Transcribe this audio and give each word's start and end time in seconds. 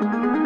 Thank 0.00 0.36
you. 0.36 0.41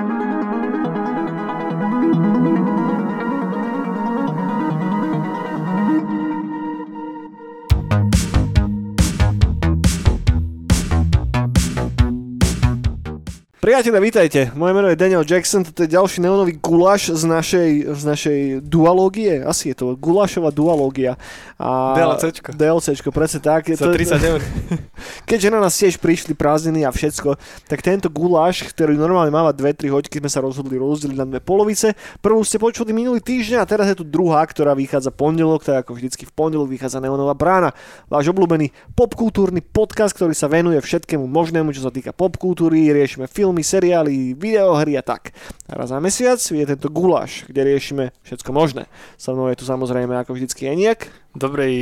Priatelia, 13.66 13.98
vítajte. 13.98 14.54
Moje 14.54 14.78
meno 14.78 14.86
je 14.86 14.94
Daniel 14.94 15.26
Jackson, 15.26 15.66
toto 15.66 15.82
je 15.82 15.90
ďalší 15.90 16.22
neonový 16.22 16.54
guláš 16.62 17.10
z 17.10 17.26
našej, 17.26 17.70
z 17.98 18.02
našej 18.06 18.40
dualógie. 18.62 19.42
Asi 19.42 19.74
je 19.74 19.82
to 19.82 19.98
gulášová 19.98 20.54
dualógia. 20.54 21.18
A 21.58 21.98
DLCčko. 21.98 22.54
DLCčko, 22.54 23.10
presne 23.10 23.42
tak. 23.42 23.66
Za 23.66 23.90
30 23.90 24.22
eur. 24.22 24.38
Keďže 25.28 25.50
na 25.50 25.58
nás 25.58 25.74
tiež 25.74 25.98
prišli 25.98 26.38
prázdniny 26.38 26.86
a 26.86 26.94
všetko, 26.94 27.34
tak 27.66 27.82
tento 27.82 28.06
guláš, 28.06 28.70
ktorý 28.70 28.94
normálne 28.94 29.34
máva 29.34 29.50
2-3 29.50 29.90
hoďky, 29.90 30.22
sme 30.22 30.30
sa 30.30 30.46
rozhodli 30.46 30.78
rozdeliť 30.78 31.18
na 31.18 31.26
dve 31.26 31.42
polovice. 31.42 31.98
Prvú 32.22 32.46
ste 32.46 32.62
počuli 32.62 32.94
minulý 32.94 33.18
týždeň 33.18 33.58
a 33.58 33.66
teraz 33.66 33.90
je 33.90 33.98
tu 33.98 34.06
druhá, 34.06 34.46
ktorá 34.46 34.78
vychádza 34.78 35.10
pondelok, 35.10 35.66
tak 35.66 35.82
ako 35.82 35.98
vždycky 35.98 36.22
v 36.22 36.30
pondelok 36.30 36.70
vychádza 36.70 37.02
Neonová 37.02 37.34
brána. 37.34 37.74
Váš 38.06 38.30
obľúbený 38.30 38.70
popkultúrny 38.94 39.58
podcast, 39.58 40.14
ktorý 40.14 40.38
sa 40.38 40.46
venuje 40.46 40.78
všetkému 40.78 41.26
možnému, 41.26 41.74
čo 41.74 41.82
sa 41.82 41.90
týka 41.90 42.14
popkultúry, 42.14 42.94
riešime 42.94 43.26
film 43.26 43.55
filmy, 43.56 43.64
seriály, 43.64 44.34
videohry 44.36 45.00
a 45.00 45.02
tak. 45.02 45.32
A 45.68 45.80
raz 45.80 45.88
za 45.88 46.00
mesiac 46.00 46.36
je 46.36 46.66
tento 46.66 46.88
guláš, 46.92 47.48
kde 47.48 47.64
riešime 47.64 48.04
všetko 48.20 48.52
možné. 48.52 48.84
So 49.16 49.32
mnou 49.32 49.48
je 49.48 49.56
tu 49.56 49.64
samozrejme 49.64 50.12
ako 50.12 50.36
vždycky 50.36 50.68
Eniak. 50.68 51.08
Dobrej 51.32 51.76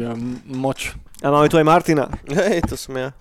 um, 0.00 0.40
moč. 0.48 0.96
A 1.20 1.28
máme 1.28 1.52
tu 1.52 1.60
aj 1.60 1.68
Martina. 1.68 2.08
Hej, 2.24 2.64
to 2.64 2.76
som 2.80 2.96
ja. 2.96 3.12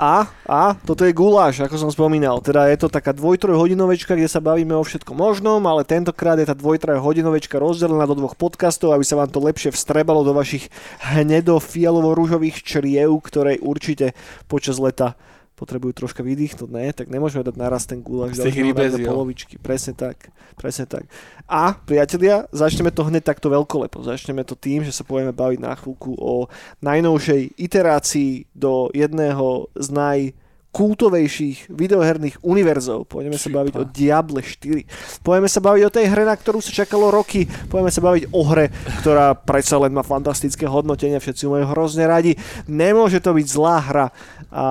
A, 0.00 0.28
a 0.48 0.72
toto 0.84 1.04
je 1.04 1.12
guláš, 1.12 1.60
ako 1.60 1.76
som 1.76 1.92
spomínal. 1.92 2.40
Teda 2.40 2.68
je 2.68 2.76
to 2.80 2.88
taká 2.88 3.12
dvoj-trojhodinovečka, 3.12 4.16
kde 4.16 4.32
sa 4.32 4.40
bavíme 4.40 4.72
o 4.72 4.84
všetkom 4.84 5.12
možnom, 5.12 5.60
ale 5.68 5.84
tentokrát 5.84 6.40
je 6.40 6.48
tá 6.48 6.56
dvoj-trojhodinovečka 6.56 7.60
rozdelená 7.60 8.08
do 8.08 8.16
dvoch 8.16 8.36
podcastov, 8.36 8.96
aby 8.96 9.04
sa 9.04 9.20
vám 9.20 9.28
to 9.28 9.40
lepšie 9.44 9.72
vstrebalo 9.72 10.24
do 10.24 10.32
vašich 10.32 10.72
hnedo-fialovo-rúžových 11.04 12.64
čriev, 12.64 13.12
ktoré 13.24 13.60
určite 13.60 14.16
počas 14.48 14.80
leta 14.80 15.20
potrebujú 15.60 15.92
troška 15.92 16.24
vydýchnuť, 16.24 16.68
ne, 16.72 16.88
tak 16.96 17.12
nemôžeme 17.12 17.44
dať 17.44 17.56
naraz 17.60 17.84
ten 17.84 18.00
guláš 18.00 18.40
z 18.40 18.48
tých 18.48 19.04
polovičky. 19.04 19.60
Presne 19.60 19.92
tak, 19.92 20.32
presne 20.56 20.88
tak. 20.88 21.04
A 21.44 21.76
priatelia, 21.76 22.48
začneme 22.48 22.88
to 22.88 23.04
hneď 23.04 23.28
takto 23.28 23.52
veľkolepo. 23.52 24.00
Začneme 24.00 24.40
to 24.48 24.56
tým, 24.56 24.88
že 24.88 24.96
sa 24.96 25.04
budeme 25.04 25.36
baviť 25.36 25.58
na 25.60 25.76
chvíľku 25.76 26.16
o 26.16 26.48
najnovšej 26.80 27.60
iterácii 27.60 28.48
do 28.56 28.88
jedného 28.96 29.68
z 29.76 29.88
naj 29.92 30.18
kultovejších 30.70 31.66
videoherných 31.66 32.46
univerzov. 32.46 33.10
Pôjdeme 33.10 33.34
sa 33.34 33.50
baviť 33.50 33.74
o 33.74 33.82
Diable 33.90 34.38
4. 34.38 35.26
Pôjdeme 35.26 35.50
sa 35.50 35.58
baviť 35.58 35.82
o 35.82 35.90
tej 35.90 36.06
hre, 36.06 36.22
na 36.22 36.38
ktorú 36.38 36.62
sa 36.62 36.70
čakalo 36.70 37.10
roky. 37.10 37.50
Pôjdeme 37.66 37.90
sa 37.90 37.98
baviť 37.98 38.30
o 38.30 38.42
hre, 38.46 38.70
ktorá 39.02 39.34
predsa 39.34 39.82
len 39.82 39.90
má 39.90 40.06
fantastické 40.06 40.70
hodnotenie, 40.70 41.18
všetci 41.18 41.42
ju 41.42 41.50
majú 41.50 41.66
hrozne 41.74 42.06
radi. 42.06 42.38
Nemôže 42.70 43.18
to 43.18 43.34
byť 43.34 43.46
zlá 43.50 43.76
hra. 43.82 44.06
A 44.54 44.64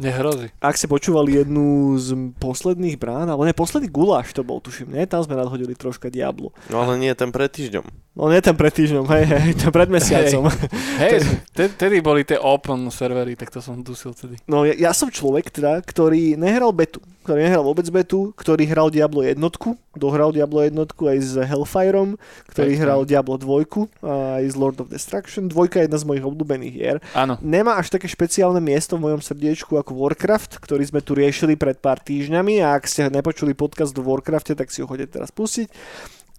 Nehrozí. 0.00 0.48
Ak 0.64 0.80
ste 0.80 0.88
počúvali 0.88 1.36
jednu 1.36 1.92
z 2.00 2.32
posledných 2.40 2.96
brán, 2.96 3.28
alebo 3.28 3.44
ne, 3.44 3.52
posledný 3.52 3.92
guláš 3.92 4.32
to 4.32 4.40
bol, 4.40 4.56
tuším, 4.56 4.96
nie? 4.96 5.04
Tam 5.04 5.20
sme 5.20 5.36
nadhodili 5.36 5.76
troška 5.76 6.08
Diablo. 6.08 6.56
No 6.72 6.80
ale 6.80 6.96
nie 6.96 7.12
ten 7.12 7.28
pred 7.28 7.52
týždňom. 7.52 7.84
No 8.16 8.32
nie 8.32 8.40
ten 8.40 8.56
pred 8.56 8.72
týždňom, 8.72 9.04
hej, 9.12 9.24
hej, 9.28 9.52
to 9.60 9.68
pred 9.68 9.92
mesiacom. 9.92 10.48
Hej, 11.00 11.24
hey, 11.54 11.68
tedy 11.78 12.02
boli 12.02 12.26
tie 12.26 12.36
open 12.36 12.90
servery, 12.90 13.38
tak 13.38 13.48
to 13.54 13.62
som 13.62 13.80
dusil 13.80 14.12
tedy. 14.12 14.36
No 14.50 14.66
ja, 14.66 14.74
ja 14.76 14.90
som 14.92 15.08
človek 15.08 15.48
teda, 15.48 15.80
ktorý 15.80 16.34
nehral 16.34 16.74
betu 16.74 17.00
ktorý 17.20 17.46
nehral 17.46 17.62
vôbec 17.62 17.84
betu, 17.92 18.32
ktorý 18.32 18.64
hral 18.64 18.88
Diablo 18.88 19.20
jednotku, 19.20 19.76
dohral 19.92 20.32
Diablo 20.32 20.64
jednotku 20.64 21.04
aj 21.04 21.18
s 21.20 21.32
Hellfireom, 21.36 22.16
ktorý 22.48 22.72
Pekne. 22.74 22.82
hral 22.82 23.00
Diablo 23.04 23.36
2 23.36 24.02
aj 24.02 24.44
z 24.48 24.56
Lord 24.56 24.80
of 24.80 24.88
Destruction. 24.88 25.46
Dvojka 25.46 25.78
je 25.78 25.86
jedna 25.86 26.00
z 26.00 26.08
mojich 26.08 26.24
obľúbených 26.24 26.74
hier. 26.74 26.96
Áno. 27.12 27.36
Nemá 27.38 27.76
až 27.76 27.92
také 27.92 28.08
špeciálne 28.08 28.58
miesto 28.58 28.96
v 28.96 29.06
mojom 29.06 29.20
srdiečku 29.20 29.76
ako 29.76 29.89
Warcraft, 29.92 30.62
ktorý 30.62 30.86
sme 30.86 31.00
tu 31.02 31.18
riešili 31.18 31.58
pred 31.58 31.78
pár 31.78 31.98
týždňami 32.00 32.62
a 32.62 32.78
ak 32.78 32.86
ste 32.86 33.10
nepočuli 33.10 33.52
podcast 33.52 33.90
do 33.90 34.06
Warcrafte, 34.06 34.54
tak 34.54 34.70
si 34.70 34.80
ho 34.82 34.86
chodite 34.86 35.14
teraz 35.18 35.34
pustiť 35.34 35.68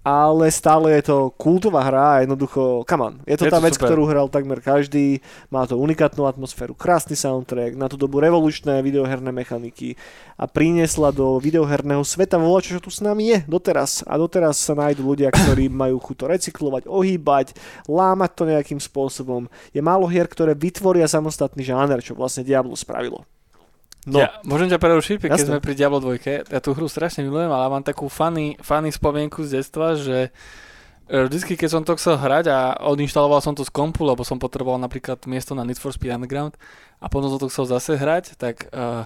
ale 0.02 0.50
stále 0.50 0.98
je 0.98 1.14
to 1.14 1.30
kultová 1.38 1.86
hra 1.86 2.06
a 2.18 2.22
jednoducho, 2.26 2.82
come 2.90 3.06
on, 3.06 3.16
je 3.30 3.38
to 3.38 3.46
je 3.46 3.54
tá 3.54 3.62
to 3.62 3.66
vec, 3.70 3.74
super. 3.78 3.86
ktorú 3.94 4.04
hral 4.10 4.28
takmer 4.34 4.58
každý, 4.58 5.22
má 5.54 5.70
to 5.70 5.78
unikátnu 5.78 6.26
atmosféru, 6.26 6.74
krásny 6.74 7.14
soundtrack, 7.14 7.78
na 7.78 7.86
tú 7.86 8.02
dobu 8.02 8.18
revolučné 8.18 8.82
videoherné 8.82 9.30
mechaniky 9.30 9.94
a 10.42 10.50
priniesla 10.50 11.14
do 11.14 11.38
videoherného 11.38 12.02
sveta 12.02 12.42
voľa, 12.42 12.66
čo 12.66 12.82
tu 12.82 12.90
s 12.90 12.98
nami 12.98 13.30
je 13.30 13.40
doteraz. 13.46 14.02
A 14.10 14.18
doteraz 14.18 14.58
sa 14.58 14.74
nájdú 14.74 15.06
ľudia, 15.06 15.30
ktorí 15.30 15.70
majú 15.86 16.02
chuť 16.02 16.16
to 16.18 16.26
recyklovať, 16.34 16.84
ohýbať, 16.90 17.54
lámať 17.86 18.32
to 18.34 18.44
nejakým 18.50 18.80
spôsobom. 18.82 19.46
Je 19.70 19.86
málo 19.86 20.10
hier, 20.10 20.26
ktoré 20.26 20.58
vytvoria 20.58 21.06
samostatný 21.06 21.62
žáner, 21.62 22.02
čo 22.02 22.18
vlastne 22.18 22.42
Diablo 22.42 22.74
spravilo. 22.74 23.22
No. 24.10 24.18
Ja, 24.18 24.42
môžem 24.42 24.66
ťa 24.66 24.82
prerušiť, 24.82 25.22
keď 25.22 25.30
Jasne. 25.38 25.46
sme 25.46 25.58
pri 25.62 25.78
Diablo 25.78 26.02
2. 26.02 26.50
Ja 26.50 26.60
tú 26.60 26.74
hru 26.74 26.90
strašne 26.90 27.22
milujem, 27.22 27.54
ale 27.54 27.70
mám 27.70 27.86
takú 27.86 28.10
funny, 28.10 28.58
funny 28.58 28.90
spomienku 28.90 29.46
z 29.46 29.62
detstva, 29.62 29.94
že 29.94 30.34
e, 31.06 31.18
vždycky, 31.30 31.54
keď 31.54 31.70
som 31.70 31.82
to 31.86 31.94
chcel 32.02 32.18
hrať 32.18 32.50
a 32.50 32.60
odinštaloval 32.82 33.46
som 33.46 33.54
to 33.54 33.62
z 33.62 33.70
kompu, 33.70 34.02
lebo 34.02 34.26
som 34.26 34.42
potreboval 34.42 34.82
napríklad 34.82 35.22
miesto 35.30 35.54
na 35.54 35.62
Need 35.62 35.78
for 35.78 35.94
Speed 35.94 36.18
Underground 36.18 36.58
a 36.98 37.06
potom 37.14 37.30
som 37.30 37.38
to 37.38 37.54
chcel 37.54 37.70
zase 37.70 37.94
hrať, 37.94 38.42
tak 38.42 38.74
uh, 38.74 39.06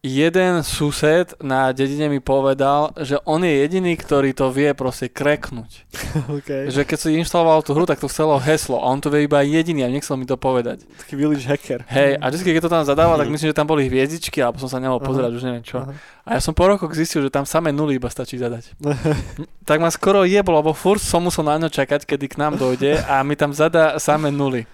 jeden 0.00 0.64
sused 0.64 1.36
na 1.44 1.76
dedine 1.76 2.08
mi 2.08 2.20
povedal, 2.24 2.96
že 3.04 3.20
on 3.28 3.44
je 3.44 3.52
jediný, 3.52 3.92
ktorý 4.00 4.32
to 4.32 4.48
vie 4.48 4.72
proste 4.72 5.12
kreknúť. 5.12 5.72
Okay. 6.30 6.70
Že 6.70 6.82
keď 6.86 6.98
si 6.98 7.08
inštaloval 7.22 7.62
tú 7.62 7.74
hru, 7.74 7.86
tak 7.86 7.98
to 8.02 8.10
chcelo 8.10 8.38
heslo 8.38 8.78
a 8.82 8.90
on 8.90 8.98
to 8.98 9.10
vie 9.10 9.26
iba 9.26 9.42
jediný 9.42 9.86
a 9.86 9.90
nechcel 9.90 10.18
mi 10.18 10.26
to 10.26 10.34
povedať. 10.34 10.82
Taký 11.06 11.14
village 11.14 11.46
hacker. 11.46 11.86
Hej, 11.86 12.18
a 12.18 12.24
vždy, 12.30 12.50
keď 12.54 12.62
to 12.66 12.70
tam 12.70 12.82
zadával, 12.86 13.18
tak 13.18 13.30
myslím, 13.30 13.50
že 13.50 13.56
tam 13.56 13.66
boli 13.66 13.86
hviezdičky, 13.86 14.42
alebo 14.42 14.58
som 14.58 14.70
sa 14.70 14.82
nemohol 14.82 15.02
pozerať, 15.02 15.30
už 15.36 15.44
neviem 15.46 15.62
čo. 15.62 15.82
Aha. 15.82 15.92
A 16.26 16.38
ja 16.38 16.40
som 16.42 16.54
po 16.54 16.66
rokoch 16.66 16.90
zistil, 16.94 17.22
že 17.22 17.30
tam 17.30 17.46
samé 17.46 17.70
nuly 17.70 17.98
iba 17.98 18.10
stačí 18.10 18.38
zadať. 18.38 18.74
tak 19.68 19.78
ma 19.78 19.90
skoro 19.90 20.26
jeblo, 20.26 20.58
lebo 20.62 20.74
furt 20.74 21.02
som 21.02 21.22
musel 21.22 21.46
na 21.46 21.58
ňo 21.60 21.68
čakať, 21.70 22.06
kedy 22.06 22.26
k 22.30 22.40
nám 22.40 22.58
dojde 22.58 23.02
a 23.06 23.22
mi 23.26 23.34
tam 23.38 23.54
zadá 23.54 23.98
samé 24.02 24.34
nuly 24.34 24.66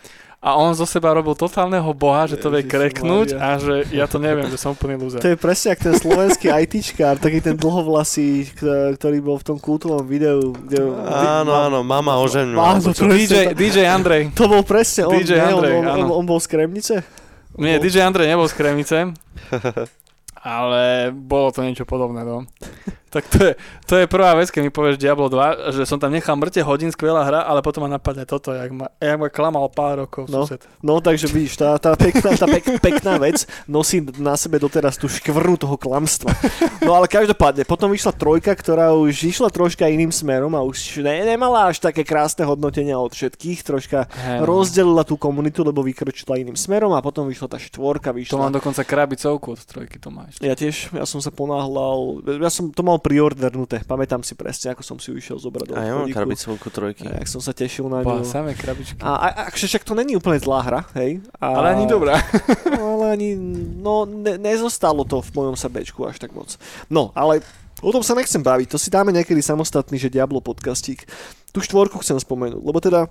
a 0.47 0.55
on 0.55 0.79
zo 0.79 0.87
seba 0.87 1.11
robil 1.11 1.34
totálneho 1.34 1.91
boha, 1.91 2.31
že 2.31 2.39
to 2.39 2.55
vie 2.55 2.62
kreknúť 2.62 3.34
a 3.34 3.59
že 3.59 3.91
ja 3.91 4.07
to 4.07 4.23
neviem, 4.23 4.47
že 4.47 4.55
som 4.55 4.79
úplný 4.79 4.95
loser. 4.95 5.19
To 5.19 5.34
je 5.34 5.34
presne 5.34 5.75
ako 5.75 5.83
ten 5.91 5.97
slovenský 5.99 6.47
ITčkár, 6.55 7.19
taký 7.19 7.43
ten 7.43 7.59
dlhovlasý, 7.59 8.55
ktorý 8.95 9.19
bol 9.27 9.43
v 9.43 9.45
tom 9.51 9.59
kultovom 9.59 10.07
videu. 10.07 10.55
Kde, 10.55 10.87
áno, 11.11 11.51
áno, 11.51 11.83
mama 11.83 12.23
ožeň. 12.23 12.55
Áno, 12.55 12.95
DJ, 12.95 13.59
DJ 13.59 13.91
Andrej. 13.91 14.31
To 14.39 14.47
bol 14.47 14.62
presne 14.62 15.11
on, 15.11 15.19
DJ 15.19 15.43
Andrej, 15.43 15.83
on, 15.83 15.84
on, 15.91 15.99
on, 16.07 16.11
on 16.23 16.25
bol 16.25 16.39
z 16.39 16.47
Kremnice? 16.47 16.95
Nie, 17.59 17.83
DJ 17.83 18.07
Andrej 18.07 18.31
nebol 18.31 18.47
z 18.47 18.55
Kremnice, 18.55 18.97
ale 20.47 21.11
bolo 21.11 21.51
to 21.51 21.67
niečo 21.67 21.83
podobné, 21.83 22.23
no. 22.23 22.47
Tak 23.17 23.33
to 23.33 23.39
je, 23.39 23.53
to 23.89 23.95
je 23.97 24.07
prvá 24.11 24.37
vec, 24.37 24.53
keď 24.53 24.61
mi 24.67 24.69
povieš 24.69 25.01
Diablo 25.01 25.33
2, 25.33 25.73
že 25.73 25.89
som 25.89 25.97
tam 25.97 26.12
nechal 26.12 26.37
mŕte 26.37 26.61
hodín, 26.61 26.93
skvelá 26.93 27.25
hra, 27.25 27.49
ale 27.49 27.65
potom 27.65 27.87
ma 27.87 27.97
napadne 27.97 28.29
toto, 28.29 28.53
jak 28.53 28.69
ma, 28.69 28.93
jak 29.01 29.17
ma 29.17 29.33
klamal 29.33 29.73
pár 29.73 30.05
rokov 30.05 30.29
no, 30.29 30.45
sused. 30.45 30.61
No, 30.84 31.01
takže 31.01 31.31
vidíš, 31.31 31.57
tá, 31.57 31.81
tá, 31.81 31.97
pekná, 31.97 32.37
tá 32.37 32.45
pek, 32.45 32.77
pekná 32.77 33.17
vec 33.17 33.49
nosí 33.65 34.05
na 34.21 34.37
sebe 34.37 34.61
doteraz 34.61 35.01
tú 35.01 35.09
škvrnu 35.09 35.57
toho 35.57 35.81
klamstva. 35.81 36.29
No 36.84 36.93
ale 36.93 37.09
každopádne, 37.09 37.65
potom 37.65 37.89
vyšla 37.89 38.13
trojka, 38.13 38.53
ktorá 38.53 38.93
už 38.93 39.33
išla 39.33 39.49
troška 39.49 39.89
iným 39.89 40.13
smerom 40.13 40.53
a 40.53 40.61
už 40.61 41.01
ne, 41.01 41.25
nemala 41.25 41.73
až 41.73 41.81
také 41.81 42.05
krásne 42.05 42.45
hodnotenia 42.45 43.01
od 43.01 43.17
všetkých, 43.17 43.65
troška 43.65 44.13
hey, 44.13 44.45
no. 44.45 44.51
rozdelila 44.51 45.09
tú 45.09 45.17
komunitu, 45.17 45.65
lebo 45.65 45.81
vykročila 45.81 46.37
iným 46.37 46.59
smerom 46.59 46.93
a 46.93 47.01
potom 47.01 47.25
vyšla 47.31 47.49
tá 47.49 47.57
štvorka. 47.57 48.13
Vyšla. 48.13 48.34
To 48.34 48.43
mám 48.45 48.53
dokonca 48.53 48.84
krabicovku 48.84 49.57
od 49.57 49.63
trojky, 49.65 49.97
to 49.97 50.13
máš. 50.13 50.36
Ja 50.37 50.53
tiež, 50.53 50.93
ja 50.93 51.09
som 51.09 51.17
sa 51.25 51.33
ponáhľal, 51.33 52.21
ja 52.37 52.53
som 52.53 52.69
to 52.69 52.84
mal 52.84 53.01
priordernuté. 53.01 53.81
Pamätám 53.89 54.21
si 54.21 54.37
presne, 54.37 54.77
ako 54.77 54.84
som 54.84 55.01
si 55.01 55.09
ju 55.09 55.16
išiel 55.16 55.41
zobrať 55.41 55.72
do 55.72 55.72
A 55.72 55.81
ja 55.81 55.97
mám 55.97 56.13
krabicovku 56.13 56.69
trojky. 56.69 57.09
A 57.09 57.25
jak 57.25 57.28
som 57.33 57.41
sa 57.41 57.57
tešil 57.57 57.89
na 57.89 58.05
ňu. 58.05 58.21
samé 58.21 58.53
krabičky. 58.53 59.01
A, 59.01 59.16
a, 59.16 59.27
a 59.33 59.41
však 59.49 59.81
to 59.89 59.97
není 59.97 60.13
úplne 60.13 60.37
zlá 60.37 60.60
hra, 60.60 60.81
hej? 60.93 61.25
A, 61.41 61.57
ale 61.57 61.81
ani 61.81 61.89
dobrá. 61.89 62.21
no, 62.77 63.01
ale 63.01 63.16
ani, 63.16 63.33
no 63.81 64.05
ne, 64.05 64.37
nezostalo 64.37 65.09
to 65.09 65.25
v 65.25 65.31
mojom 65.41 65.57
srdečku 65.57 66.05
až 66.05 66.21
tak 66.21 66.37
moc. 66.37 66.60
No, 66.93 67.16
ale 67.16 67.41
O 67.84 67.93
tom 67.93 68.01
sa 68.01 68.16
nechcem 68.16 68.41
baviť, 68.41 68.72
to 68.72 68.81
si 68.81 68.89
dáme 68.89 69.13
niekedy 69.13 69.45
samostatný, 69.45 70.01
že 70.01 70.09
Diablo 70.09 70.41
podcastík. 70.41 71.05
Tu 71.53 71.60
štvorku 71.60 72.01
chcem 72.01 72.16
spomenúť, 72.16 72.65
lebo 72.65 72.81
teda 72.81 73.05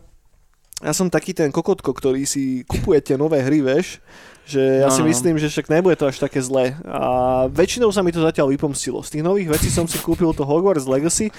ja 0.81 0.89
som 0.89 1.05
taký 1.05 1.37
ten 1.37 1.53
kokotko, 1.53 1.93
ktorý 1.93 2.25
si 2.25 2.65
kupuje 2.65 2.97
tie 2.97 3.13
nové 3.13 3.45
hry, 3.45 3.61
vieš, 3.61 4.01
že 4.45 4.85
ja 4.85 4.93
si 4.93 5.01
myslím, 5.01 5.41
že 5.41 5.49
však 5.49 5.73
nebude 5.73 5.97
to 5.97 6.05
až 6.05 6.21
také 6.21 6.37
zlé. 6.37 6.77
A 6.85 7.45
väčšinou 7.49 7.89
sa 7.89 8.05
mi 8.05 8.13
to 8.13 8.21
zatiaľ 8.21 8.53
vypomstilo. 8.53 9.01
Z 9.01 9.17
tých 9.17 9.25
nových 9.25 9.49
vecí 9.49 9.73
som 9.73 9.89
si 9.89 9.97
kúpil 9.97 10.29
to 10.37 10.45
Hogwarts 10.45 10.85
Legacy, 10.85 11.33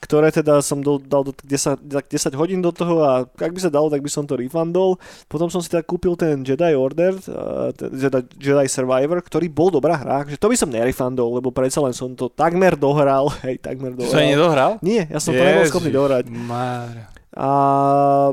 ktoré 0.00 0.32
teda 0.32 0.64
som 0.64 0.80
do, 0.80 0.96
dal 0.96 1.24
do 1.24 1.32
10, 1.32 1.80
10 1.84 2.40
hodín 2.40 2.64
do 2.64 2.72
toho 2.72 3.04
a 3.04 3.12
ak 3.28 3.52
by 3.52 3.60
sa 3.60 3.68
dalo, 3.68 3.92
tak 3.92 4.00
by 4.00 4.08
som 4.08 4.24
to 4.24 4.36
refundol. 4.36 4.96
Potom 5.28 5.52
som 5.52 5.60
si 5.60 5.68
teda 5.68 5.84
kúpil 5.84 6.16
ten 6.16 6.40
Jedi 6.40 6.72
Order, 6.72 7.20
uh, 7.28 7.68
ten 7.76 7.92
Jedi, 7.92 8.24
Jedi 8.40 8.66
Survivor, 8.68 9.20
ktorý 9.20 9.52
bol 9.52 9.68
dobrá 9.68 10.00
hra, 10.00 10.24
že 10.24 10.40
to 10.40 10.48
by 10.48 10.56
som 10.56 10.72
nerefundol, 10.72 11.36
lebo 11.36 11.52
predsa 11.52 11.84
len 11.84 11.92
som 11.92 12.16
to 12.16 12.32
takmer 12.32 12.80
dohral, 12.80 13.28
hej, 13.44 13.60
takmer 13.60 13.92
dohral. 13.92 14.12
Čo 14.16 14.20
nedohral? 14.24 14.70
Nie, 14.80 15.04
ja 15.08 15.20
som 15.20 15.36
to 15.36 15.44
nebol 15.44 15.68
schopný 15.68 15.92
dohrať. 15.92 16.24
Mária. 16.32 17.19
A, 17.30 17.48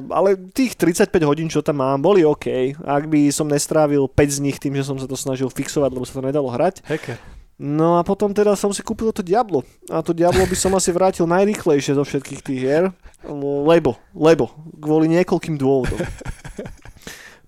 ale 0.02 0.34
tých 0.58 0.74
35 0.74 1.14
hodín, 1.30 1.48
čo 1.54 1.62
tam 1.62 1.86
mám, 1.86 2.02
boli 2.02 2.26
OK. 2.26 2.74
Ak 2.82 3.06
by 3.06 3.30
som 3.30 3.46
nestrávil 3.46 4.10
5 4.10 4.38
z 4.38 4.40
nich 4.42 4.58
tým, 4.58 4.74
že 4.74 4.90
som 4.90 4.98
sa 4.98 5.06
to 5.06 5.14
snažil 5.14 5.54
fixovať, 5.54 5.90
lebo 5.94 6.06
sa 6.06 6.18
to 6.18 6.26
nedalo 6.26 6.50
hrať. 6.50 6.82
Hacker. 6.82 7.18
No 7.58 7.98
a 7.98 8.06
potom 8.06 8.38
teda 8.38 8.54
som 8.54 8.70
si 8.70 8.86
kúpil 8.86 9.10
to 9.10 9.26
Diablo. 9.26 9.66
A 9.90 10.06
to 10.06 10.14
Diablo 10.14 10.46
by 10.46 10.54
som 10.54 10.78
asi 10.78 10.94
vrátil 10.94 11.26
najrychlejšie 11.26 11.98
zo 11.98 12.06
všetkých 12.06 12.42
tých 12.46 12.60
hier. 12.62 12.84
Lebo, 13.26 13.98
lebo, 14.14 14.54
kvôli 14.78 15.10
niekoľkým 15.10 15.58
dôvodom. 15.58 15.98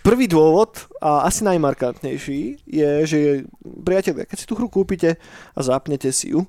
Prvý 0.02 0.26
dôvod, 0.26 0.90
a 0.98 1.30
asi 1.30 1.46
najmarkantnejší, 1.46 2.66
je, 2.66 2.90
že 3.06 3.20
priatelia, 3.62 4.26
keď 4.26 4.38
si 4.40 4.48
tú 4.50 4.56
hru 4.58 4.66
kúpite 4.72 5.20
a 5.54 5.60
zapnete 5.60 6.10
si 6.10 6.34
ju, 6.34 6.48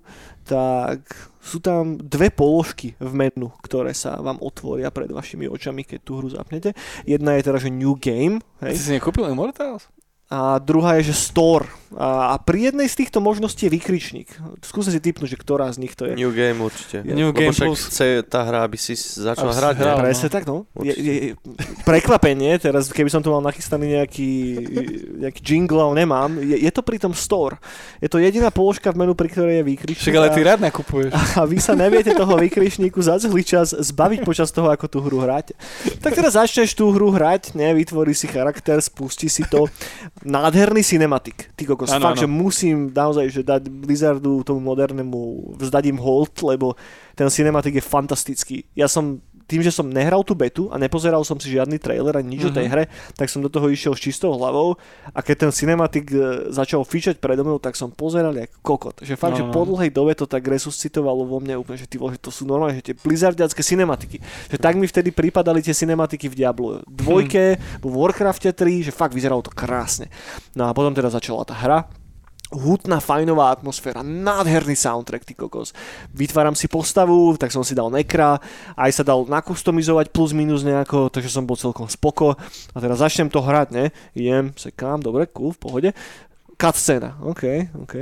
tak 0.51 1.07
sú 1.39 1.63
tam 1.63 1.95
dve 1.95 2.35
položky 2.35 2.99
v 2.99 3.13
menu, 3.15 3.55
ktoré 3.63 3.95
sa 3.95 4.19
vám 4.19 4.43
otvoria 4.43 4.91
pred 4.91 5.07
vašimi 5.07 5.47
očami, 5.47 5.87
keď 5.87 5.99
tú 6.03 6.19
hru 6.19 6.27
zapnete. 6.27 6.75
Jedna 7.07 7.39
je 7.39 7.47
teda, 7.47 7.63
že 7.63 7.71
New 7.71 7.95
Game. 7.95 8.43
Hej. 8.59 8.75
Ty 8.75 8.81
si 8.83 8.91
nekúpil 8.99 9.31
Immortals? 9.31 9.87
A 10.31 10.63
druhá 10.63 10.95
je, 11.03 11.11
že 11.11 11.19
Store. 11.19 11.67
A, 11.99 12.31
a 12.31 12.35
pri 12.39 12.71
jednej 12.71 12.87
z 12.87 13.03
týchto 13.03 13.19
možností 13.19 13.67
je 13.67 13.75
vykričník. 13.75 14.31
Skúsim 14.63 14.95
si 14.95 15.03
typnúť, 15.03 15.35
že 15.35 15.39
ktorá 15.43 15.67
z 15.75 15.83
nich 15.83 15.99
to 15.99 16.07
je. 16.07 16.15
New 16.15 16.31
Game 16.31 16.63
určite. 16.63 17.03
Je. 17.03 17.19
New 17.19 17.35
Game 17.35 17.51
plus. 17.51 17.91
chce 17.91 18.23
tá 18.23 18.47
hra, 18.47 18.63
aby 18.63 18.79
si 18.79 18.95
začal 18.95 19.51
Aby 19.51 19.59
si 19.59 19.59
hrať. 19.59 19.75
hral. 19.83 19.99
Presne 19.99 20.29
tak, 20.31 20.47
no. 20.47 20.71
Je, 20.79 20.95
je, 20.95 21.15
prekvapenie, 21.83 22.63
teraz 22.63 22.87
keby 22.95 23.11
som 23.11 23.19
tu 23.19 23.35
mal 23.35 23.43
nachystaný 23.43 23.99
nejaký, 23.99 24.31
nejaký 25.19 25.41
jingle, 25.43 25.83
ale 25.83 26.07
nemám, 26.07 26.39
je, 26.39 26.63
je 26.63 26.71
to 26.71 26.87
pri 26.87 27.03
tom 27.03 27.11
store. 27.11 27.59
Je 27.99 28.07
to 28.07 28.23
jediná 28.23 28.55
položka 28.55 28.95
v 28.95 29.03
menu, 29.03 29.19
pri 29.19 29.35
ktorej 29.35 29.59
je 29.59 29.65
výkričník. 29.67 30.07
Však 30.07 30.15
ale 30.15 30.31
ty 30.31 30.47
rád 30.47 30.63
nakupuješ. 30.63 31.11
a 31.43 31.43
vy 31.43 31.59
sa 31.59 31.75
neviete 31.75 32.15
toho 32.15 32.39
výkričníku 32.39 33.03
za 33.03 33.19
celý 33.19 33.43
čas 33.43 33.75
zbaviť 33.75 34.23
počas 34.23 34.55
toho, 34.55 34.71
ako 34.71 34.87
tú 34.87 35.03
hru 35.03 35.27
hráte. 35.27 35.59
Tak 35.99 36.15
teraz 36.15 36.39
začneš 36.39 36.79
tú 36.79 36.95
hru 36.95 37.11
hrať, 37.11 37.59
ne, 37.59 37.75
vytvorí 37.75 38.15
si 38.15 38.31
charakter, 38.31 38.79
spustí 38.79 39.27
si 39.27 39.43
to. 39.51 39.67
Nádherný 40.21 40.85
cinematik. 40.85 41.49
Ty 41.57 41.65
kokos, 41.65 41.89
Áno, 41.89 42.13
fakt, 42.13 42.21
áno. 42.21 42.23
že 42.25 42.29
musím 42.29 42.93
naozaj 42.93 43.27
že 43.33 43.41
dať 43.41 43.73
Blizzardu 43.73 44.45
tomu 44.45 44.61
modernému, 44.61 45.57
vzdať 45.57 45.85
im 45.89 45.97
hold, 45.97 46.37
lebo 46.45 46.77
ten 47.17 47.25
cinematik 47.33 47.81
je 47.81 47.85
fantastický. 47.85 48.57
Ja 48.77 48.85
som 48.85 49.25
tým, 49.51 49.61
že 49.61 49.75
som 49.75 49.91
nehral 49.91 50.23
tú 50.23 50.39
betu 50.39 50.71
a 50.71 50.79
nepozeral 50.79 51.27
som 51.27 51.35
si 51.35 51.51
žiadny 51.51 51.83
trailer 51.83 52.15
ani 52.15 52.39
nič 52.39 52.47
mm-hmm. 52.47 52.55
o 52.55 52.59
tej 52.63 52.67
Mhm. 52.67 52.73
hre, 52.73 52.85
tak 53.19 53.27
som 53.27 53.43
do 53.43 53.51
toho 53.51 53.67
išiel 53.67 53.93
s 53.93 54.01
čistou 54.01 54.31
hlavou 54.31 54.79
a 55.11 55.19
keď 55.19 55.49
ten 55.49 55.51
cinematik 55.51 56.07
e, 56.15 56.55
začal 56.55 56.87
fičať 56.87 57.19
predo 57.19 57.43
mnou, 57.43 57.59
tak 57.59 57.75
som 57.75 57.91
pozeral 57.91 58.31
jak 58.39 58.55
kokot. 58.63 59.03
Že 59.03 59.19
fakt, 59.19 59.35
No, 59.35 59.39
že 59.43 59.45
no. 59.45 59.51
po 59.51 59.67
dlhej 59.67 59.91
dobe 59.91 60.15
to 60.15 60.25
tak 60.25 60.47
resuscitovalo 60.47 61.27
vo 61.27 61.43
mne 61.43 61.59
úplne, 61.59 61.83
že 61.83 61.91
ty 61.91 61.99
že 61.99 62.19
to 62.23 62.31
sú 62.31 62.47
normálne, 62.47 62.79
že 62.79 62.93
tie 62.93 62.97
blizzardiacké 62.97 63.59
cinematiky. 63.61 64.23
Že 64.49 64.59
tak 64.63 64.79
mi 64.79 64.87
vtedy 64.87 65.11
pripadali 65.11 65.59
tie 65.61 65.75
cinematiky 65.75 66.31
v 66.31 66.39
Diablo 66.39 66.69
dvojke, 66.87 67.59
Hm. 67.59 67.83
v 67.83 67.87
Warcrafte 67.91 68.55
3, 68.55 68.87
že 68.87 68.93
fakt 68.93 69.11
vyzeralo 69.11 69.43
to 69.43 69.51
krásne. 69.51 70.07
No 70.55 70.69
a 70.69 70.75
potom 70.77 70.95
teda 70.95 71.11
začala 71.11 71.43
tá 71.43 71.57
hra, 71.57 71.91
hutná, 72.51 72.99
fajnová 72.99 73.55
atmosféra, 73.55 74.03
nádherný 74.03 74.75
soundtrack, 74.75 75.25
ty 75.25 75.35
kokos. 75.39 75.71
Vytváram 76.11 76.59
si 76.59 76.67
postavu, 76.67 77.39
tak 77.39 77.55
som 77.55 77.63
si 77.63 77.79
dal 77.79 77.89
nekra, 77.95 78.43
aj 78.75 78.91
sa 78.91 79.03
dal 79.07 79.23
nakustomizovať 79.31 80.11
plus 80.11 80.35
minus 80.35 80.67
nejako, 80.67 81.09
takže 81.15 81.31
som 81.31 81.47
bol 81.47 81.55
celkom 81.55 81.87
spoko. 81.87 82.35
A 82.75 82.79
teraz 82.83 82.99
začnem 82.99 83.31
to 83.31 83.39
hrať, 83.39 83.69
ne? 83.71 83.95
Idem, 84.19 84.51
sekám, 84.59 84.99
dobre, 84.99 85.31
cool, 85.31 85.55
v 85.55 85.61
pohode. 85.63 85.91
Cutscena, 86.59 87.17
OK, 87.25 87.73
OK. 87.87 87.95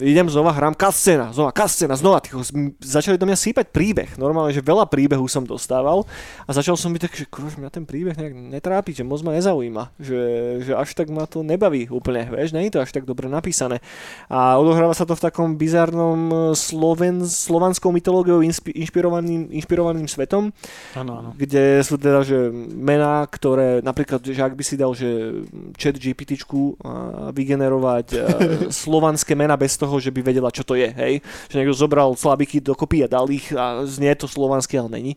Idem 0.00 0.24
znova, 0.32 0.56
hrám 0.56 0.72
cutscena, 0.72 1.36
znova 1.36 1.52
cutscena, 1.52 1.94
znova. 2.00 2.24
Tycho, 2.24 2.40
začali 2.80 3.20
do 3.20 3.28
mňa 3.28 3.36
sípať 3.36 3.68
príbeh. 3.68 4.16
Normálne, 4.16 4.54
že 4.56 4.64
veľa 4.64 4.88
príbehu 4.88 5.28
som 5.28 5.44
dostával 5.44 6.08
a 6.48 6.50
začal 6.56 6.80
som 6.80 6.88
byť 6.94 7.00
tak, 7.04 7.12
že 7.12 7.26
že 7.28 7.58
mňa 7.60 7.70
ten 7.70 7.84
príbeh 7.84 8.16
nejak 8.16 8.32
netrápi, 8.32 8.96
že 8.96 9.04
moc 9.04 9.20
ma 9.20 9.36
nezaujíma. 9.36 9.92
Že, 10.00 10.20
že 10.64 10.72
až 10.72 10.96
tak 10.96 11.12
ma 11.12 11.28
to 11.28 11.44
nebaví 11.44 11.92
úplne, 11.92 12.24
vieš, 12.32 12.56
nie 12.56 12.72
je 12.72 12.78
to 12.78 12.80
až 12.80 12.90
tak 12.94 13.04
dobre 13.04 13.28
napísané. 13.28 13.84
A 14.32 14.56
odohráva 14.56 14.96
sa 14.96 15.04
to 15.04 15.12
v 15.12 15.24
takom 15.28 15.60
bizarnom 15.60 16.20
eh, 16.30 16.38
sloven, 16.56 17.22
slovanskou 17.28 17.92
mytológiou 17.92 18.40
inspi, 18.40 18.72
inšpirovaným, 18.72 19.52
inšpirovaným 19.52 20.08
svetom, 20.08 20.54
Áno, 20.96 21.12
áno. 21.20 21.30
kde 21.36 21.84
sú 21.84 22.00
teda, 22.00 22.24
že 22.24 22.48
mená, 22.72 23.28
ktoré 23.28 23.84
napríklad, 23.84 24.24
že 24.24 24.40
ak 24.40 24.56
by 24.56 24.64
si 24.64 24.74
dal, 24.80 24.96
že 24.96 25.44
chat 25.76 25.98
a 25.98 27.28
vygenerovať 27.34 28.06
a, 28.16 28.24
slovanské 28.82 29.36
mena 29.36 29.54
bez 29.58 29.76
toho, 29.76 29.91
že 29.98 30.14
by 30.14 30.20
vedela, 30.22 30.54
čo 30.54 30.62
to 30.62 30.78
je, 30.78 30.88
hej. 30.88 31.24
Že 31.50 31.56
niekto 31.58 31.76
zobral 31.76 32.14
slabiky 32.14 32.62
dokopy 32.62 33.04
a 33.04 33.10
dal 33.10 33.26
ich 33.28 33.50
a 33.52 33.82
znie 33.84 34.14
to 34.14 34.30
slovanské, 34.30 34.78
ale 34.78 34.88
není. 34.88 35.12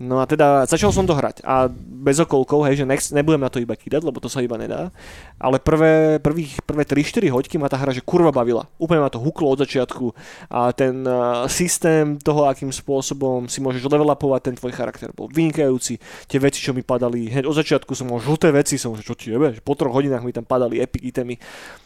No 0.00 0.16
a 0.16 0.24
teda 0.24 0.64
začal 0.64 0.96
som 0.96 1.04
to 1.04 1.12
hrať 1.12 1.44
a 1.44 1.68
bez 1.76 2.16
okolkov, 2.24 2.64
hej, 2.64 2.80
že 2.80 2.88
nech, 2.88 3.04
nebudem 3.12 3.44
na 3.44 3.52
to 3.52 3.60
iba 3.60 3.76
kýdať, 3.76 4.00
lebo 4.00 4.16
to 4.16 4.32
sa 4.32 4.40
iba 4.40 4.56
nedá. 4.56 4.88
Ale 5.36 5.60
prvé, 5.60 6.16
prvých, 6.16 6.64
prvé 6.64 6.88
3-4 6.88 7.28
hoďky 7.28 7.60
ma 7.60 7.68
tá 7.68 7.76
hra 7.76 7.92
že 7.92 8.00
kurva 8.00 8.32
bavila. 8.32 8.64
Úplne 8.80 9.04
ma 9.04 9.12
to 9.12 9.20
huklo 9.20 9.52
od 9.52 9.60
začiatku 9.60 10.16
a 10.48 10.72
ten 10.72 11.04
uh, 11.04 11.44
systém 11.52 12.16
toho, 12.16 12.48
akým 12.48 12.72
spôsobom 12.72 13.44
si 13.44 13.60
môžeš 13.60 13.84
level 13.92 14.08
upovať 14.08 14.40
ten 14.48 14.56
tvoj 14.56 14.72
charakter 14.72 15.12
bol 15.12 15.28
vynikajúci. 15.28 16.00
Tie 16.24 16.40
veci, 16.40 16.64
čo 16.64 16.72
mi 16.72 16.80
padali, 16.80 17.28
hneď 17.28 17.44
od 17.44 17.60
začiatku 17.60 17.92
som 17.92 18.08
mal 18.08 18.24
žlté 18.24 18.48
veci, 18.56 18.80
som 18.80 18.96
že 18.96 19.04
čo 19.04 19.12
ti 19.12 19.36
jebe, 19.36 19.52
po 19.60 19.76
troch 19.76 19.92
hodinách 19.92 20.24
mi 20.24 20.32
tam 20.32 20.48
padali 20.48 20.80
epic 20.80 21.04
itemy. 21.04 21.36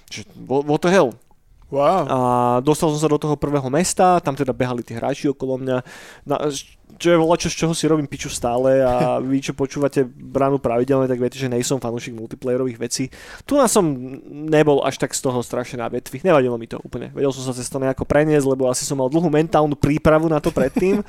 Že, 0.07 0.23
what 0.47 0.87
the 0.87 0.95
hell? 0.95 1.19
Wow. 1.73 2.05
A 2.07 2.19
dostal 2.61 2.93
som 2.93 3.01
sa 3.01 3.09
do 3.09 3.17
toho 3.17 3.35
prvého 3.35 3.67
mesta, 3.73 4.21
tam 4.21 4.37
teda 4.37 4.53
behali 4.53 4.85
tí 4.85 4.95
hráči 4.95 5.33
okolo 5.33 5.59
mňa. 5.59 5.77
Na, 6.29 6.37
čo 6.95 7.09
je 7.11 7.19
voľačo, 7.19 7.49
z 7.51 7.57
čoho 7.57 7.75
si 7.75 7.91
robím 7.91 8.07
piču 8.07 8.31
stále 8.31 8.85
a 8.85 9.17
vy, 9.25 9.41
čo 9.43 9.57
počúvate 9.57 10.05
bránu 10.07 10.63
pravidelne, 10.63 11.11
tak 11.11 11.19
viete, 11.19 11.41
že 11.41 11.51
nejsom 11.51 11.83
fanúšik 11.83 12.15
multiplayerových 12.15 12.79
vecí. 12.79 13.05
Tu 13.43 13.59
nás 13.59 13.73
som 13.73 13.85
nebol 14.31 14.85
až 14.87 15.01
tak 15.01 15.17
z 15.17 15.25
toho 15.25 15.41
strašne 15.43 15.81
na 15.83 15.89
vetvi. 15.91 16.23
Nevadilo 16.23 16.55
mi 16.61 16.71
to 16.71 16.79
úplne. 16.85 17.11
Vedel 17.11 17.33
som 17.35 17.43
sa 17.43 17.57
cez 17.57 17.67
to 17.67 17.83
nejako 17.83 18.07
preniesť, 18.07 18.47
lebo 18.47 18.71
asi 18.71 18.87
som 18.87 19.01
mal 19.01 19.11
dlhú 19.11 19.27
mentálnu 19.33 19.75
prípravu 19.75 20.31
na 20.31 20.39
to 20.39 20.55
predtým. 20.55 21.03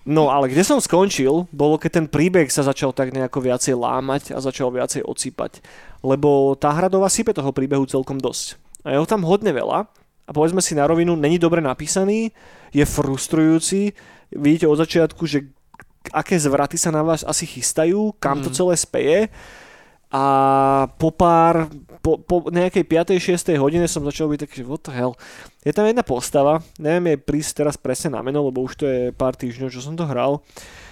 No 0.00 0.32
ale 0.32 0.48
kde 0.48 0.64
som 0.64 0.80
skončil, 0.80 1.44
bolo 1.52 1.76
keď 1.76 2.00
ten 2.00 2.06
príbeh 2.08 2.48
sa 2.48 2.64
začal 2.64 2.88
tak 2.88 3.12
nejako 3.12 3.44
viacej 3.44 3.76
lámať 3.76 4.32
a 4.32 4.40
začal 4.40 4.72
viacej 4.72 5.04
ocípať. 5.04 5.60
Lebo 6.00 6.56
tá 6.56 6.72
hradová 6.72 7.12
sype 7.12 7.36
toho 7.36 7.52
príbehu 7.52 7.84
celkom 7.84 8.16
dosť. 8.16 8.56
A 8.84 8.94
je 8.94 8.98
ho 8.98 9.06
tam 9.06 9.22
hodne 9.24 9.52
veľa 9.52 9.78
a 10.26 10.30
povedzme 10.30 10.62
si 10.62 10.72
na 10.72 10.86
rovinu, 10.86 11.18
není 11.18 11.36
dobre 11.36 11.58
napísaný, 11.60 12.30
je 12.70 12.84
frustrujúci, 12.86 13.92
vidíte 14.30 14.70
od 14.70 14.78
začiatku, 14.78 15.26
že 15.26 15.50
aké 16.14 16.38
zvraty 16.38 16.80
sa 16.80 16.88
na 16.88 17.04
vás 17.04 17.20
asi 17.22 17.44
chystajú, 17.44 18.16
kam 18.16 18.40
to 18.40 18.48
Mhm. 18.48 18.56
celé 18.56 18.74
speje 18.76 19.18
a 20.10 20.24
po 20.98 21.14
pár, 21.14 21.70
po, 22.02 22.18
po 22.18 22.50
nejakej 22.50 22.82
5. 22.82 23.14
6. 23.22 23.54
hodine 23.54 23.86
som 23.86 24.02
začal 24.02 24.26
byť 24.26 24.38
taký, 24.42 24.54
že 24.62 24.66
what 24.66 24.82
the 24.82 24.90
hell. 24.90 25.14
Je 25.62 25.70
tam 25.70 25.86
jedna 25.86 26.02
postava, 26.02 26.58
neviem 26.82 27.14
jej 27.14 27.18
prísť 27.22 27.62
teraz 27.62 27.78
presne 27.78 28.18
na 28.18 28.22
meno, 28.24 28.42
lebo 28.42 28.64
už 28.66 28.74
to 28.74 28.84
je 28.90 29.14
pár 29.14 29.38
týždňov, 29.38 29.70
čo 29.70 29.78
som 29.78 29.94
to 29.94 30.02
hral, 30.08 30.42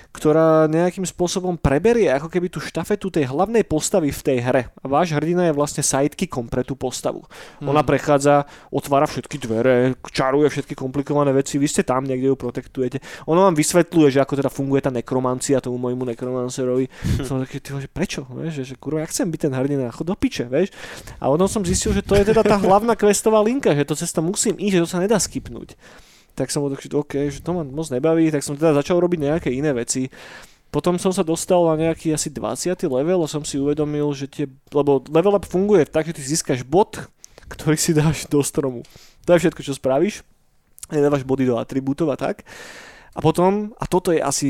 ktorá 0.09 0.67
nejakým 0.67 1.05
spôsobom 1.05 1.55
preberie 1.61 2.09
ako 2.11 2.33
keby 2.33 2.49
tú 2.49 2.59
štafetu 2.59 3.13
tej 3.13 3.29
hlavnej 3.29 3.63
postavy 3.63 4.09
v 4.11 4.23
tej 4.25 4.39
hre. 4.41 4.63
A 4.81 4.85
váš 4.89 5.13
hrdina 5.15 5.47
je 5.47 5.55
vlastne 5.55 5.85
sidekickom 5.85 6.49
pre 6.49 6.65
tú 6.65 6.75
postavu. 6.75 7.23
Mhm. 7.61 7.69
Ona 7.69 7.83
prechádza, 7.85 8.49
otvára 8.73 9.07
všetky 9.07 9.37
dvere, 9.39 9.95
čaruje 10.11 10.49
všetky 10.49 10.75
komplikované 10.75 11.31
veci, 11.37 11.61
vy 11.61 11.69
ste 11.69 11.85
tam 11.85 12.09
niekde 12.09 12.33
ju 12.33 12.37
protektujete. 12.37 12.99
Ona 13.29 13.53
vám 13.53 13.55
vysvetľuje, 13.55 14.19
že 14.19 14.23
ako 14.25 14.35
teda 14.41 14.51
funguje 14.51 14.81
tá 14.83 14.91
nekromancia 14.91 15.61
tomu 15.63 15.77
môjmu 15.79 16.09
nekromancerovi. 16.17 16.89
Som 17.23 17.45
taký, 17.45 17.61
ty, 17.61 17.77
vole, 17.77 17.85
že 17.85 17.91
prečo? 17.93 18.25
Vieš, 18.27 18.53
že, 18.65 18.65
že 18.73 18.75
kurva, 18.81 19.05
ja 19.05 19.09
chcem 19.13 19.29
byť 19.29 19.41
ten 19.49 19.53
hrdina, 19.55 19.93
chod 19.93 20.09
do 20.09 20.17
piče, 20.17 20.49
vieš. 20.49 20.73
A 21.21 21.29
potom 21.31 21.47
som 21.47 21.63
zistil, 21.63 21.93
že 21.93 22.03
to 22.03 22.17
je 22.17 22.27
teda 22.33 22.43
tá 22.43 22.57
hlavná 22.57 22.97
questová 23.01 23.39
linka, 23.45 23.77
že 23.77 23.85
to 23.85 23.95
cesta 23.95 24.25
musím 24.25 24.57
ísť, 24.57 24.75
že 24.81 24.83
to 24.83 24.89
sa 24.89 24.99
nedá 24.99 25.21
skipnúť. 25.21 25.77
Tak 26.39 26.55
som 26.55 26.63
taký, 26.71 26.87
OK, 26.95 27.35
že 27.35 27.43
to 27.43 27.51
ma 27.51 27.67
moc 27.67 27.91
nebaví, 27.91 28.31
tak 28.31 28.47
som 28.47 28.55
teda 28.55 28.79
začal 28.79 29.03
robiť 29.03 29.19
nejaké 29.27 29.51
iné 29.51 29.75
veci. 29.75 30.07
Potom 30.71 30.95
som 31.01 31.11
sa 31.11 31.27
dostal 31.27 31.59
na 31.75 31.91
nejaký 31.91 32.15
asi 32.15 32.31
20. 32.31 32.79
level 32.87 33.25
a 33.25 33.29
som 33.29 33.43
si 33.43 33.59
uvedomil, 33.59 34.07
že 34.15 34.31
tie, 34.31 34.47
lebo 34.71 35.03
level 35.11 35.35
up 35.35 35.49
funguje 35.49 35.83
tak, 35.83 36.07
že 36.07 36.15
ty 36.15 36.23
získaš 36.23 36.63
bod, 36.63 37.03
ktorý 37.51 37.75
si 37.75 37.91
dáš 37.91 38.31
do 38.31 38.39
stromu. 38.45 38.87
To 39.27 39.35
je 39.35 39.43
všetko, 39.43 39.67
čo 39.67 39.75
spravíš. 39.75 40.23
Nedávaš 40.95 41.27
body 41.27 41.49
do 41.49 41.59
atribútov 41.59 42.13
a 42.13 42.17
tak. 42.21 42.47
A 43.17 43.25
potom, 43.25 43.75
a 43.81 43.85
toto 43.91 44.15
je 44.15 44.23
asi 44.23 44.47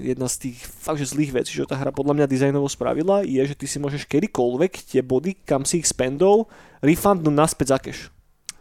jedna 0.00 0.32
z 0.32 0.48
tých 0.48 0.64
fakt, 0.64 0.96
že 0.96 1.12
zlých 1.12 1.44
vecí, 1.44 1.52
čo 1.52 1.68
tá 1.68 1.76
hra 1.76 1.92
podľa 1.92 2.16
mňa 2.16 2.26
dizajnovo 2.30 2.70
spravila, 2.72 3.20
je, 3.20 3.42
že 3.44 3.58
ty 3.58 3.68
si 3.68 3.76
môžeš 3.76 4.08
kedykoľvek 4.08 4.72
tie 4.88 5.04
body, 5.04 5.36
kam 5.44 5.68
si 5.68 5.84
ich 5.84 5.90
spendol, 5.90 6.48
refundnúť 6.80 7.34
naspäť 7.36 7.66
za 7.76 7.78
cash. 7.82 8.02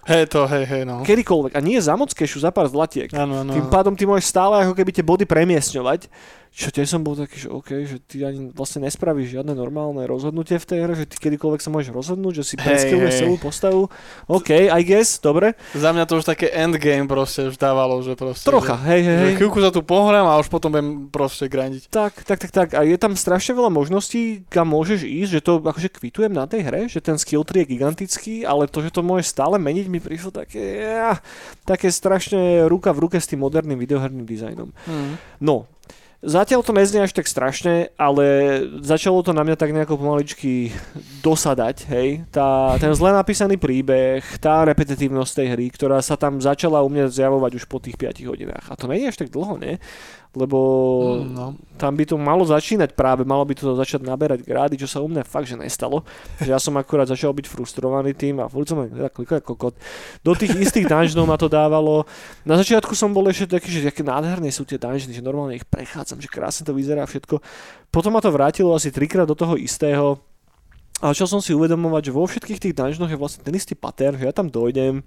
Hej, 0.09 0.25
to, 0.33 0.49
hej, 0.49 0.65
hej, 0.65 0.83
no. 0.89 1.05
Kedykoľvek. 1.05 1.53
A 1.53 1.61
nie 1.61 1.77
za 1.77 1.93
moc 1.93 2.09
kešu, 2.09 2.41
za 2.41 2.49
pár 2.49 2.65
zlatiek. 2.65 3.13
Áno, 3.13 3.45
áno. 3.45 3.53
Tým 3.53 3.69
pádom 3.69 3.93
ty 3.93 4.09
môžeš 4.09 4.25
stále 4.25 4.65
ako 4.65 4.73
keby 4.73 4.89
tie 4.89 5.05
body 5.05 5.29
premiesňovať. 5.29 6.09
Čo 6.49 6.73
tiež 6.73 6.89
som 6.89 7.05
bol 7.05 7.15
taký, 7.15 7.45
že 7.45 7.49
OK, 7.53 7.69
že 7.87 7.97
ty 8.03 8.25
ani 8.25 8.51
vlastne 8.51 8.83
nespravíš 8.83 9.37
žiadne 9.37 9.53
normálne 9.53 10.03
rozhodnutie 10.03 10.57
v 10.59 10.65
tej 10.65 10.79
hre, 10.83 10.93
že 10.97 11.05
ty 11.07 11.15
kedykoľvek 11.15 11.61
sa 11.61 11.69
môžeš 11.71 11.93
rozhodnúť, 11.93 12.41
že 12.41 12.43
si 12.43 12.55
Hej, 12.57 12.65
preskilluješ 12.65 13.13
hej. 13.15 13.21
celú 13.23 13.35
postavu. 13.39 13.81
OK, 14.27 14.67
I 14.67 14.81
guess, 14.83 15.21
dobre. 15.21 15.53
Za 15.77 15.93
mňa 15.93 16.03
to 16.09 16.19
už 16.19 16.25
také 16.27 16.51
endgame 16.51 17.07
proste 17.07 17.47
už 17.47 17.55
dávalo, 17.55 18.01
že 18.03 18.17
proste... 18.17 18.43
Trocha, 18.43 18.75
hej, 18.89 19.01
hej, 19.05 19.15
Že, 19.15 19.21
hej. 19.23 19.29
že 19.29 19.37
chvíľku 19.39 19.59
sa 19.61 19.71
tu 19.71 19.81
pohrám 19.85 20.25
a 20.25 20.41
už 20.41 20.49
potom 20.51 20.73
budem 20.73 21.07
proste 21.07 21.45
grindiť. 21.47 21.87
Tak, 21.87 22.27
tak, 22.27 22.37
tak, 22.41 22.51
tak. 22.51 22.67
A 22.75 22.83
je 22.83 22.97
tam 22.99 23.13
strašne 23.15 23.55
veľa 23.55 23.71
možností, 23.71 24.43
kam 24.51 24.73
môžeš 24.73 25.05
ísť, 25.07 25.31
že 25.39 25.41
to 25.45 25.63
akože 25.63 25.89
kvitujem 25.95 26.33
na 26.33 26.43
tej 26.49 26.65
hre, 26.67 26.89
že 26.89 26.99
ten 26.99 27.15
skill 27.15 27.47
tree 27.47 27.63
je 27.63 27.77
gigantický, 27.77 28.43
ale 28.43 28.67
to, 28.67 28.83
že 28.83 28.91
to 28.91 29.05
môžeš 29.05 29.31
stále 29.31 29.55
meniť, 29.55 29.85
mi 29.87 30.03
prišlo 30.03 30.33
také, 30.35 30.81
ja, 30.83 31.21
také 31.63 31.87
strašne 31.93 32.65
ruka 32.67 32.91
v 32.91 33.07
ruke 33.07 33.17
s 33.21 33.29
tým 33.29 33.39
moderným 33.39 33.79
videoherným 33.79 34.27
dizajnom. 34.27 34.73
Mm. 34.89 35.13
No, 35.39 35.69
Zatiaľ 36.19 36.67
to 36.67 36.75
neznie 36.75 36.99
až 36.99 37.15
tak 37.15 37.31
strašne, 37.31 37.95
ale 37.95 38.59
začalo 38.83 39.23
to 39.23 39.31
na 39.31 39.47
mňa 39.47 39.55
tak 39.55 39.71
nejako 39.71 39.95
pomaličky 39.95 40.67
dosadať, 41.23 41.87
hej. 41.87 42.27
Tá, 42.27 42.75
ten 42.75 42.91
zle 42.91 43.15
napísaný 43.15 43.55
príbeh, 43.55 44.19
tá 44.43 44.67
repetitívnosť 44.67 45.31
tej 45.31 45.47
hry, 45.55 45.65
ktorá 45.71 46.03
sa 46.03 46.19
tam 46.19 46.43
začala 46.43 46.83
u 46.83 46.91
mňa 46.91 47.07
zjavovať 47.07 47.63
už 47.63 47.71
po 47.71 47.79
tých 47.79 47.95
5 47.95 48.27
hodinách. 48.35 48.67
A 48.67 48.75
to 48.75 48.91
nie 48.91 49.07
je 49.07 49.15
až 49.15 49.17
tak 49.23 49.31
dlho, 49.31 49.55
ne? 49.55 49.79
Lebo 50.37 50.57
Mm, 51.25 51.33
no. 51.33 51.45
tam 51.81 51.97
by 51.97 52.05
to 52.05 52.13
malo 52.13 52.45
začínať 52.45 52.93
práve, 52.93 53.25
malo 53.25 53.41
by 53.41 53.57
to 53.57 53.73
začať 53.73 54.05
naberať 54.05 54.45
grády, 54.45 54.77
čo 54.77 54.85
sa 54.85 55.01
u 55.01 55.09
mňa 55.09 55.25
fakt, 55.25 55.49
že 55.49 55.57
nestalo. 55.57 56.05
Že 56.37 56.53
ja 56.53 56.61
som 56.61 56.77
akurát 56.77 57.09
začal 57.09 57.33
byť 57.33 57.49
frustrovaný 57.49 58.13
tým 58.13 58.37
a 58.37 58.45
furt 58.45 58.69
som 58.69 58.77
len 58.77 58.93
teda 58.93 59.09
klikal 59.09 59.41
ako 59.41 59.57
kokot. 59.57 59.73
Do 60.21 60.37
tých 60.37 60.53
istých 60.53 60.85
dungeonov 60.85 61.25
ma 61.25 61.33
to 61.33 61.49
dávalo. 61.49 62.05
Na 62.45 62.61
začiatku 62.61 62.93
som 62.93 63.09
bol 63.09 63.25
ešte 63.25 63.57
taký, 63.57 63.73
že 63.73 63.89
aké 63.89 64.05
nádherné 64.05 64.53
sú 64.53 64.69
tie 64.69 64.77
dungeony, 64.77 65.17
že 65.17 65.25
normálne 65.25 65.57
ich 65.57 65.65
prechádzam, 65.65 66.21
že 66.21 66.29
krásne 66.29 66.61
to 66.61 66.77
vyzerá 66.77 67.09
všetko. 67.09 67.41
Potom 67.89 68.13
ma 68.13 68.21
to 68.21 68.29
vrátilo 68.29 68.77
asi 68.77 68.93
trikrát 68.93 69.25
do 69.25 69.33
toho 69.33 69.57
istého. 69.57 70.21
A 70.99 71.15
začal 71.15 71.31
som 71.31 71.41
si 71.41 71.55
uvedomovať, 71.55 72.11
že 72.11 72.13
vo 72.13 72.27
všetkých 72.27 72.59
tých 72.59 72.75
dungeonoch 72.75 73.07
je 73.07 73.15
vlastne 73.17 73.41
ten 73.41 73.55
istý 73.55 73.71
pattern, 73.71 74.19
že 74.19 74.27
ja 74.27 74.35
tam 74.35 74.51
dojdem, 74.51 74.99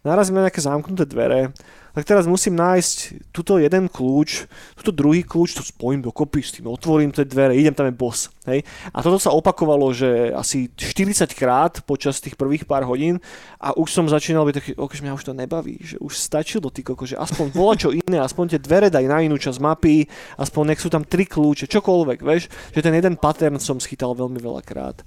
narazím 0.00 0.40
na 0.40 0.48
nejaké 0.48 0.64
zamknuté 0.64 1.04
dvere, 1.04 1.52
tak 1.94 2.02
teraz 2.02 2.26
musím 2.26 2.58
nájsť 2.58 3.30
tuto 3.30 3.62
jeden 3.62 3.86
kľúč, 3.86 4.50
tuto 4.74 4.90
druhý 4.90 5.22
kľúč, 5.22 5.54
to 5.54 5.62
spojím 5.62 6.02
dokopy 6.02 6.42
s 6.42 6.58
tým, 6.58 6.66
otvorím 6.66 7.14
tie 7.14 7.22
dvere, 7.22 7.54
idem 7.54 7.70
tam 7.70 7.86
je 7.86 7.94
boss. 7.94 8.34
Hej? 8.50 8.66
A 8.90 8.98
toto 8.98 9.22
sa 9.22 9.30
opakovalo, 9.30 9.94
že 9.94 10.34
asi 10.34 10.74
40 10.74 11.30
krát 11.38 11.78
počas 11.86 12.18
tých 12.18 12.34
prvých 12.34 12.66
pár 12.66 12.82
hodín 12.82 13.22
a 13.62 13.72
už 13.78 13.94
som 13.94 14.10
začínal 14.10 14.42
byť 14.42 14.54
taký, 14.58 14.70
ok, 14.74 14.92
mňa 15.00 15.14
už 15.14 15.24
to 15.24 15.32
nebaví, 15.38 15.78
že 15.80 15.96
už 16.02 16.18
stačilo 16.18 16.68
ty 16.74 16.82
koko, 16.82 17.06
že 17.06 17.14
aspoň 17.14 17.46
bola 17.54 17.78
čo 17.78 17.94
iné, 17.94 18.18
aspoň 18.18 18.58
tie 18.58 18.60
dvere 18.60 18.90
daj 18.90 19.06
na 19.06 19.22
inú 19.22 19.38
časť 19.38 19.62
mapy, 19.62 20.10
aspoň 20.34 20.74
nech 20.74 20.82
sú 20.82 20.90
tam 20.90 21.06
tri 21.06 21.30
kľúče, 21.30 21.70
čokoľvek, 21.70 22.18
vieš, 22.26 22.50
že 22.74 22.82
ten 22.82 22.92
jeden 22.92 23.14
pattern 23.14 23.62
som 23.62 23.78
schytal 23.78 24.18
veľmi 24.18 24.42
veľa 24.42 24.62
krát. 24.66 24.98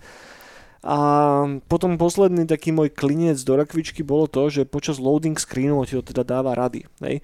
A 0.88 1.00
potom 1.68 2.00
posledný 2.00 2.48
taký 2.48 2.72
môj 2.72 2.96
klinec 2.96 3.36
do 3.44 3.60
rakvičky 3.60 4.08
bolo 4.08 4.32
to, 4.32 4.48
že 4.48 4.64
počas 4.64 5.04
loading 5.04 5.36
screenov 5.36 5.92
ti 5.92 6.00
to 6.00 6.04
teda 6.16 6.24
dáva 6.24 6.56
rady. 6.56 6.88
Hej? 7.04 7.20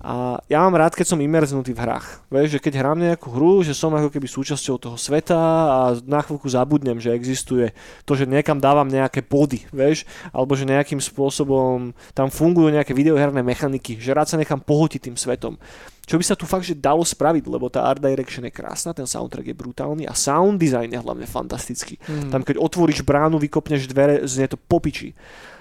A 0.00 0.40
ja 0.48 0.64
mám 0.64 0.80
rád, 0.80 0.96
keď 0.96 1.12
som 1.12 1.20
imerznutý 1.20 1.76
v 1.76 1.84
hrách. 1.84 2.24
Vieš, 2.32 2.56
že 2.56 2.62
keď 2.64 2.80
hrám 2.80 2.96
nejakú 2.96 3.28
hru, 3.28 3.60
že 3.60 3.76
som 3.76 3.92
ako 3.92 4.08
keby 4.08 4.24
súčasťou 4.32 4.80
toho 4.80 4.96
sveta 4.96 5.36
a 5.68 5.78
na 6.08 6.24
chvíľku 6.24 6.48
zabudnem, 6.48 6.96
že 6.96 7.12
existuje 7.12 7.76
to, 8.08 8.16
že 8.16 8.24
niekam 8.24 8.56
dávam 8.56 8.88
nejaké 8.88 9.20
body, 9.20 9.68
vieš, 9.68 10.08
alebo 10.32 10.56
že 10.56 10.64
nejakým 10.64 11.04
spôsobom 11.04 11.92
tam 12.16 12.32
fungujú 12.32 12.72
nejaké 12.72 12.96
videoherné 12.96 13.44
mechaniky, 13.44 14.00
že 14.00 14.16
rád 14.16 14.32
sa 14.32 14.40
nechám 14.40 14.64
pohotiť 14.64 15.12
tým 15.12 15.16
svetom. 15.20 15.60
Čo 16.08 16.16
by 16.16 16.24
sa 16.24 16.34
tu 16.34 16.48
fakt, 16.48 16.64
že 16.64 16.74
dalo 16.74 17.04
spraviť, 17.04 17.44
lebo 17.46 17.68
tá 17.68 17.86
art 17.86 18.00
direction 18.00 18.42
je 18.42 18.50
krásna, 18.50 18.96
ten 18.96 19.06
soundtrack 19.06 19.52
je 19.52 19.54
brutálny 19.54 20.04
a 20.08 20.16
sound 20.16 20.58
design 20.58 20.90
je 20.90 20.98
hlavne 20.98 21.28
fantastický. 21.28 22.00
Mm. 22.08 22.34
Tam 22.34 22.42
keď 22.42 22.56
otvoríš 22.58 23.04
bránu, 23.06 23.36
vykopneš 23.36 23.86
dvere, 23.86 24.24
znie 24.26 24.48
to 24.48 24.56
popiči. 24.58 25.14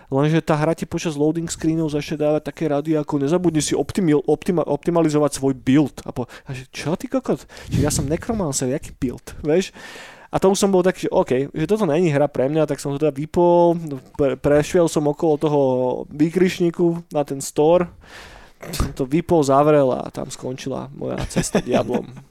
Lenže 0.10 0.42
tá 0.42 0.58
hra 0.58 0.74
ti 0.74 0.90
počas 0.90 1.14
loading 1.14 1.46
screenov 1.46 1.94
začne 1.94 2.18
dávať 2.18 2.42
také 2.50 2.66
rady, 2.66 2.98
ako 2.98 3.22
nezabudni 3.22 3.62
si 3.62 3.78
optimil, 3.78 4.26
optima, 4.26 4.66
optimalizovať 4.66 5.38
svoj 5.38 5.54
build. 5.54 6.02
A, 6.06 6.10
po, 6.10 6.26
a 6.26 6.50
že 6.50 6.66
čo 6.74 6.98
ty 6.98 7.06
kokot? 7.06 7.46
Čiže 7.70 7.82
ja 7.86 7.94
som 7.94 8.10
nekromancer, 8.10 8.74
jaký 8.74 8.98
build, 8.98 9.38
vieš? 9.46 9.70
A 10.30 10.38
to 10.38 10.54
som 10.54 10.70
bol 10.70 10.86
taký, 10.86 11.10
že 11.10 11.14
OK, 11.14 11.32
že 11.50 11.66
toto 11.66 11.90
není 11.90 12.14
hra 12.14 12.30
pre 12.30 12.46
mňa, 12.50 12.70
tak 12.70 12.78
som 12.78 12.94
to 12.94 13.02
teda 13.02 13.14
vypol, 13.14 13.74
pre, 14.14 14.38
prešiel 14.38 14.86
som 14.86 15.10
okolo 15.10 15.34
toho 15.42 15.62
výkrišníku 16.14 17.10
na 17.10 17.26
ten 17.26 17.42
store, 17.42 17.90
som 18.70 18.94
to 18.94 19.10
vypol, 19.10 19.42
zavrel 19.42 19.90
a 19.90 20.06
tam 20.14 20.30
skončila 20.30 20.94
moja 20.94 21.18
cesta 21.26 21.58
diablom. 21.66 22.06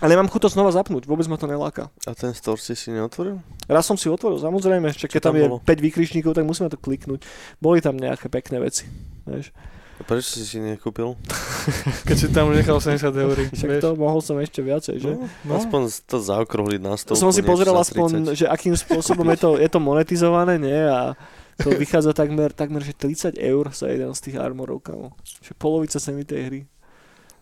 Ale 0.00 0.16
nemám 0.16 0.28
chuť 0.28 0.48
to 0.48 0.50
znova 0.50 0.72
zapnúť, 0.72 1.04
vôbec 1.04 1.28
ma 1.28 1.36
to 1.36 1.44
neláka. 1.44 1.92
A 2.08 2.16
ten 2.16 2.32
store 2.32 2.56
si 2.56 2.72
si 2.72 2.88
neotvoril? 2.88 3.36
Raz 3.68 3.84
som 3.84 4.00
si 4.00 4.08
otvoril, 4.08 4.40
samozrejme, 4.40 4.88
ešte 4.88 5.12
keď 5.12 5.20
tam, 5.20 5.32
tam 5.32 5.36
je 5.36 5.44
bolo? 5.44 5.56
5 5.60 5.86
výkričníkov, 5.86 6.32
tak 6.32 6.48
musíme 6.48 6.72
to 6.72 6.80
kliknúť. 6.80 7.20
Boli 7.60 7.78
tam 7.78 7.94
nejaké 7.94 8.26
pekné 8.26 8.58
veci. 8.58 8.88
Vieš. 9.28 9.52
A 10.00 10.08
prečo 10.08 10.32
si 10.32 10.48
si 10.48 10.56
nekúpil? 10.56 11.12
Keď 12.08 12.16
si 12.16 12.26
tam 12.32 12.48
už 12.48 12.64
nechal 12.64 12.80
80 12.80 13.04
eur, 13.12 13.36
Však 13.52 13.68
vieš. 13.68 13.82
to 13.84 13.90
mohol 14.00 14.24
som 14.24 14.40
ešte 14.40 14.64
viacej, 14.64 14.96
že? 14.96 15.12
No, 15.12 15.28
No. 15.44 15.60
Aspoň 15.60 15.80
to 16.08 16.16
zaokrúhliť 16.16 16.80
na 16.80 16.96
stovku. 16.96 17.20
som 17.20 17.28
si 17.28 17.44
pozrel 17.44 17.76
aspoň, 17.76 18.32
30. 18.32 18.40
že 18.40 18.46
akým 18.48 18.72
spôsobom 18.80 19.28
je 19.36 19.38
to, 19.38 19.50
je 19.60 19.68
to 19.68 19.76
monetizované, 19.76 20.56
nie? 20.56 20.80
A 20.80 21.12
to 21.60 21.76
vychádza 21.76 22.16
takmer, 22.16 22.48
takmer 22.56 22.80
že 22.80 22.96
30 22.96 23.36
eur 23.36 23.68
za 23.76 23.92
jeden 23.92 24.08
z 24.16 24.20
tých 24.24 24.40
armorov, 24.40 24.80
kamo. 24.80 25.12
Že 25.44 25.52
polovica 25.60 26.00
ceny 26.00 26.24
tej 26.24 26.40
hry. 26.48 26.60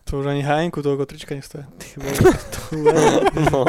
To 0.09 0.25
už 0.25 0.25
ani 0.25 0.41
hájenku 0.41 0.81
toľko 0.81 1.05
trička 1.05 1.37
nestojí. 1.37 1.65
No, 3.49 3.65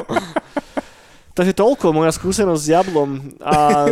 Takže 1.40 1.56
toľko 1.56 1.96
moja 1.96 2.12
skúsenosť 2.12 2.60
s 2.60 2.68
Diablom 2.68 3.10
a 3.40 3.88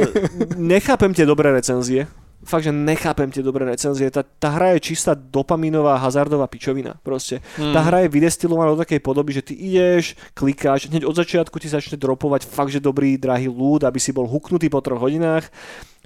nechápem 0.59 1.17
tie 1.17 1.25
dobré 1.25 1.49
recenzie. 1.49 2.05
Fakt, 2.45 2.69
že 2.69 2.73
nechápem 2.77 3.33
tie 3.33 3.41
dobré 3.41 3.65
recenzie. 3.65 4.13
Tá, 4.13 4.21
tá 4.21 4.53
hra 4.53 4.77
je 4.77 4.93
čistá 4.93 5.17
dopaminová, 5.17 5.97
hazardová 5.97 6.45
pičovina. 6.45 7.01
Proste. 7.01 7.41
Mm. 7.57 7.73
Tá 7.73 7.81
hra 7.89 8.05
je 8.05 8.13
vydestilovaná 8.13 8.77
do 8.77 8.81
takej 8.85 9.01
podoby, 9.01 9.33
že 9.33 9.49
ty 9.49 9.55
ideš, 9.57 10.13
klikáš, 10.37 10.93
hneď 10.93 11.09
od 11.09 11.17
začiatku 11.17 11.57
ti 11.57 11.73
začne 11.73 11.97
dropovať 11.97 12.45
fakt, 12.45 12.73
že 12.73 12.85
dobrý, 12.85 13.17
drahý 13.17 13.49
ľud, 13.49 13.89
aby 13.89 13.97
si 13.97 14.13
bol 14.13 14.29
huknutý 14.29 14.69
po 14.69 14.85
troch 14.85 15.01
hodinách. 15.01 15.49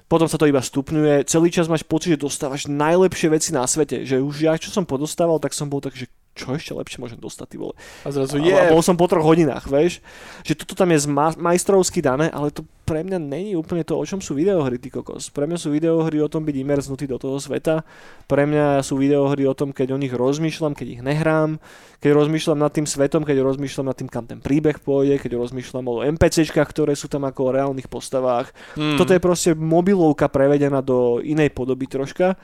Potom 0.07 0.31
sa 0.31 0.39
to 0.39 0.47
iba 0.47 0.63
stupňuje. 0.63 1.27
Celý 1.27 1.49
čas 1.51 1.67
máš 1.67 1.83
pocit, 1.83 2.15
že 2.15 2.23
dostávaš 2.23 2.71
najlepšie 2.71 3.27
veci 3.33 3.49
na 3.51 3.67
svete. 3.67 4.07
Že 4.07 4.23
už 4.23 4.35
ja, 4.47 4.53
čo 4.55 4.71
som 4.71 4.87
podostával, 4.87 5.43
tak 5.43 5.51
som 5.51 5.67
bol 5.67 5.83
tak, 5.83 5.97
že 5.97 6.07
čo 6.33 6.57
ešte 6.57 6.73
lepšie 6.73 6.97
môžem 6.97 7.21
dostať, 7.21 7.47
ty 7.53 7.57
vole. 7.61 7.77
A 8.01 8.09
zrazu 8.09 8.41
Je. 8.41 8.53
A 8.53 8.73
bol 8.73 8.81
som 8.81 8.97
po 8.97 9.05
troch 9.05 9.21
hodinách, 9.21 9.69
vieš. 9.69 10.01
Že 10.41 10.65
toto 10.65 10.73
tam 10.73 10.89
je 10.89 11.05
zma- 11.05 11.37
majstrovsky 11.37 12.01
dané, 12.01 12.33
ale 12.33 12.49
to 12.49 12.65
pre 12.83 12.99
mňa 12.99 13.15
není 13.15 13.55
úplne 13.55 13.85
to, 13.87 13.95
o 13.95 14.03
čom 14.03 14.19
sú 14.19 14.35
videohry, 14.35 14.75
ty 14.75 14.91
kokos. 14.91 15.31
Pre 15.31 15.47
mňa 15.47 15.55
sú 15.55 15.71
videohry 15.71 16.19
o 16.19 16.27
tom 16.27 16.43
byť 16.43 16.55
imerznutý 16.57 17.07
do 17.07 17.15
toho 17.15 17.39
sveta. 17.39 17.87
Pre 18.27 18.43
mňa 18.43 18.83
sú 18.83 18.99
videohry 18.99 19.47
o 19.47 19.55
tom, 19.55 19.71
keď 19.71 19.95
o 19.95 20.01
nich 20.01 20.11
rozmýšľam, 20.11 20.75
keď 20.75 20.87
ich 20.99 21.01
nehrám, 21.05 21.63
keď 22.03 22.11
rozmýšľam 22.11 22.59
nad 22.59 22.73
tým 22.75 22.83
svetom, 22.83 23.23
keď 23.23 23.39
rozmýšľam 23.39 23.87
nad 23.87 23.95
tým, 23.95 24.09
kam 24.11 24.27
ten 24.27 24.43
príbeh 24.43 24.83
pôjde, 24.83 25.21
keď 25.23 25.39
rozmýšľam 25.39 25.85
o 25.87 26.03
NPCčkách, 26.03 26.67
ktoré 26.67 26.97
sú 26.99 27.07
tam 27.07 27.23
ako 27.23 27.39
o 27.47 27.53
reálnych 27.55 27.87
postavách. 27.87 28.51
Mm. 28.75 28.99
Toto 28.99 29.15
je 29.15 29.23
proste 29.23 29.55
mobilovka 29.55 30.27
prevedená 30.27 30.83
do 30.83 31.23
inej 31.23 31.55
podoby 31.55 31.87
troška 31.87 32.35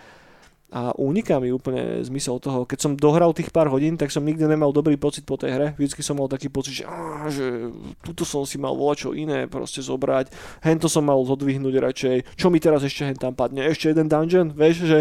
a 0.70 0.94
uniká 0.96 1.42
mi 1.42 1.50
úplne 1.50 2.06
zmysel 2.06 2.38
toho. 2.38 2.62
Keď 2.66 2.78
som 2.78 2.92
dohral 2.94 3.34
tých 3.34 3.50
pár 3.50 3.74
hodín, 3.74 3.98
tak 3.98 4.14
som 4.14 4.22
nikdy 4.22 4.46
nemal 4.46 4.70
dobrý 4.70 5.02
pocit 5.02 5.26
po 5.26 5.34
tej 5.34 5.58
hre. 5.58 5.68
Vždycky 5.74 6.06
som 6.06 6.22
mal 6.22 6.30
taký 6.30 6.46
pocit, 6.50 6.82
že, 6.82 6.86
á, 6.86 7.26
že 7.26 7.74
tuto 8.06 8.22
som 8.22 8.46
si 8.46 8.62
mal 8.62 8.78
volať 8.78 8.98
čo 9.06 9.10
iné 9.18 9.50
proste 9.50 9.82
zobrať. 9.82 10.30
Hento 10.62 10.86
som 10.86 11.02
mal 11.02 11.18
zodvihnúť 11.26 11.74
radšej. 11.74 12.18
Čo 12.38 12.54
mi 12.54 12.62
teraz 12.62 12.86
ešte 12.86 13.02
hen 13.02 13.18
tam 13.18 13.34
padne? 13.34 13.66
Ešte 13.66 13.90
jeden 13.92 14.06
dungeon? 14.06 14.54
Vieš, 14.54 14.76
že, 14.86 15.00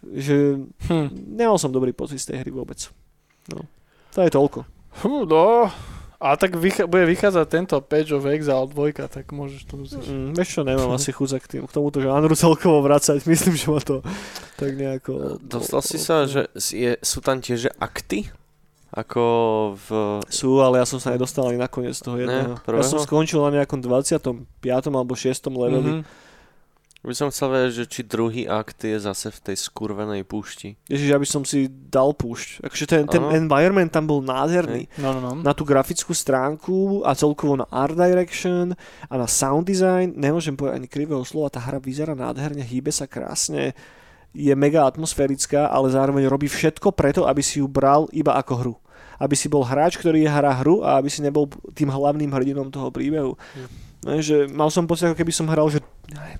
že 0.00 0.36
Hm. 0.88 1.36
nemal 1.36 1.60
som 1.60 1.68
dobrý 1.68 1.92
pocit 1.92 2.16
z 2.18 2.32
tej 2.32 2.36
hry 2.42 2.50
vôbec. 2.50 2.80
No. 3.52 3.68
To 4.16 4.24
je 4.24 4.32
toľko. 4.32 4.64
Fú, 4.96 5.28
no. 5.28 5.68
A 6.22 6.38
tak 6.38 6.54
vychá, 6.54 6.86
bude 6.86 7.02
vychádzať 7.02 7.46
tento 7.50 7.74
Page 7.82 8.14
of 8.14 8.22
Exile 8.30 8.70
2, 8.70 9.10
tak 9.10 9.34
môžeš 9.34 9.66
to 9.66 9.74
uziť. 9.74 10.06
Mm, 10.06 10.30
vieš 10.38 10.48
čo, 10.54 10.60
nemám 10.62 10.94
asi 10.98 11.10
chuť 11.10 11.42
k, 11.42 11.46
tým, 11.58 11.62
k 11.66 11.74
tomuto 11.74 11.98
žánru 11.98 12.30
celkovo 12.38 12.78
vracať. 12.78 13.26
Myslím, 13.32 13.58
že 13.58 13.66
ma 13.66 13.82
to 13.82 14.06
tak 14.54 14.78
nejako... 14.78 15.42
Dostal 15.42 15.82
si 15.82 15.98
sa, 15.98 16.30
že 16.30 16.46
je, 16.54 16.94
sú 17.02 17.18
tam 17.18 17.42
tiež 17.42 17.66
že 17.66 17.70
akty? 17.74 18.30
Ako 18.92 19.24
v... 19.88 19.88
Sú, 20.30 20.62
ale 20.62 20.78
ja 20.78 20.86
som 20.86 21.02
sa 21.02 21.10
nedostal 21.10 21.48
ani 21.50 21.58
nakoniec 21.58 21.96
toho 21.98 22.14
jedného. 22.20 22.54
ja 22.54 22.62
prvého? 22.62 22.84
som 22.86 23.00
skončil 23.00 23.40
na 23.42 23.58
nejakom 23.58 23.82
25. 23.82 24.46
alebo 24.94 25.16
6. 25.18 25.26
leveli. 25.50 25.90
Mhm. 25.98 26.30
By 27.02 27.18
som 27.18 27.34
chcel 27.34 27.50
vedieť, 27.50 27.72
že 27.82 27.86
či 27.90 28.00
druhý 28.06 28.46
akt 28.46 28.86
je 28.86 28.94
zase 28.94 29.34
v 29.34 29.38
tej 29.50 29.56
skurvenej 29.58 30.22
púšti. 30.22 30.78
Ježiš, 30.86 31.10
ja 31.10 31.18
by 31.18 31.26
som 31.26 31.42
si 31.42 31.66
dal 31.66 32.14
púšť. 32.14 32.62
Akože 32.62 32.86
ten, 32.86 33.02
ten 33.10 33.26
environment 33.34 33.90
tam 33.90 34.06
bol 34.06 34.22
nádherný. 34.22 34.86
No, 35.02 35.10
no, 35.10 35.18
no. 35.18 35.42
Na 35.42 35.50
tú 35.50 35.66
grafickú 35.66 36.14
stránku 36.14 37.02
a 37.02 37.18
celkovo 37.18 37.58
na 37.58 37.66
art 37.74 37.98
direction 37.98 38.78
a 39.10 39.14
na 39.18 39.26
sound 39.26 39.66
design. 39.66 40.14
Nemôžem 40.14 40.54
povedať 40.54 40.78
ani 40.78 40.86
krivého 40.86 41.26
slova, 41.26 41.50
tá 41.50 41.58
hra 41.58 41.82
vyzerá 41.82 42.14
nádherne, 42.14 42.62
hýbe 42.62 42.94
sa 42.94 43.10
krásne. 43.10 43.74
je 44.32 44.54
mega 44.56 44.88
atmosférická, 44.88 45.68
ale 45.68 45.92
zároveň 45.92 46.24
robí 46.24 46.48
všetko 46.48 46.94
preto, 46.96 47.28
aby 47.28 47.44
si 47.44 47.60
ju 47.60 47.68
bral 47.68 48.08
iba 48.16 48.38
ako 48.38 48.54
hru. 48.56 48.74
Aby 49.22 49.38
si 49.38 49.46
bol 49.46 49.62
hráč, 49.62 49.94
ktorý 49.94 50.26
hrá 50.26 50.50
hru 50.58 50.82
a 50.82 50.98
aby 50.98 51.06
si 51.06 51.22
nebol 51.22 51.46
tým 51.78 51.94
hlavným 51.94 52.34
hrdinom 52.34 52.74
toho 52.74 52.90
príbehu. 52.90 53.38
Mm. 53.54 53.92
Ne, 54.02 54.18
že 54.18 54.50
mal 54.50 54.66
som 54.66 54.82
pocit, 54.82 55.06
ako 55.06 55.14
keby 55.14 55.30
som 55.30 55.46
hral, 55.46 55.70
že 55.70 55.78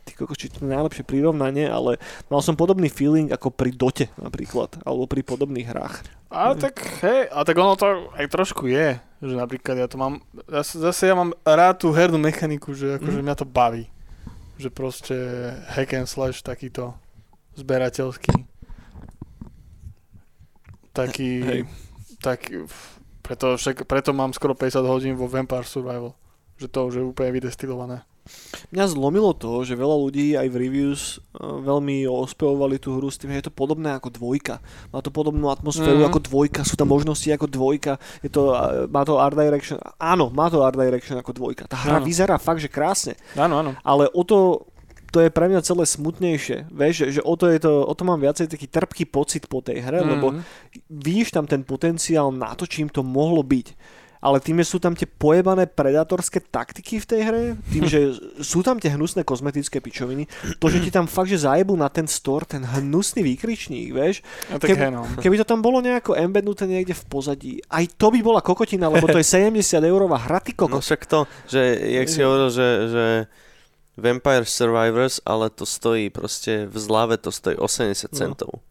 ty 0.03 0.19
koko, 0.19 0.35
či 0.35 0.51
to 0.51 0.67
je 0.67 0.75
najlepšie 0.75 1.07
prirovnanie, 1.07 1.71
ale 1.71 1.95
mal 2.27 2.43
som 2.43 2.59
podobný 2.59 2.91
feeling 2.91 3.31
ako 3.31 3.55
pri 3.55 3.71
Dote 3.71 4.11
napríklad, 4.19 4.83
alebo 4.83 5.07
pri 5.07 5.23
podobných 5.23 5.71
hrách. 5.71 6.03
A 6.27 6.59
tak, 6.59 6.83
hej, 7.07 7.31
a 7.31 7.47
tak 7.47 7.55
ono 7.55 7.79
to 7.79 8.11
aj 8.19 8.27
trošku 8.35 8.67
je, 8.67 8.99
že 9.23 9.35
napríklad 9.39 9.79
ja 9.79 9.87
to 9.87 9.95
mám, 9.95 10.19
zase, 10.51 10.83
zase 10.83 11.03
ja 11.07 11.15
mám 11.15 11.31
rád 11.47 11.87
tú 11.87 11.95
hernú 11.95 12.19
mechaniku, 12.19 12.75
že 12.75 12.99
akože 12.99 13.23
mm. 13.23 13.25
mňa 13.31 13.35
to 13.39 13.47
baví. 13.47 13.87
Že 14.59 14.69
proste 14.75 15.17
hack 15.71 15.95
and 15.95 16.11
slash 16.11 16.43
takýto 16.43 16.99
zberateľský. 17.55 18.43
Taký, 20.91 21.31
hej. 21.47 21.61
Taký, 22.23 22.65
preto, 23.27 23.59
však, 23.59 23.85
preto 23.91 24.15
mám 24.15 24.31
skoro 24.31 24.55
50 24.55 24.87
hodín 24.87 25.15
vo 25.19 25.27
Vampire 25.27 25.67
Survival 25.67 26.15
že 26.63 26.71
to 26.71 26.87
už 26.87 26.95
je 26.95 27.05
úplne 27.05 27.35
vydestilované. 27.35 28.07
Mňa 28.71 28.87
zlomilo 28.87 29.35
to, 29.35 29.67
že 29.67 29.75
veľa 29.75 29.99
ľudí 29.99 30.39
aj 30.39 30.47
v 30.47 30.55
reviews 30.55 31.19
eh, 31.19 31.43
veľmi 31.43 32.07
ospevovali 32.07 32.79
tú 32.79 32.95
hru 32.95 33.11
s 33.11 33.19
tým, 33.19 33.35
že 33.35 33.43
je 33.43 33.47
to 33.51 33.55
podobné 33.59 33.99
ako 33.99 34.15
dvojka. 34.15 34.63
Má 34.95 35.03
to 35.03 35.11
podobnú 35.11 35.51
atmosféru 35.51 36.07
mm. 36.07 36.07
ako 36.07 36.31
dvojka, 36.31 36.63
sú 36.63 36.79
tam 36.79 36.95
možnosti 36.95 37.27
ako 37.27 37.51
dvojka, 37.51 37.99
je 38.23 38.31
to, 38.31 38.55
má 38.87 39.03
to 39.03 39.19
art 39.19 39.35
direction. 39.35 39.75
Áno, 39.99 40.31
má 40.31 40.47
to 40.47 40.63
art 40.63 40.79
direction 40.79 41.19
ako 41.19 41.35
dvojka. 41.35 41.67
Tá 41.67 41.75
hra 41.75 41.99
áno. 41.99 42.07
vyzerá 42.07 42.39
fakt, 42.39 42.63
že 42.63 42.71
krásne. 42.71 43.19
Áno, 43.35 43.59
áno. 43.59 43.75
Ale 43.83 44.07
o 44.15 44.23
to, 44.23 44.71
to 45.13 45.21
je 45.21 45.29
pre 45.29 45.47
mňa 45.47 45.61
celé 45.61 45.85
smutnejšie. 45.85 46.73
Vieš, 46.73 46.95
že, 46.97 47.07
že 47.19 47.23
o, 47.23 47.37
to 47.37 47.53
je 47.53 47.61
to, 47.61 47.85
o 47.85 47.93
to 47.93 48.03
mám 48.09 48.19
viacej 48.19 48.49
taký 48.49 48.65
trpký 48.65 49.05
pocit 49.05 49.45
po 49.45 49.61
tej 49.61 49.85
hre, 49.85 50.01
mm. 50.01 50.09
lebo 50.09 50.27
vidíš 50.89 51.37
tam 51.37 51.45
ten 51.45 51.61
potenciál 51.63 52.33
na 52.33 52.57
to, 52.57 52.65
čím 52.65 52.89
to 52.89 53.05
mohlo 53.05 53.45
byť 53.45 54.01
ale 54.23 54.39
tým, 54.39 54.63
že 54.63 54.71
sú 54.71 54.79
tam 54.79 54.95
tie 54.95 55.11
pojebané 55.11 55.67
predatorské 55.67 56.39
taktiky 56.39 57.03
v 57.03 57.07
tej 57.11 57.21
hre, 57.27 57.43
tým, 57.75 57.91
že 57.91 58.15
sú 58.55 58.63
tam 58.63 58.79
tie 58.79 58.95
hnusné 58.95 59.27
kozmetické 59.27 59.83
pičoviny, 59.83 60.31
to, 60.63 60.67
že 60.71 60.79
ti 60.79 60.95
tam 60.95 61.11
fakt, 61.11 61.27
že 61.27 61.43
zajebu 61.43 61.75
na 61.75 61.91
ten 61.91 62.07
store 62.07 62.47
ten 62.47 62.63
hnusný 62.63 63.27
výkričník, 63.27 63.91
vieš, 63.91 64.23
no, 64.47 64.63
tak 64.63 64.79
keby, 64.79 64.95
no. 64.95 65.03
keby 65.19 65.43
to 65.43 65.47
tam 65.47 65.59
bolo 65.59 65.83
nejako 65.83 66.15
embednuté 66.15 66.71
niekde 66.71 66.95
v 66.95 67.05
pozadí, 67.11 67.53
aj 67.67 67.99
to 67.99 68.15
by 68.15 68.23
bola 68.23 68.39
kokotina, 68.39 68.87
lebo 68.87 69.11
to 69.11 69.19
je 69.19 69.27
70 69.43 69.59
eurová 69.83 70.23
hra, 70.23 70.39
ty 70.39 70.55
kokos. 70.55 70.79
No 70.79 70.79
však 70.79 71.03
to, 71.11 71.27
že 71.51 71.61
jak 71.99 72.07
si 72.07 72.23
hovoril, 72.23 72.49
že, 72.55 72.69
že 72.95 73.05
Vampire 73.97 74.49
Survivors, 74.49 75.21
ale 75.25 75.51
to 75.53 75.69
stojí 75.69 76.09
proste 76.09 76.67
v 76.67 76.77
zlave, 76.79 77.21
to 77.21 77.33
stojí 77.33 77.57
80 77.57 78.09
centov. 78.15 78.65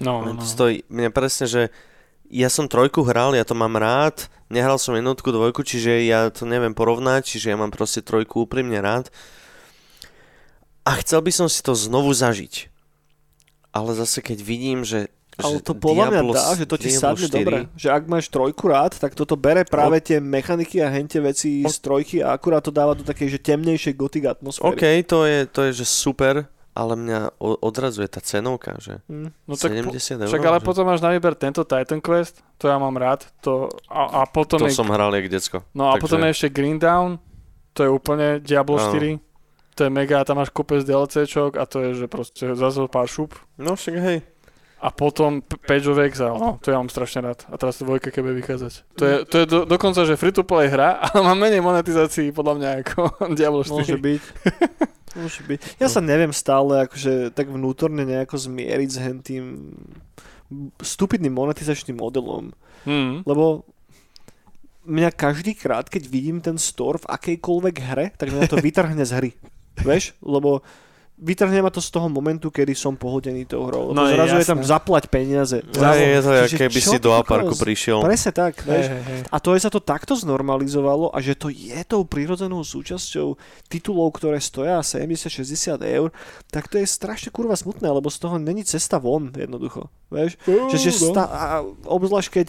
No, 0.00 0.20
no, 0.20 0.36
no. 0.36 0.42
Stojí, 0.42 0.84
mne 0.92 1.08
presne, 1.14 1.46
že 1.48 1.62
ja 2.32 2.48
som 2.48 2.68
trojku 2.68 3.04
hral, 3.04 3.36
ja 3.36 3.44
to 3.44 3.56
mám 3.56 3.76
rád, 3.76 4.28
nehral 4.52 4.76
som 4.76 4.96
jednotku, 4.96 5.32
dvojku, 5.32 5.64
čiže 5.64 6.04
ja 6.04 6.28
to 6.28 6.44
neviem 6.44 6.76
porovnať, 6.76 7.28
čiže 7.28 7.52
ja 7.52 7.56
mám 7.56 7.72
proste 7.72 8.04
trojku 8.04 8.44
úprimne 8.44 8.80
rád. 8.80 9.08
A 10.82 10.98
chcel 11.00 11.22
by 11.22 11.32
som 11.32 11.46
si 11.46 11.62
to 11.62 11.72
znovu 11.78 12.10
zažiť. 12.10 12.68
Ale 13.72 13.96
zase 13.96 14.20
keď 14.20 14.38
vidím, 14.44 14.84
že 14.84 15.08
ale 15.40 15.64
to 15.64 15.72
podľa 15.72 16.04
mňa 16.12 16.22
dá, 16.28 16.48
že 16.52 16.66
to 16.68 16.76
ti 16.76 16.92
sadne 16.92 17.28
dobre. 17.32 17.58
Že 17.72 17.88
ak 17.88 18.02
máš 18.04 18.28
trojku 18.28 18.68
rád, 18.68 19.00
tak 19.00 19.16
toto 19.16 19.32
bere 19.40 19.64
práve 19.64 20.04
tie 20.04 20.20
mechaniky 20.20 20.84
a 20.84 20.92
hente 20.92 21.16
veci 21.24 21.64
z 21.64 21.76
trojky 21.80 22.20
a 22.20 22.36
akurát 22.36 22.60
to 22.60 22.68
dáva 22.68 22.92
do 22.92 23.00
takej 23.00 23.32
že 23.32 23.38
temnejšej 23.40 23.94
gotik 23.96 24.28
atmosféry. 24.28 24.68
OK, 24.68 24.84
to 25.08 25.24
je, 25.24 25.38
to 25.48 25.60
je 25.68 25.70
že 25.80 25.86
super, 25.88 26.44
ale 26.72 26.92
mňa 26.96 27.36
odrazuje 27.40 28.08
tá 28.12 28.20
cenovka, 28.20 28.76
že 28.76 29.00
mm. 29.08 29.48
no 29.48 29.54
70 29.56 30.24
eur. 30.24 30.28
Však 30.28 30.44
ale 30.44 30.60
že... 30.60 30.64
potom 30.64 30.84
máš 30.84 31.00
na 31.00 31.12
výber 31.12 31.36
tento 31.36 31.64
Titan 31.64 32.00
Quest, 32.04 32.44
to 32.60 32.68
ja 32.68 32.76
mám 32.76 32.96
rád. 32.96 33.28
To, 33.44 33.72
a, 33.88 34.24
a 34.24 34.28
potom 34.28 34.60
to 34.60 34.68
je, 34.68 34.76
som 34.76 34.88
hral 34.88 35.12
jak 35.16 35.32
decko. 35.32 35.64
No 35.72 35.92
a 35.92 35.96
takže... 35.96 36.02
potom 36.04 36.18
je 36.24 36.28
ešte 36.32 36.48
Green 36.52 36.80
Down, 36.80 37.20
to 37.76 37.84
je 37.84 37.90
úplne 37.92 38.40
Diablo 38.40 38.80
ano. 38.80 38.92
4. 38.92 39.80
To 39.80 39.88
je 39.88 39.90
mega, 39.92 40.20
tam 40.28 40.36
máš 40.36 40.52
kopec 40.52 40.84
DLCčok 40.84 41.56
a 41.56 41.64
to 41.64 41.80
je, 41.80 42.04
že 42.04 42.06
proste 42.08 42.44
zase 42.52 42.84
pár 42.92 43.08
šup. 43.08 43.32
No 43.56 43.72
však 43.72 43.96
hej. 43.96 44.20
A 44.82 44.90
potom 44.90 45.46
Page 45.46 45.86
of 45.86 46.02
Exile, 46.02 46.34
no, 46.34 46.58
to 46.58 46.74
ja 46.74 46.82
mám 46.82 46.90
strašne 46.90 47.22
rád. 47.22 47.46
A 47.46 47.54
teraz 47.54 47.78
to 47.78 47.86
dvojka 47.86 48.10
keby 48.10 48.34
vychádzať. 48.42 48.98
To 48.98 49.04
je, 49.06 49.16
to 49.30 49.36
je 49.38 49.46
do, 49.46 49.58
dokonca, 49.62 50.02
že 50.02 50.18
free 50.18 50.34
to 50.34 50.42
play 50.42 50.66
hra, 50.66 50.98
ale 51.06 51.22
má 51.22 51.38
menej 51.38 51.62
monetizácií 51.62 52.34
podľa 52.34 52.54
mňa 52.58 52.70
ako 52.82 53.00
Diablo 53.38 53.62
4. 53.62 53.78
Môže 53.78 53.98
byť. 54.02 54.22
Môže 55.22 55.40
byť. 55.46 55.60
Ja 55.78 55.86
sa 55.86 56.02
neviem 56.02 56.34
stále 56.34 56.82
akože 56.88 57.30
tak 57.30 57.46
vnútorne 57.46 58.02
nejako 58.02 58.42
zmieriť 58.42 58.88
s 58.90 58.98
tým 59.22 59.44
stupidným 60.82 61.32
monetizačným 61.32 62.02
modelom. 62.02 62.50
Mm. 62.82 63.22
Lebo 63.22 63.62
mňa 64.82 65.14
každý 65.14 65.54
krát, 65.54 65.86
keď 65.86 66.10
vidím 66.10 66.42
ten 66.42 66.58
store 66.58 66.98
v 66.98 67.06
akejkoľvek 67.06 67.76
hre, 67.86 68.06
tak 68.18 68.34
mňa 68.34 68.50
to 68.50 68.58
vytrhne 68.58 69.04
z 69.06 69.12
hry. 69.14 69.30
Vieš? 69.78 70.18
Lebo 70.20 70.66
vytrhne 71.22 71.62
ma 71.62 71.70
to 71.70 71.78
z 71.78 71.94
toho 71.94 72.10
momentu, 72.10 72.50
kedy 72.50 72.74
som 72.74 72.98
pohodený 72.98 73.46
tou 73.46 73.70
hrou. 73.70 73.94
No 73.94 74.10
zrazu 74.10 74.36
je, 74.36 74.42
je 74.42 74.50
tam 74.50 74.60
zaplať 74.60 75.06
peniaze. 75.06 75.62
No, 75.78 75.94
je 75.94 76.18
to, 76.18 76.30
Čiže, 76.50 76.58
keby 76.66 76.80
si 76.82 76.98
do 76.98 77.14
aparku 77.14 77.54
prišiel. 77.54 78.02
Presne 78.02 78.34
tak. 78.34 78.66
Hey, 78.66 78.90
hey, 78.90 79.02
hey. 79.06 79.20
A 79.30 79.38
to 79.38 79.54
je 79.54 79.62
sa 79.62 79.70
to 79.70 79.78
takto 79.78 80.18
znormalizovalo 80.18 81.14
a 81.14 81.18
že 81.22 81.38
to 81.38 81.46
je 81.46 81.78
tou 81.86 82.02
prirodzenou 82.02 82.66
súčasťou 82.66 83.38
titulov, 83.70 84.18
ktoré 84.18 84.42
stoja 84.42 84.82
70-60 84.82 85.78
eur, 85.78 86.10
tak 86.50 86.66
to 86.66 86.82
je 86.82 86.86
strašne 86.90 87.30
kurva 87.30 87.54
smutné, 87.54 87.86
lebo 87.86 88.10
z 88.10 88.18
toho 88.18 88.42
není 88.42 88.66
cesta 88.66 88.98
von 88.98 89.30
jednoducho. 89.30 89.86
Vieš? 90.10 90.36
Uh, 90.50 90.66
že, 90.74 90.90
že 90.90 90.90
no. 90.90 91.14
sta- 91.14 91.30
a 91.30 91.44
obzvlášť 91.86 92.28
keď 92.28 92.48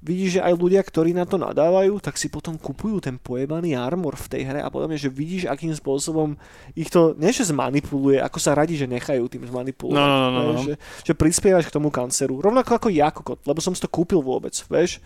vidíš, 0.00 0.40
že 0.40 0.44
aj 0.44 0.54
ľudia, 0.56 0.80
ktorí 0.80 1.12
na 1.12 1.28
to 1.28 1.36
nadávajú, 1.36 2.00
tak 2.00 2.16
si 2.16 2.32
potom 2.32 2.56
kupujú 2.56 3.04
ten 3.04 3.20
pojebaný 3.20 3.76
armor 3.76 4.16
v 4.16 4.26
tej 4.32 4.42
hre 4.48 4.60
a 4.64 4.72
potom 4.72 4.88
je, 4.96 5.06
že 5.06 5.10
vidíš, 5.12 5.44
akým 5.44 5.70
spôsobom 5.76 6.40
ich 6.72 6.88
to, 6.88 7.12
nie 7.20 7.28
že 7.30 7.52
zmanipuluje, 7.52 8.16
ako 8.16 8.38
sa 8.40 8.56
radí, 8.56 8.80
že 8.80 8.88
nechajú 8.88 9.28
tým 9.28 9.44
zmanipulovať. 9.44 10.00
No, 10.00 10.04
no, 10.08 10.28
no, 10.32 10.40
no, 10.40 10.52
no. 10.56 10.62
Že, 10.64 10.74
že 11.04 11.12
prispievaš 11.12 11.68
k 11.68 11.74
tomu 11.76 11.92
kanceru. 11.92 12.40
Rovnako 12.40 12.80
ako 12.80 12.88
ja, 12.88 13.12
kokot, 13.12 13.44
lebo 13.44 13.60
som 13.60 13.76
si 13.76 13.84
to 13.84 13.92
kúpil 13.92 14.24
vôbec, 14.24 14.56
vieš. 14.72 15.04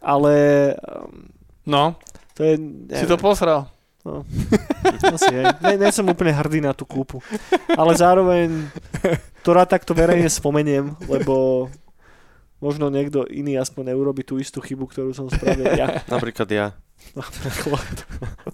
Ale... 0.00 0.32
Um, 0.80 1.28
no, 1.68 2.00
to 2.32 2.48
je, 2.48 2.56
si 2.90 3.04
to 3.04 3.20
posral. 3.20 3.68
No, 4.02 4.26
asi. 5.14 5.30
Ne, 5.62 5.78
ne 5.78 5.88
som 5.94 6.02
úplne 6.10 6.34
hrdý 6.34 6.58
na 6.58 6.74
tú 6.74 6.82
kúpu. 6.82 7.22
Ale 7.70 7.94
zároveň 7.94 8.66
to 9.46 9.54
rád 9.54 9.70
takto 9.70 9.94
verejne 9.94 10.26
spomeniem, 10.26 10.98
lebo 11.06 11.70
možno 12.62 12.86
niekto 12.88 13.26
iný 13.26 13.58
aspoň 13.58 13.90
neurobi 13.90 14.22
tú 14.22 14.38
istú 14.38 14.62
chybu, 14.62 14.86
ktorú 14.86 15.10
som 15.10 15.26
spravil 15.26 15.74
ja. 15.74 16.00
Napríklad 16.14 16.46
ja. 16.54 16.66
Napríklad. 17.18 17.96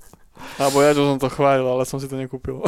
Alebo 0.63 0.81
ja, 0.81 0.97
čo 0.97 1.05
som 1.05 1.21
to 1.21 1.29
chválil, 1.29 1.67
ale 1.69 1.85
som 1.85 2.01
si 2.01 2.09
to 2.09 2.17
nekúpil. 2.17 2.65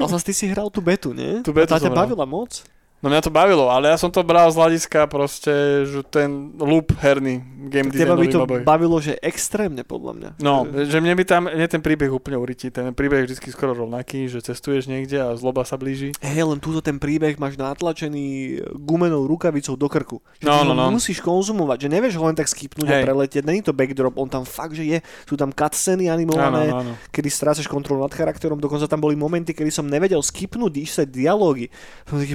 ale 0.00 0.18
ty 0.24 0.32
si 0.32 0.48
hral 0.50 0.72
tú 0.72 0.80
betu, 0.82 1.12
nie? 1.12 1.44
Tú 1.44 1.52
betu 1.52 1.70
A 1.70 1.78
tá 1.78 1.84
ťa 1.84 1.94
bavila 1.94 2.26
moc? 2.26 2.64
No 2.98 3.14
mňa 3.14 3.22
to 3.22 3.30
bavilo, 3.30 3.70
ale 3.70 3.94
ja 3.94 3.96
som 3.96 4.10
to 4.10 4.26
bral 4.26 4.50
z 4.50 4.58
hľadiska 4.58 5.06
proste, 5.06 5.86
že 5.86 6.02
ten 6.02 6.50
loop 6.58 6.90
herný, 6.98 7.38
game 7.70 7.94
design. 7.94 8.18
by 8.18 8.26
to 8.26 8.42
boj. 8.42 8.62
bavilo, 8.66 8.98
že 8.98 9.14
extrémne 9.22 9.86
podľa 9.86 10.12
mňa. 10.18 10.30
No, 10.42 10.66
že 10.66 10.98
mne 10.98 11.14
by 11.14 11.22
tam, 11.22 11.46
mne 11.46 11.62
ten 11.70 11.78
príbeh 11.78 12.10
úplne 12.10 12.34
urytí, 12.34 12.74
ten 12.74 12.90
príbeh 12.90 13.22
je 13.22 13.38
vždy 13.38 13.54
skoro 13.54 13.70
rovnaký, 13.70 14.26
že 14.26 14.42
cestuješ 14.42 14.90
niekde 14.90 15.14
a 15.22 15.38
zloba 15.38 15.62
sa 15.62 15.78
blíži. 15.78 16.10
Hej, 16.18 16.42
len 16.42 16.58
túto 16.58 16.82
ten 16.82 16.98
príbeh 16.98 17.38
máš 17.38 17.54
natlačený 17.54 18.58
gumenou 18.82 19.30
rukavicou 19.30 19.78
do 19.78 19.86
krku. 19.86 20.18
Že 20.42 20.50
no, 20.50 20.66
no, 20.66 20.74
no. 20.74 20.90
musíš 20.90 21.22
konzumovať, 21.22 21.86
že 21.86 21.88
nevieš 21.94 22.18
ho 22.18 22.26
len 22.26 22.34
tak 22.34 22.50
skipnúť 22.50 22.90
Hej. 22.90 22.98
a 22.98 23.06
preletieť, 23.06 23.46
není 23.46 23.62
to 23.62 23.70
backdrop, 23.70 24.18
on 24.18 24.26
tam 24.26 24.42
fakt, 24.42 24.74
že 24.74 24.82
je, 24.82 24.98
sú 25.22 25.38
tam 25.38 25.54
cutscény 25.54 26.10
animované, 26.10 26.74
no, 26.74 26.82
no, 26.82 26.90
no. 26.90 26.92
kedy 27.14 27.30
strácaš 27.30 27.70
kontrolu 27.70 28.02
nad 28.02 28.10
charakterom, 28.10 28.58
dokonca 28.58 28.90
tam 28.90 28.98
boli 28.98 29.14
momenty, 29.14 29.54
kedy 29.54 29.70
som 29.70 29.86
nevedel 29.86 30.18
skipnúť, 30.18 30.82
sa 30.90 31.06
dialógy. 31.06 31.70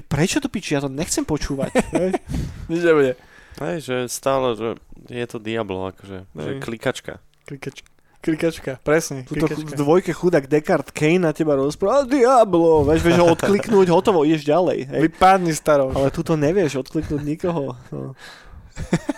Prečo 0.07 0.39
to 0.39 0.52
piči, 0.53 0.77
ja 0.77 0.85
to 0.85 0.93
nechcem 0.93 1.25
počúvať. 1.25 1.73
Nič 2.69 2.81
nebude. 2.85 3.17
Hej, 3.57 3.75
že 3.81 3.95
stále, 4.09 4.53
že 4.53 4.69
je 5.09 5.25
to 5.25 5.41
Diablo, 5.41 5.89
akože, 5.89 6.29
že 6.29 6.49
klikačka. 6.61 7.17
Klikačka. 7.49 7.89
Klikačka, 8.23 8.79
presne. 8.79 9.27
Tuto 9.27 9.51
v 9.51 9.75
dvojke 9.75 10.15
chudák 10.15 10.47
Descartes 10.47 10.95
Kane 10.95 11.27
na 11.27 11.35
teba 11.35 11.59
rozpráva, 11.59 12.07
Diablo, 12.07 12.87
vieš, 12.87 13.03
vieš 13.03 13.19
ho 13.19 13.27
odkliknúť, 13.35 13.91
hotovo, 13.91 14.23
ideš 14.23 14.47
ďalej. 14.47 14.79
Hej. 14.87 14.99
Vypadni 15.11 15.51
starou. 15.51 15.91
Ale 15.91 16.07
tu 16.07 16.23
to 16.23 16.39
nevieš 16.39 16.79
odkliknúť 16.87 17.19
nikoho. 17.19 17.75
No. 17.91 18.15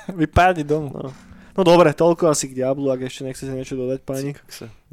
Vypadni 0.09 0.65
domu. 0.65 0.89
No. 0.89 1.13
No 1.55 1.63
dobre, 1.63 1.95
toľko 1.95 2.27
asi 2.35 2.51
k 2.51 2.59
Diablu, 2.59 2.91
ak 2.91 3.07
ešte 3.07 3.23
nechcete 3.23 3.55
niečo 3.55 3.79
dodať, 3.79 4.03
pani. 4.03 4.35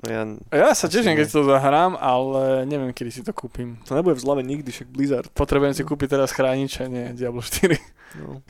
No 0.03 0.07
ja, 0.07 0.23
ja 0.55 0.71
sa 0.79 0.87
teším, 0.87 1.19
keď 1.19 1.27
to 1.35 1.43
zahrám, 1.43 1.99
ale 1.99 2.63
neviem, 2.71 2.95
kedy 2.95 3.11
si 3.11 3.21
to 3.27 3.35
kúpim. 3.35 3.83
To 3.91 3.99
nebude 3.99 4.15
v 4.15 4.23
zlave 4.23 4.47
nikdy, 4.47 4.71
však 4.71 4.87
Blizzard. 4.87 5.27
Potrebujem 5.35 5.75
si 5.75 5.83
kúpiť 5.83 6.15
teraz 6.15 6.31
chránič 6.31 6.79
a 6.79 6.87
nie 6.87 7.11
Diablo 7.19 7.43
4. 7.43 7.75
No. 8.23 8.47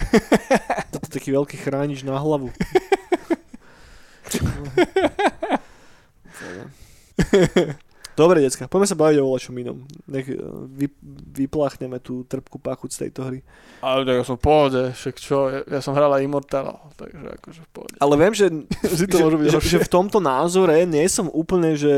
Toto 0.92 1.05
je 1.09 1.12
taký 1.16 1.33
veľký 1.33 1.57
chránič 1.57 2.05
na 2.05 2.20
hlavu. 2.20 2.53
Dobre, 8.12 8.44
decka, 8.44 8.68
poďme 8.68 8.88
sa 8.88 8.96
baviť 8.96 9.16
o 9.20 9.29
voľačom 9.29 9.55
inom. 9.57 9.79
Nech 10.09 10.29
eh, 10.29 10.37
vy, 10.68 10.87
vypláchneme 11.33 11.96
tú 11.98 12.29
trpkú 12.29 12.61
pachuť 12.61 12.90
z 12.92 12.98
tejto 13.09 13.20
hry. 13.25 13.40
Ale 13.81 14.05
tak 14.05 14.20
ja 14.20 14.25
som 14.29 14.37
v 14.37 14.44
pohode, 14.44 14.83
však 14.92 15.14
čo, 15.16 15.37
ja, 15.48 15.61
ja 15.64 15.81
som 15.81 15.96
hral 15.96 16.12
aj 16.12 16.22
Immortal, 16.22 16.77
takže 16.94 17.27
akože 17.40 17.61
v 17.64 17.70
pohode. 17.72 17.94
Ale 17.98 18.14
viem, 18.20 18.35
že, 18.37 18.46
Si 19.01 19.09
to 19.09 19.16
že, 19.16 19.22
môže 19.25 19.38
byť 19.40 19.46
že, 19.48 19.61
že 19.64 19.79
v 19.81 19.90
tomto 19.90 20.18
názore 20.20 20.85
nie 20.85 21.05
som 21.09 21.33
úplne 21.33 21.75
že 21.75 21.94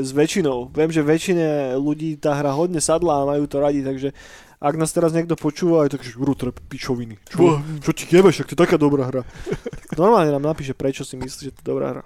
s 0.00 0.10
väčšinou. 0.16 0.72
Viem, 0.72 0.90
že 0.90 1.04
väčšine 1.04 1.76
ľudí 1.76 2.16
tá 2.16 2.32
hra 2.32 2.56
hodne 2.56 2.80
sadla 2.80 3.22
a 3.22 3.28
majú 3.28 3.44
to 3.44 3.60
radi, 3.60 3.84
takže 3.84 4.16
ak 4.58 4.74
nás 4.74 4.90
teraz 4.90 5.14
niekto 5.14 5.38
počúva, 5.38 5.86
je 5.86 5.94
tak, 5.94 6.02
že 6.02 6.18
to 6.18 6.50
je 6.50 6.54
pičoviny. 6.66 7.14
Čo, 7.30 7.62
čo 7.78 7.90
ti 7.94 8.10
jebeš, 8.10 8.42
ak 8.42 8.50
to 8.50 8.54
je 8.58 8.62
taká 8.66 8.74
dobrá 8.74 9.06
hra. 9.06 9.22
Tak 9.22 9.94
normálne 10.02 10.34
nám 10.34 10.42
napíše, 10.42 10.74
prečo 10.74 11.06
si 11.06 11.14
myslíš, 11.14 11.44
že 11.46 11.54
to 11.54 11.60
je 11.62 11.68
dobrá 11.70 11.86
hra. 11.94 12.02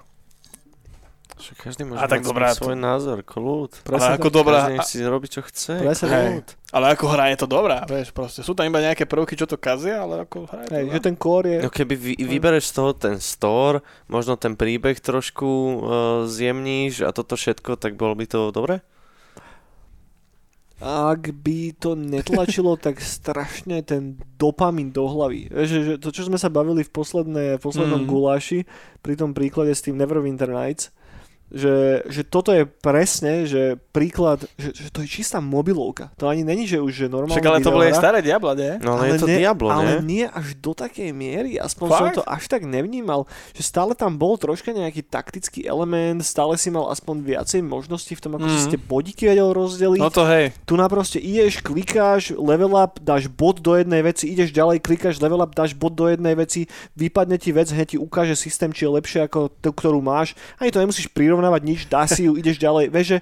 Že 1.43 1.53
každý 1.59 1.81
môže 1.83 1.99
A 1.99 2.07
tak 2.07 2.23
dobrá, 2.23 2.55
svoj 2.55 2.79
názor, 2.79 3.19
kľud. 3.19 3.83
Ale 3.83 4.15
ako 4.15 4.31
dobrá, 4.31 4.71
Každý 4.71 4.87
si 4.87 5.03
robí, 5.03 5.27
čo 5.27 5.43
chce. 5.43 5.83
Presne 5.83 6.07
Hej. 6.07 6.27
kľud. 6.39 6.47
ale 6.71 6.85
ako 6.95 7.05
hra 7.11 7.25
je 7.35 7.37
to 7.43 7.47
dobrá, 7.51 7.83
vieš, 7.83 8.15
proste. 8.15 8.47
Sú 8.47 8.55
tam 8.55 8.63
iba 8.71 8.79
nejaké 8.79 9.03
prvky, 9.03 9.35
čo 9.35 9.43
to 9.43 9.59
kazia, 9.59 10.07
ale 10.07 10.23
ako 10.23 10.47
hra 10.47 10.63
je 10.63 10.67
to 10.71 10.75
Hej, 10.79 10.85
že 10.95 10.99
ten 11.03 11.15
core 11.19 11.47
je... 11.51 11.59
No 11.67 11.69
keby 11.69 11.93
vy, 11.99 12.13
vybereš 12.23 12.71
z 12.71 12.73
toho 12.79 12.91
ten 12.95 13.19
store, 13.19 13.83
možno 14.07 14.39
ten 14.39 14.55
príbeh 14.55 14.95
trošku 15.03 15.49
uh, 15.51 15.77
zjemníš 16.31 17.03
a 17.03 17.11
toto 17.11 17.35
všetko, 17.35 17.75
tak 17.75 17.99
bolo 17.99 18.15
by 18.15 18.23
to 18.23 18.55
dobre? 18.55 18.79
ak 20.83 21.31
by 21.39 21.71
to 21.79 21.95
netlačilo 21.95 22.75
tak 22.85 22.99
strašne 22.99 23.79
ten 23.87 24.19
dopamin 24.35 24.91
do 24.91 25.07
hlavy. 25.07 25.47
Že, 25.47 25.77
že 25.79 25.93
to, 25.95 26.11
čo 26.11 26.27
sme 26.27 26.35
sa 26.35 26.51
bavili 26.51 26.83
v, 26.83 26.91
posledné, 26.91 27.45
v 27.55 27.63
poslednom 27.63 28.03
mm. 28.03 28.09
guláši, 28.11 28.59
pri 28.99 29.15
tom 29.15 29.31
príklade 29.31 29.71
s 29.71 29.79
tým 29.87 29.95
Neverwinter 29.95 30.51
Nights, 30.51 30.91
že, 31.53 32.01
že 32.09 32.25
toto 32.25 32.49
je 32.49 32.65
presne, 32.65 33.45
že 33.45 33.77
príklad, 33.93 34.41
že, 34.57 34.73
že 34.73 34.89
to 34.89 35.05
je 35.05 35.21
čistá 35.21 35.37
mobilovka. 35.37 36.09
To 36.17 36.25
ani 36.25 36.41
není, 36.41 36.65
že 36.65 36.81
už 36.81 37.05
že 37.05 37.05
normálne 37.05 37.37
Však 37.37 37.45
ale 37.45 37.61
to 37.61 37.69
boli 37.69 37.93
aj 37.93 38.01
staré 38.01 38.19
Diabla, 38.25 38.53
nie? 38.57 38.73
No 38.81 38.97
ale, 38.97 39.13
je 39.13 39.21
to 39.21 39.29
ne, 39.29 39.37
Diablo, 39.37 39.69
ale 39.69 40.01
nie? 40.01 40.25
nie 40.25 40.25
až 40.25 40.57
do 40.57 40.73
takej 40.73 41.13
miery, 41.13 41.61
aspoň 41.61 41.87
Fakt? 41.93 41.99
som 42.01 42.07
to 42.21 42.23
až 42.25 42.43
tak 42.49 42.65
nevnímal, 42.65 43.29
že 43.53 43.61
stále 43.61 43.93
tam 43.93 44.17
bol 44.17 44.33
troška 44.41 44.73
nejaký 44.73 45.05
taktický 45.05 45.69
element, 45.69 46.25
stále 46.25 46.57
si 46.57 46.73
mal 46.73 46.89
aspoň 46.89 47.21
viacej 47.21 47.61
možností 47.61 48.17
v 48.17 48.21
tom, 48.25 48.33
ako 48.41 48.49
mm. 48.49 48.51
si 48.51 48.59
Mhm. 48.59 48.67
ste 48.73 48.77
bodíky 48.81 49.23
vedel 49.29 49.49
rozdeliť. 49.53 50.01
No 50.01 50.09
to 50.09 50.25
hej. 50.25 50.57
Tu 50.65 50.73
na 50.73 50.89
proste 50.89 51.21
ideš, 51.21 51.61
klikáš, 51.61 52.33
level 52.33 52.73
up, 52.73 52.97
dáš 52.97 53.29
bod 53.29 53.61
do 53.61 53.77
jednej 53.77 54.01
veci, 54.01 54.33
ideš 54.33 54.49
ďalej, 54.49 54.81
klikáš, 54.81 55.21
level 55.21 55.45
up, 55.45 55.53
dáš 55.53 55.77
bod 55.77 55.93
do 55.93 56.09
jednej 56.09 56.33
veci, 56.33 56.65
vypadne 56.97 57.37
ti 57.37 57.53
vec, 57.53 57.69
hneď 57.69 57.93
ti 57.93 57.97
ukáže 58.01 58.33
systém, 58.33 58.73
či 58.73 58.89
je 58.89 58.95
lepšie 58.97 59.19
ako 59.29 59.53
tú, 59.61 59.69
ktorú 59.69 60.01
máš. 60.01 60.33
Ani 60.57 60.73
to 60.73 60.81
nemusíš 60.81 61.13
prirovnávať 61.43 61.61
nič, 61.67 61.79
dá 61.91 62.07
si 62.07 62.23
ju, 62.23 62.39
ideš 62.39 62.55
ďalej. 62.55 62.87
Vieš, 62.87 63.07
že 63.11 63.17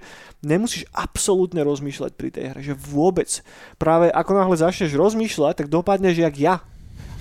nemusíš 0.46 0.84
absolútne 0.94 1.66
rozmýšľať 1.66 2.12
pri 2.14 2.30
tej 2.30 2.44
hre, 2.54 2.60
že 2.62 2.74
vôbec. 2.78 3.42
Práve 3.82 4.14
ako 4.14 4.32
náhle 4.38 4.56
začneš 4.62 4.94
rozmýšľať, 4.94 5.66
tak 5.66 5.68
dopadneš 5.74 6.22
jak 6.22 6.36
ja. 6.38 6.56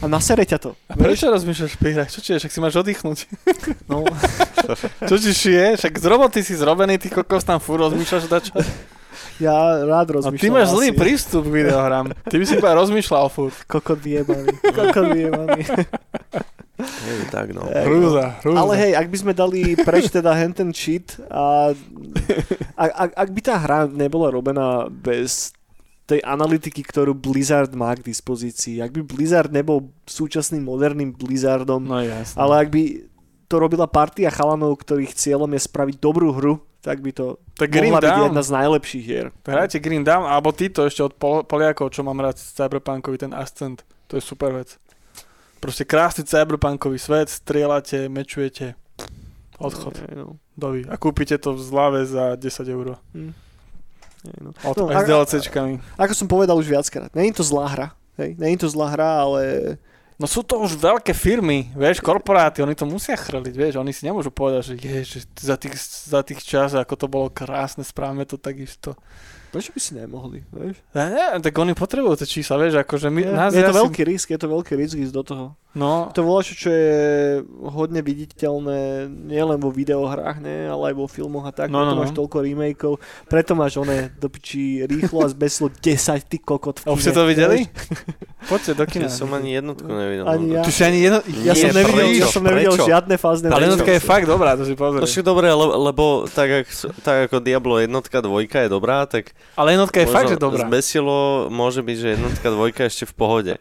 A 0.00 0.08
nasere 0.08 0.44
ťa 0.44 0.58
to. 0.60 0.70
A 0.88 0.96
prečo 0.96 1.28
rozmýšľaš 1.28 1.76
pri 1.76 1.92
hrách? 1.96 2.12
Čo 2.12 2.20
ti 2.20 2.28
je? 2.32 2.40
Však 2.40 2.52
si 2.52 2.60
máš 2.60 2.76
oddychnúť. 2.76 3.18
No, 3.90 4.04
Čo 5.08 5.16
ti 5.18 5.32
šije? 5.34 5.74
Však 5.80 5.92
z 5.98 6.06
roboty 6.06 6.40
si 6.46 6.54
zrobený, 6.54 7.00
ty 7.00 7.08
kokos 7.10 7.42
tam 7.42 7.58
furt 7.58 7.82
rozmýšľaš 7.90 8.24
dačo. 8.30 8.54
ja 9.42 9.82
rád 9.82 10.20
rozmýšľam. 10.20 10.40
ty 10.40 10.48
máš 10.52 10.70
zlý 10.72 10.94
asi. 10.94 10.98
prístup 11.00 11.42
k 11.48 11.64
videohrám. 11.64 12.12
Ty 12.12 12.34
by 12.38 12.44
si 12.46 12.54
iba 12.54 12.70
rozmýšľal 12.76 13.26
furt. 13.28 13.56
Kokot 13.66 13.98
vyjebaný. 13.98 14.52
Kokot 14.62 15.06
vyjebaný. 15.10 15.60
Hej, 16.80 17.18
tak 17.28 17.50
no. 17.50 17.62
Hej, 17.62 17.74
no. 17.74 17.86
Hrúza, 17.86 18.26
hrúza. 18.40 18.58
Ale 18.58 18.72
hej, 18.76 18.92
ak 18.94 19.06
by 19.06 19.16
sme 19.18 19.32
dali 19.32 19.60
preč 19.78 20.08
teda 20.08 20.32
hen 20.32 20.50
ten 20.50 20.70
cheat 20.70 21.20
a 21.26 21.72
ak, 22.74 22.90
ak, 22.90 23.10
ak 23.14 23.28
by 23.30 23.40
tá 23.40 23.54
hra 23.56 23.80
nebola 23.86 24.28
robená 24.28 24.68
bez 24.86 25.52
tej 26.04 26.18
analytiky, 26.20 26.82
ktorú 26.82 27.12
Blizzard 27.12 27.70
má 27.70 27.94
k 27.94 28.02
dispozícii, 28.02 28.78
ak 28.78 28.90
by 28.90 29.02
Blizzard 29.04 29.48
nebol 29.48 29.94
súčasným 30.04 30.60
moderným 30.60 31.12
Blizzardom, 31.12 31.80
No 31.80 32.02
jasne. 32.02 32.34
ale 32.34 32.54
ak 32.58 32.68
by 32.68 32.82
to 33.46 33.54
robila 33.56 33.86
partia 33.86 34.26
chalanov, 34.28 34.74
ktorých 34.76 35.10
cieľom 35.10 35.50
je 35.50 35.60
spraviť 35.60 35.96
dobrú 35.96 36.30
hru, 36.30 36.58
tak 36.80 36.98
by 36.98 37.12
to 37.12 37.38
Tak 37.54 37.68
Green 37.68 37.92
mohla 37.92 38.00
byť 38.00 38.10
Down. 38.10 38.26
jedna 38.26 38.42
z 38.42 38.50
najlepších 38.52 39.04
hier. 39.04 39.26
Hrajte 39.44 39.78
Green 39.78 40.00
Down, 40.00 40.24
alebo 40.24 40.50
títo 40.50 40.82
ešte 40.82 41.04
od 41.04 41.12
Pol- 41.12 41.44
Poliakov, 41.44 41.90
čo 41.90 42.00
mám 42.00 42.16
rád 42.16 42.34
z 42.34 42.56
Cyberpunkovi, 42.56 43.14
ten 43.16 43.30
Ascent. 43.30 43.84
To 44.06 44.16
je 44.16 44.22
super 44.24 44.50
vec. 44.50 44.80
Proste 45.60 45.84
krásny 45.84 46.24
cyberpunkový 46.24 46.96
svet, 46.96 47.28
strieľate, 47.28 48.08
mečujete. 48.08 48.74
Odchod. 49.60 49.92
Hej, 50.00 50.16
no. 50.16 50.40
Dovi. 50.56 50.88
A 50.88 50.96
kúpite 50.96 51.36
to 51.36 51.52
v 51.52 51.60
zlave 51.60 52.00
za 52.04 52.32
10 52.34 52.48
eur. 52.66 52.96
Hej, 53.12 53.32
no. 54.40 54.50
Od, 54.64 54.74
No, 54.74 54.88
aj 54.88 54.96
s 54.96 55.04
a- 55.04 55.08
DLCčkami. 55.08 55.74
Ako 55.96 56.12
som 56.16 56.26
povedal 56.26 56.56
už 56.56 56.68
viackrát, 56.68 57.12
není 57.12 57.32
to 57.32 57.44
zlá 57.44 57.68
hra. 57.68 57.88
Hej, 58.16 58.36
není 58.36 58.56
to 58.56 58.68
zlá 58.68 58.92
hra, 58.92 59.24
ale 59.24 59.42
No 60.20 60.28
sú 60.28 60.44
to 60.44 60.60
už 60.60 60.76
veľké 60.76 61.16
firmy, 61.16 61.72
vieš, 61.72 62.04
korporáty, 62.04 62.60
oni 62.60 62.76
to 62.76 62.84
musia 62.84 63.16
chrliť, 63.16 63.56
vieš, 63.56 63.80
oni 63.80 63.88
si 63.88 64.04
nemôžu 64.04 64.28
povedať, 64.28 64.62
že 64.68 64.74
je, 64.76 65.00
že 65.00 65.18
za 65.40 65.56
tých, 65.56 65.72
za 66.04 66.20
tých 66.20 66.44
čas, 66.44 66.76
ako 66.76 66.92
to 66.92 67.06
bolo 67.08 67.32
krásne, 67.32 67.80
správame 67.80 68.28
to 68.28 68.36
takisto. 68.36 68.92
Prečo 69.50 69.70
by 69.70 69.80
si 69.80 69.92
nemohli, 69.92 70.46
vieš? 70.48 70.78
Neviem, 70.90 71.38
tak 71.40 71.52
oni 71.52 71.72
potrebujú 71.72 72.14
tie 72.16 72.28
čísla, 72.30 72.56
vieš, 72.56 72.80
akože 72.80 73.06
my, 73.06 73.20
Je, 73.20 73.28
nás 73.28 73.50
je 73.50 73.58
to 73.58 73.66
ja 73.66 73.70
si- 73.70 73.80
veľký 73.80 74.02
risk, 74.04 74.26
je 74.28 74.38
to 74.38 74.48
veľký 74.48 74.72
risk 74.74 74.94
ísť 74.96 75.12
do 75.12 75.22
toho. 75.22 75.44
No, 75.70 76.10
To 76.18 76.26
voľa, 76.26 76.42
čo 76.50 76.66
je 76.66 76.90
hodne 77.62 78.02
viditeľné 78.02 79.06
nielen 79.06 79.54
vo 79.62 79.70
videohrách, 79.70 80.42
ne, 80.42 80.66
ale 80.66 80.90
aj 80.90 80.94
vo 80.98 81.06
filmoch 81.06 81.46
a 81.46 81.54
tak, 81.54 81.70
No, 81.70 81.86
no, 81.86 81.94
máš 81.94 82.10
no. 82.10 82.26
toľko 82.26 82.42
remakeov, 82.42 82.98
preto 83.30 83.54
máš 83.54 83.78
oné 83.78 84.10
do 84.18 84.26
piči 84.26 84.82
rýchlo 84.82 85.22
a 85.22 85.30
zbeslo 85.30 85.70
10 85.70 86.26
ty 86.26 86.42
kokot 86.42 86.82
v 86.82 86.84
a 86.84 86.90
už 86.90 86.98
kine, 86.98 87.04
ste 87.06 87.12
to 87.14 87.22
videli? 87.22 87.58
Poďte 88.50 88.72
do 88.74 88.84
kina. 88.88 89.06
Ja 89.06 89.14
som 89.14 89.30
ani 89.30 89.54
jednotku 89.54 89.86
nevidel. 89.86 90.24
Ani 90.26 90.58
ja. 90.58 90.62
Ty 90.66 90.70
si 90.74 90.82
ani 90.82 90.98
jedno... 91.06 91.18
Ja 91.46 91.54
som 91.54 91.70
nevidel, 91.70 92.06
ja 92.08 92.26
prečo? 92.26 92.34
som 92.34 92.42
nevidel 92.42 92.72
Prečo? 92.74 92.88
žiadne 92.90 93.14
fázne 93.14 93.46
Ale 93.52 93.62
jednotka 93.70 93.90
je 93.94 94.02
fakt 94.02 94.26
dobrá, 94.26 94.58
to 94.58 94.64
si 94.66 94.74
pozri. 94.74 94.98
No 94.98 95.06
však 95.06 95.22
dobre, 95.22 95.46
le, 95.54 95.66
lebo 95.86 96.26
tak, 96.26 96.48
ak, 96.64 96.68
tak 97.06 97.16
ako 97.30 97.36
Diablo 97.38 97.78
jednotka, 97.78 98.18
dvojka 98.18 98.66
je 98.66 98.68
dobrá, 98.74 99.06
tak 99.06 99.38
Ale 99.54 99.78
jednotka 99.78 100.02
je 100.02 100.08
fakt, 100.10 100.34
že 100.34 100.38
dobrá. 100.40 100.66
zbesilo 100.66 101.46
môže 101.46 101.84
byť, 101.84 101.96
že 101.96 102.08
jednotka, 102.18 102.46
dvojka 102.50 102.90
ešte 102.90 103.06
v 103.06 103.14
pohode. 103.14 103.54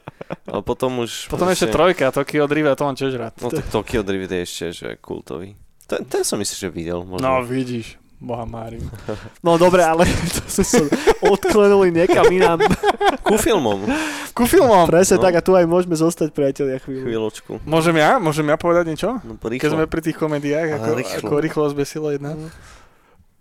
Ale 0.49 0.61
potom 0.65 1.05
už... 1.05 1.29
Potom 1.29 1.45
ešte 1.49 1.69
proste- 2.01 2.15
trojka, 2.15 2.15
Tokyo 2.15 2.43
Drive, 2.45 2.71
to 2.71 2.83
mám 2.83 2.95
tiež 2.95 3.13
rád. 3.13 3.33
No 3.37 3.47
tak 3.49 3.65
Tokyo 3.67 4.01
Drift 4.01 4.29
je 4.29 4.41
ešte, 4.41 4.65
že 4.71 4.87
kultový. 4.97 5.59
Ten, 5.85 6.01
ten 6.03 6.21
som 6.21 6.35
myslím, 6.35 6.57
že 6.57 6.69
videl. 6.69 6.99
Možno. 7.01 7.19
No 7.19 7.41
vidíš, 7.41 7.97
boha 8.15 8.43
máriu. 8.43 8.83
No 9.39 9.55
dobre, 9.55 9.81
ale 9.81 10.05
to 10.35 10.41
sme 10.45 10.63
sa 10.63 10.79
odklenuli 11.23 11.89
niekam 11.89 12.27
inám. 12.27 12.61
Ku 13.21 13.35
filmom. 13.35 13.83
Ku 14.31 14.43
filmom. 14.43 14.85
Presne 14.85 15.17
No. 15.17 15.23
tak 15.23 15.33
a 15.35 15.41
tu 15.41 15.51
aj 15.51 15.65
môžeme 15.65 15.93
zostať 15.93 16.29
priatelia 16.29 16.77
chvíľu. 16.77 17.03
Chvíľočku. 17.03 17.51
Môžem 17.63 17.95
ja? 17.95 18.15
Môžem 18.17 18.45
ja 18.45 18.55
povedať 18.55 18.85
niečo? 18.87 19.09
No, 19.19 19.35
Keď 19.35 19.49
sme 19.67 19.83
rýchlo. 19.83 19.91
pri 19.91 20.01
tých 20.01 20.17
komediách, 20.17 20.67
Ale 20.69 20.77
ako, 20.79 20.91
rýchlo. 20.95 21.17
ako 21.21 21.35
rýchlo 21.39 21.63
zbesilo 21.69 22.07
jedna. 22.09 22.33
Mm. 22.33 22.49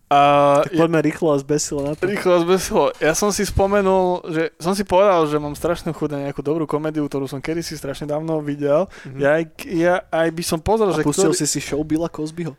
A, 0.08 0.64
Tak 0.64 0.72
poďme 0.72 1.04
rýchlo 1.04 1.32
a 1.32 1.36
zbesilo 1.36 1.84
na 1.84 1.92
to. 1.92 2.08
Rýchlo 2.08 2.40
zbesilo. 2.48 2.96
Ja 2.96 3.12
som 3.12 3.28
si 3.28 3.44
spomenul, 3.44 4.24
že 4.32 4.42
som 4.56 4.72
si 4.72 4.80
povedal, 4.80 5.28
že 5.28 5.36
mám 5.36 5.52
strašnú 5.52 5.92
chuť 5.92 6.08
na 6.16 6.18
nejakú 6.28 6.40
dobrú 6.40 6.64
komédiu, 6.64 7.04
ktorú 7.04 7.28
som 7.28 7.44
kedysi 7.44 7.76
strašne 7.76 8.08
dávno 8.08 8.40
videl. 8.40 8.88
Mhm. 9.04 9.18
Ja, 9.20 9.30
aj, 9.36 9.44
ja 9.68 9.94
aj 10.08 10.28
by 10.32 10.42
som 10.42 10.58
pozrel, 10.64 10.90
A 10.92 10.96
že 10.96 11.04
pustil 11.04 11.28
ktorý... 11.28 11.40
si 11.44 11.46
si 11.46 11.60
show 11.60 11.80
Billa 11.84 12.08
Cosbyho. 12.08 12.56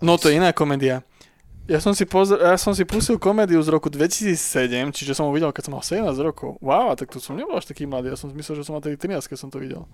No 0.00 0.16
to 0.16 0.32
je 0.32 0.40
iná 0.40 0.52
komédia. 0.56 1.04
Ja 1.70 1.78
som 1.78 1.94
si, 1.94 2.02
pozr- 2.02 2.40
ja 2.40 2.58
som 2.58 2.74
si 2.74 2.82
pustil 2.82 3.14
komédiu 3.14 3.62
z 3.62 3.70
roku 3.70 3.86
2007, 3.86 4.90
čiže 4.90 5.14
som 5.14 5.30
ho 5.30 5.32
videl, 5.36 5.54
keď 5.54 5.70
som 5.70 5.72
mal 5.78 5.84
17 5.86 6.02
rokov. 6.18 6.58
Wow, 6.58 6.98
tak 6.98 7.14
to 7.14 7.22
som 7.22 7.38
nebol 7.38 7.54
až 7.54 7.70
taký 7.70 7.86
mladý, 7.86 8.10
ja 8.10 8.18
som 8.18 8.26
myslel, 8.34 8.58
že 8.58 8.66
som 8.66 8.74
mal 8.74 8.82
tedy 8.82 8.98
13, 8.98 9.22
keď 9.30 9.38
som 9.38 9.54
to 9.54 9.62
videl. 9.62 9.86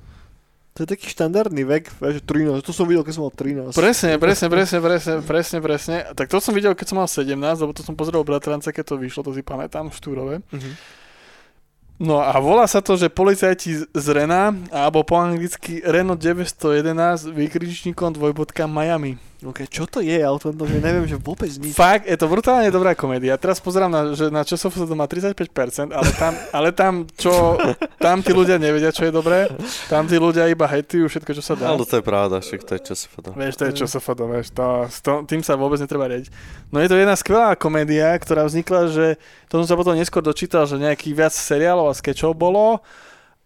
To 0.77 0.85
je 0.85 0.93
taký 0.93 1.09
štandardný 1.09 1.65
vek, 1.65 1.89
vieš, 2.05 2.21
13, 2.21 2.61
to 2.61 2.69
som 2.77 2.85
videl, 2.85 3.01
keď 3.01 3.12
som 3.17 3.25
mal 3.25 3.33
13. 3.33 3.73
Presne, 3.73 4.11
presne, 4.21 4.47
presne, 4.53 4.79
presne, 4.85 5.15
presne, 5.25 5.59
presne. 5.65 5.97
Tak 6.12 6.29
to 6.29 6.37
som 6.37 6.53
videl, 6.53 6.77
keď 6.77 6.87
som 6.93 7.01
mal 7.01 7.09
17, 7.09 7.33
lebo 7.33 7.73
to 7.73 7.81
som 7.81 7.97
pozrel 7.97 8.21
bratrance, 8.29 8.69
keď 8.69 8.85
to 8.93 9.01
vyšlo, 9.01 9.25
to 9.25 9.33
si 9.33 9.41
pamätám, 9.41 9.89
v 9.89 9.97
Štúrove. 9.97 10.35
Mhm. 10.53 10.73
No 11.97 12.21
a 12.21 12.37
volá 12.45 12.69
sa 12.69 12.85
to, 12.85 12.93
že 13.01 13.09
policajti 13.09 13.89
z 13.89 14.07
Rena, 14.12 14.53
alebo 14.69 15.01
po 15.01 15.17
anglicky 15.17 15.81
Renault 15.81 16.21
911 16.21 17.33
výkričníkom 17.33 18.12
dvojbodka 18.12 18.69
Miami. 18.69 19.17
Ok, 19.47 19.63
čo 19.71 19.87
to 19.87 20.03
je? 20.03 20.19
Ja 20.19 20.35
o 20.35 20.43
tomto 20.43 20.67
že 20.67 20.83
neviem, 20.83 21.07
že 21.07 21.15
vôbec 21.15 21.47
nič. 21.47 21.79
Fakt, 21.79 22.03
je 22.03 22.19
to 22.19 22.27
brutálne 22.27 22.67
dobrá 22.75 22.99
komédia. 22.99 23.39
Teraz 23.39 23.63
pozerám, 23.63 23.87
na, 23.87 24.01
že 24.11 24.27
na 24.27 24.43
ČSOF 24.43 24.75
to 24.75 24.95
má 24.99 25.07
35%, 25.07 25.95
ale 25.95 26.11
tam, 26.19 26.33
ale 26.51 26.69
tam, 26.75 26.93
čo, 27.15 27.55
tam 28.03 28.27
tí 28.27 28.35
ľudia 28.35 28.59
nevedia, 28.59 28.91
čo 28.91 29.07
je 29.07 29.13
dobré. 29.15 29.47
Tam 29.87 30.11
tí 30.11 30.19
ľudia 30.19 30.51
iba 30.51 30.67
hejtujú 30.67 31.07
všetko, 31.07 31.31
čo 31.39 31.43
sa 31.47 31.55
dá. 31.55 31.71
Ale 31.71 31.87
to 31.87 32.03
je 32.03 32.05
pravda, 32.05 32.43
však 32.43 32.67
to 32.67 32.73
je 32.75 33.07
foto. 33.07 33.31
Vieš, 33.39 33.55
to 33.55 33.65
je 33.71 33.73
čo 33.79 33.87
sa 33.87 34.03
foto, 34.03 34.27
vieš, 34.27 34.51
to, 34.51 34.67
to, 35.07 35.13
tým 35.31 35.47
sa 35.47 35.55
vôbec 35.55 35.79
netreba 35.79 36.11
riadiť. 36.11 36.29
No 36.75 36.83
je 36.83 36.91
to 36.91 36.99
jedna 36.99 37.15
skvelá 37.15 37.55
komédia, 37.55 38.11
ktorá 38.19 38.43
vznikla, 38.51 38.91
že 38.91 39.07
to 39.47 39.63
som 39.63 39.67
sa 39.71 39.79
potom 39.79 39.95
neskôr 39.95 40.27
dočítal, 40.27 40.67
že 40.67 40.83
nejakých 40.83 41.15
viac 41.15 41.35
seriálov 41.35 41.87
a 41.87 41.95
skečov 41.95 42.35
bolo 42.35 42.83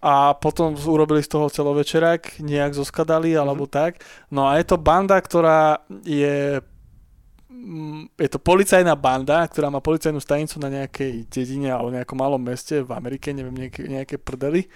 a 0.00 0.32
potom 0.32 0.72
urobili 0.88 1.20
z 1.20 1.36
toho 1.36 1.52
celovečerák, 1.52 2.40
nejak 2.40 2.72
zoskadali 2.72 3.36
alebo 3.36 3.68
tak. 3.68 4.00
No 4.32 4.48
a 4.48 4.56
je 4.56 4.64
to 4.64 4.80
banda, 4.80 5.20
ktorá 5.20 5.84
je 6.08 6.64
mm, 7.52 8.16
je 8.16 8.28
to 8.32 8.40
policajná 8.40 8.96
banda, 8.96 9.44
ktorá 9.44 9.68
má 9.68 9.84
policajnú 9.84 10.16
stanicu 10.16 10.56
na 10.56 10.72
nejakej 10.72 11.28
dedine 11.28 11.68
alebo 11.68 11.92
nejakom 11.92 12.16
malom 12.16 12.40
meste 12.40 12.80
v 12.80 12.90
Amerike, 12.96 13.36
neviem, 13.36 13.68
nejaké, 13.68 13.84
nejaké 13.84 14.16
prdely. 14.16 14.72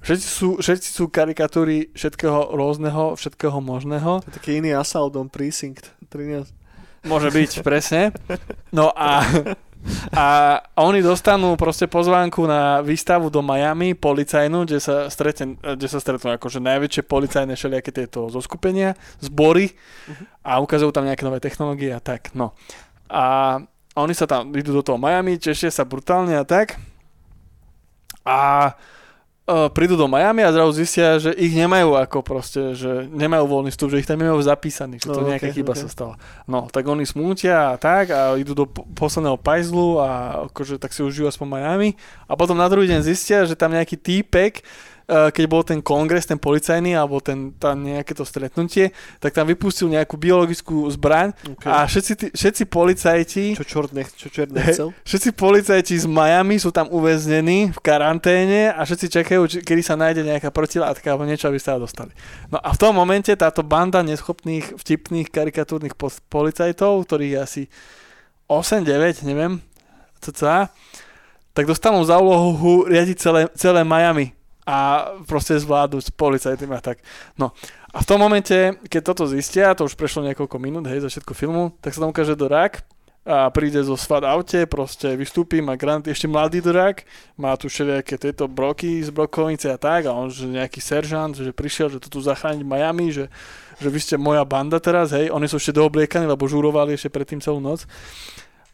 Všetci 0.00 0.28
sú, 0.28 0.48
všetci 0.60 0.88
sú 0.96 1.12
karikatúry 1.12 1.92
všetkého 1.92 2.56
rôzneho, 2.56 3.16
všetkého 3.16 3.60
možného. 3.60 4.24
To 4.24 4.28
je 4.28 4.36
taký 4.36 4.50
iný 4.60 4.76
Assault 4.76 5.12
on 5.16 5.28
Precinct 5.28 5.92
13. 6.08 6.52
Môže 7.08 7.32
byť, 7.32 7.64
presne. 7.64 8.12
No 8.72 8.92
a 8.92 9.24
a 10.12 10.58
oni 10.76 11.00
dostanú 11.00 11.56
proste 11.56 11.88
pozvánku 11.88 12.44
na 12.44 12.84
výstavu 12.84 13.32
do 13.32 13.40
Miami 13.40 13.96
policajnú, 13.96 14.68
kde 14.68 14.78
sa, 14.80 15.08
stretne, 15.08 15.56
kde 15.56 15.88
sa 15.88 15.96
stretnú 15.96 16.36
akože 16.36 16.60
najväčšie 16.60 17.02
policajné 17.08 17.56
všelijaké 17.56 17.90
tieto 17.92 18.28
zoskupenia, 18.28 18.92
zbory 19.24 19.72
a 20.44 20.60
ukazujú 20.60 20.92
tam 20.92 21.08
nejaké 21.08 21.24
nové 21.24 21.40
technológie 21.40 21.96
a 21.96 22.00
tak. 22.00 22.32
No. 22.36 22.52
A 23.08 23.56
oni 23.96 24.14
sa 24.14 24.28
tam 24.28 24.52
idú 24.52 24.76
do 24.76 24.84
toho 24.84 25.00
Miami, 25.00 25.40
tešia 25.40 25.72
sa 25.72 25.88
brutálne 25.88 26.36
a 26.36 26.44
tak. 26.44 26.76
A 28.22 28.72
prídu 29.48 29.98
do 29.98 30.06
Miami 30.06 30.46
a 30.46 30.54
zrazu 30.54 30.72
zistia, 30.78 31.18
že 31.18 31.34
ich 31.34 31.50
nemajú 31.50 31.98
ako 31.98 32.22
proste, 32.22 32.76
že 32.78 33.10
nemajú 33.10 33.44
voľný 33.50 33.70
vstup, 33.74 33.90
že 33.90 33.98
ich 33.98 34.08
tam 34.08 34.22
nemajú 34.22 34.38
zapísaný, 34.46 35.02
že 35.02 35.10
to 35.10 35.22
no, 35.22 35.28
nejaká 35.32 35.50
okay, 35.50 35.56
chyba 35.58 35.74
okay. 35.74 35.82
sa 35.82 35.88
stala. 35.90 36.14
No, 36.46 36.70
tak 36.70 36.86
oni 36.86 37.02
smútia 37.02 37.74
a 37.74 37.76
tak 37.80 38.14
a 38.14 38.38
idú 38.38 38.54
do 38.54 38.66
posledného 38.94 39.40
pajzlu 39.40 39.98
a 39.98 40.08
akože 40.50 40.78
tak 40.78 40.94
si 40.94 41.02
užívajú 41.02 41.34
aspoň 41.34 41.48
Miami 41.50 41.90
a 42.30 42.38
potom 42.38 42.54
na 42.54 42.70
druhý 42.70 42.86
deň 42.86 43.00
zistia, 43.02 43.42
že 43.42 43.58
tam 43.58 43.74
nejaký 43.74 43.98
týpek 43.98 44.62
keď 45.10 45.44
bol 45.50 45.66
ten 45.66 45.82
kongres, 45.82 46.30
ten 46.30 46.38
policajný, 46.38 46.94
alebo 46.94 47.18
ten, 47.18 47.50
tam 47.58 47.82
nejaké 47.82 48.14
to 48.14 48.22
stretnutie, 48.22 48.94
tak 49.18 49.34
tam 49.34 49.50
vypustil 49.50 49.90
nejakú 49.90 50.14
biologickú 50.14 50.86
zbraň 50.94 51.34
okay. 51.58 51.66
a 51.66 51.84
všetci, 51.90 52.12
tí, 52.14 52.26
všetci 52.30 52.62
policajti... 52.70 53.44
Čo 53.58 53.66
čort 53.66 53.90
nech, 53.90 54.06
čo 54.14 54.30
čort 54.30 54.54
nechcel? 54.54 54.94
Všetci 55.02 55.30
policajti 55.34 55.94
z 55.98 56.06
Miami 56.06 56.62
sú 56.62 56.70
tam 56.70 56.86
uväznení 56.94 57.74
v 57.74 57.78
karanténe 57.82 58.70
a 58.70 58.86
všetci 58.86 59.06
čakajú, 59.10 59.40
kedy 59.66 59.82
sa 59.82 59.98
nájde 59.98 60.22
nejaká 60.22 60.54
protilátka 60.54 61.10
alebo 61.10 61.26
niečo, 61.26 61.50
aby 61.50 61.58
sa 61.58 61.74
dostali. 61.74 62.14
No 62.54 62.62
a 62.62 62.70
v 62.70 62.78
tom 62.78 62.94
momente 62.94 63.34
táto 63.34 63.66
banda 63.66 64.06
neschopných, 64.06 64.78
vtipných, 64.78 65.28
karikatúrnych 65.34 65.98
policajtov, 66.30 67.04
ktorých 67.10 67.32
je 67.34 67.40
asi 67.42 67.62
8-9, 68.46 69.26
neviem, 69.26 69.58
cca, 70.22 70.70
tak 71.50 71.64
dostanú 71.66 72.06
za 72.06 72.18
úlohu 72.22 72.86
riadiť 72.86 73.16
celé, 73.18 73.42
celé 73.58 73.82
Miami 73.82 74.39
a 74.70 74.76
proste 75.26 75.58
zvládnuť 75.58 76.02
s 76.06 76.14
policajtmi 76.14 76.74
a 76.78 76.82
tak. 76.82 77.02
No 77.34 77.50
a 77.90 77.98
v 77.98 78.06
tom 78.06 78.22
momente, 78.22 78.78
keď 78.86 79.02
toto 79.02 79.26
zistia, 79.26 79.74
to 79.74 79.90
už 79.90 79.98
prešlo 79.98 80.22
niekoľko 80.30 80.56
minút, 80.62 80.86
hej, 80.86 81.02
za 81.02 81.10
všetko 81.10 81.34
filmu, 81.34 81.74
tak 81.82 81.90
sa 81.90 82.06
tam 82.06 82.14
ukáže 82.14 82.38
Dorák 82.38 82.86
a 83.26 83.50
príde 83.52 83.82
zo 83.82 83.98
SWAT 83.98 84.24
aute, 84.24 84.64
proste 84.64 85.12
vystúpi, 85.18 85.60
má 85.60 85.74
grant, 85.74 86.06
ešte 86.06 86.30
mladý 86.30 86.62
Dorák, 86.62 87.02
má 87.34 87.52
tu 87.58 87.66
všelijaké 87.66 88.14
tieto 88.16 88.46
broky 88.46 89.02
z 89.02 89.10
brokovnice 89.10 89.74
a 89.74 89.76
tak 89.76 90.06
a 90.06 90.14
on, 90.14 90.30
že 90.30 90.46
nejaký 90.46 90.78
seržant, 90.78 91.34
že 91.34 91.50
prišiel, 91.50 91.90
že 91.90 91.98
to 91.98 92.08
tu 92.08 92.22
zachrániť 92.22 92.62
Miami, 92.62 93.10
že, 93.10 93.26
že 93.82 93.88
vy 93.90 93.98
ste 93.98 94.16
moja 94.16 94.46
banda 94.46 94.78
teraz, 94.78 95.10
hej, 95.10 95.34
oni 95.34 95.50
sú 95.50 95.58
ešte 95.58 95.74
doobliekaní, 95.76 96.30
lebo 96.30 96.46
žurovali 96.46 96.94
ešte 96.94 97.10
predtým 97.10 97.42
celú 97.42 97.58
noc 97.58 97.90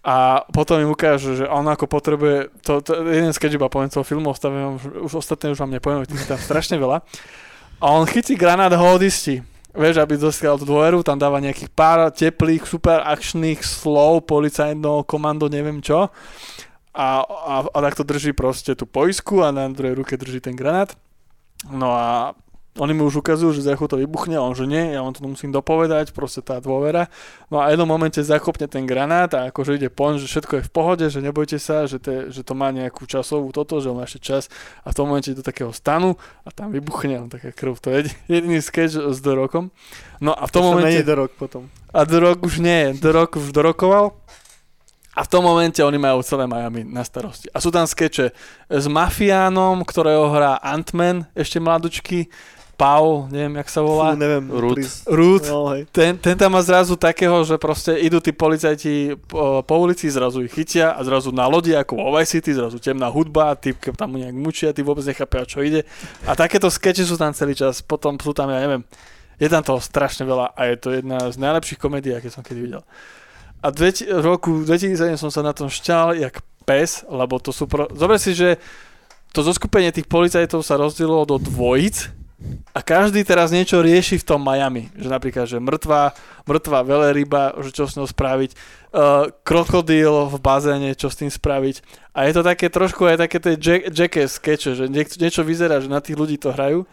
a 0.07 0.47
potom 0.55 0.79
im 0.79 0.95
ukážu, 0.95 1.35
že 1.35 1.51
on 1.51 1.66
ako 1.66 1.90
potrebuje, 1.90 2.62
to, 2.62 2.79
to 2.79 2.95
jeden 3.11 3.35
sketch 3.35 3.59
iba 3.59 3.66
poviem 3.66 3.90
toho 3.90 4.07
filmu, 4.07 4.31
ostatné, 4.31 4.79
už 5.03 5.19
ostatné 5.19 5.51
už 5.51 5.59
vám 5.59 5.75
nepoviem, 5.75 6.07
tých 6.07 6.31
tam 6.31 6.38
strašne 6.38 6.79
veľa. 6.79 7.03
A 7.83 7.87
on 7.90 8.07
chytí 8.07 8.38
granát 8.38 8.71
a 8.71 8.79
ho 8.79 8.95
odistí. 8.95 9.42
Vieš, 9.75 10.01
aby 10.01 10.14
dostal 10.14 10.57
tú 10.57 10.64
dôveru, 10.64 11.03
tam 11.03 11.19
dáva 11.19 11.42
nejakých 11.42 11.69
pár 11.75 12.09
teplých, 12.14 12.64
super 12.64 13.03
akčných 13.03 13.61
slov, 13.61 14.31
policajno, 14.31 15.03
komando, 15.03 15.51
neviem 15.51 15.83
čo. 15.83 16.09
A, 16.97 17.09
a, 17.27 17.55
a 17.66 17.79
takto 17.85 18.07
drží 18.07 18.31
proste 18.31 18.79
tú 18.79 18.87
poisku 18.87 19.42
a 19.42 19.51
na 19.51 19.69
druhej 19.69 20.01
ruke 20.01 20.14
drží 20.14 20.38
ten 20.38 20.55
granát. 20.55 20.95
No 21.66 21.92
a 21.92 22.33
oni 22.76 22.92
mu 22.92 23.08
už 23.08 23.24
ukazujú, 23.24 23.56
že 23.56 23.64
za 23.64 23.76
to 23.76 23.96
vybuchne, 23.96 24.36
on 24.36 24.52
že 24.52 24.68
nie, 24.68 24.92
ja 24.92 25.00
vám 25.00 25.16
to 25.16 25.24
musím 25.24 25.52
dopovedať, 25.52 26.12
proste 26.12 26.44
tá 26.44 26.60
dôvera. 26.60 27.08
No 27.48 27.60
a 27.60 27.68
v 27.68 27.76
jednom 27.76 27.88
momente 27.88 28.20
zakopne 28.20 28.68
ten 28.68 28.84
granát 28.84 29.32
a 29.32 29.48
akože 29.48 29.80
ide 29.80 29.88
pon, 29.88 30.20
že 30.20 30.28
všetko 30.28 30.60
je 30.60 30.66
v 30.66 30.70
pohode, 30.72 31.04
že 31.08 31.20
nebojte 31.24 31.56
sa, 31.56 31.88
že, 31.88 31.96
te, 31.98 32.28
že 32.28 32.44
to 32.44 32.52
má 32.52 32.68
nejakú 32.72 33.08
časovú 33.08 33.52
toto, 33.52 33.80
že 33.80 33.88
on 33.88 34.00
má 34.00 34.04
ešte 34.04 34.20
čas 34.20 34.52
a 34.84 34.92
v 34.92 34.96
tom 34.96 35.08
momente 35.08 35.32
do 35.32 35.44
takého 35.44 35.72
stanu 35.72 36.20
a 36.44 36.52
tam 36.52 36.72
vybuchne, 36.72 37.16
on 37.22 37.28
taká 37.32 37.52
krv. 37.52 37.80
To 37.80 37.88
je 37.92 38.12
jediný 38.28 38.60
sketch 38.60 39.00
s 39.00 39.18
Dorokom. 39.24 39.72
No 40.20 40.36
a 40.36 40.44
v 40.44 40.50
tom 40.52 40.62
to 40.64 40.68
momente... 40.76 41.04
do 41.04 41.14
rok 41.16 41.32
potom. 41.36 41.68
A 41.96 42.04
Dorok 42.04 42.44
už 42.44 42.60
nie, 42.60 42.92
Dorok 42.92 43.40
už 43.40 43.56
dorokoval. 43.56 44.12
A 45.16 45.24
v 45.24 45.32
tom 45.32 45.48
momente 45.48 45.80
oni 45.80 45.96
majú 45.96 46.20
celé 46.20 46.44
Miami 46.44 46.84
na 46.84 47.00
starosti. 47.00 47.48
A 47.56 47.64
sú 47.64 47.72
tam 47.72 47.88
skeče 47.88 48.36
s 48.68 48.84
mafiánom, 48.84 49.80
ktorého 49.80 50.28
hrá 50.28 50.60
Ant-Man, 50.60 51.24
ešte 51.32 51.56
mladučky, 51.56 52.28
Paul, 52.76 53.32
neviem, 53.32 53.56
jak 53.64 53.72
sa 53.72 53.80
volá. 53.80 54.12
Fú, 54.12 54.20
neviem. 54.20 54.44
Root. 54.52 54.84
Root. 55.08 55.44
No, 55.48 55.72
ten, 55.88 56.20
ten 56.20 56.36
tam 56.36 56.52
má 56.52 56.60
zrazu 56.60 56.92
takého, 56.92 57.40
že 57.40 57.56
proste 57.56 57.96
idú 57.96 58.20
tí 58.20 58.36
policajti 58.36 59.16
po, 59.16 59.64
po 59.64 59.74
ulici, 59.80 60.12
zrazu 60.12 60.44
ich 60.44 60.52
chytia 60.52 60.92
a 60.92 61.00
zrazu 61.00 61.32
na 61.32 61.48
lodi 61.48 61.72
ako 61.72 61.96
vo 61.96 62.12
Vice 62.12 62.36
City, 62.36 62.52
zrazu 62.52 62.76
temná 62.76 63.08
hudba, 63.08 63.56
typ 63.56 63.80
tam 63.96 64.12
nejak 64.12 64.36
mučia, 64.36 64.76
ty 64.76 64.84
vôbec 64.84 65.08
nechápe, 65.08 65.40
čo 65.48 65.64
ide. 65.64 65.88
A 66.28 66.36
takéto 66.36 66.68
skeče 66.68 67.08
sú 67.08 67.16
tam 67.16 67.32
celý 67.32 67.56
čas, 67.56 67.80
potom 67.80 68.20
sú 68.20 68.36
tam, 68.36 68.52
ja 68.52 68.60
neviem, 68.60 68.84
je 69.40 69.48
tam 69.48 69.64
toho 69.64 69.80
strašne 69.80 70.28
veľa 70.28 70.52
a 70.52 70.60
je 70.68 70.76
to 70.76 70.88
jedna 70.92 71.32
z 71.32 71.36
najlepších 71.40 71.80
komédií, 71.80 72.12
aké 72.12 72.28
som 72.28 72.44
kedy 72.44 72.60
videl. 72.60 72.84
A 73.64 73.72
v 73.72 73.88
roku 74.20 74.68
2007 74.68 75.16
som 75.16 75.32
sa 75.32 75.40
na 75.40 75.56
tom 75.56 75.72
šťal 75.72 76.20
jak 76.20 76.44
pes, 76.68 77.08
lebo 77.08 77.40
to 77.40 77.56
sú... 77.56 77.64
Pro... 77.64 77.88
Zober 77.96 78.20
si, 78.20 78.36
že 78.36 78.60
to 79.32 79.40
zoskupenie 79.40 79.92
tých 79.96 80.08
policajtov 80.08 80.60
sa 80.60 80.76
rozdielilo 80.76 81.24
do 81.24 81.40
dvojic, 81.40 82.25
a 82.77 82.85
každý 82.85 83.25
teraz 83.25 83.49
niečo 83.49 83.81
rieši 83.81 84.20
v 84.20 84.29
tom 84.29 84.44
Miami. 84.44 84.92
Že 84.92 85.09
napríklad, 85.09 85.49
že 85.49 85.57
mŕtva, 85.57 86.12
mŕtva 86.44 86.85
veleryba, 86.85 87.57
že 87.64 87.72
čo 87.72 87.88
s 87.88 87.96
ňou 87.96 88.05
spraviť, 88.05 88.53
uh, 88.53 89.33
krokodíl 89.40 90.29
v 90.29 90.37
bazéne, 90.37 90.92
čo 90.92 91.09
s 91.09 91.16
tým 91.16 91.33
spraviť. 91.33 91.81
A 92.12 92.29
je 92.29 92.33
to 92.37 92.44
také 92.44 92.68
trošku 92.68 93.09
aj 93.09 93.25
také 93.25 93.40
tie 93.40 93.57
jack, 93.57 93.88
jackass 93.88 94.37
skeče, 94.37 94.77
že 94.77 94.85
niečo, 94.92 95.16
niečo 95.16 95.42
vyzerá, 95.49 95.81
že 95.81 95.88
na 95.88 96.05
tých 96.05 96.20
ľudí 96.20 96.37
to 96.37 96.53
hrajú. 96.53 96.85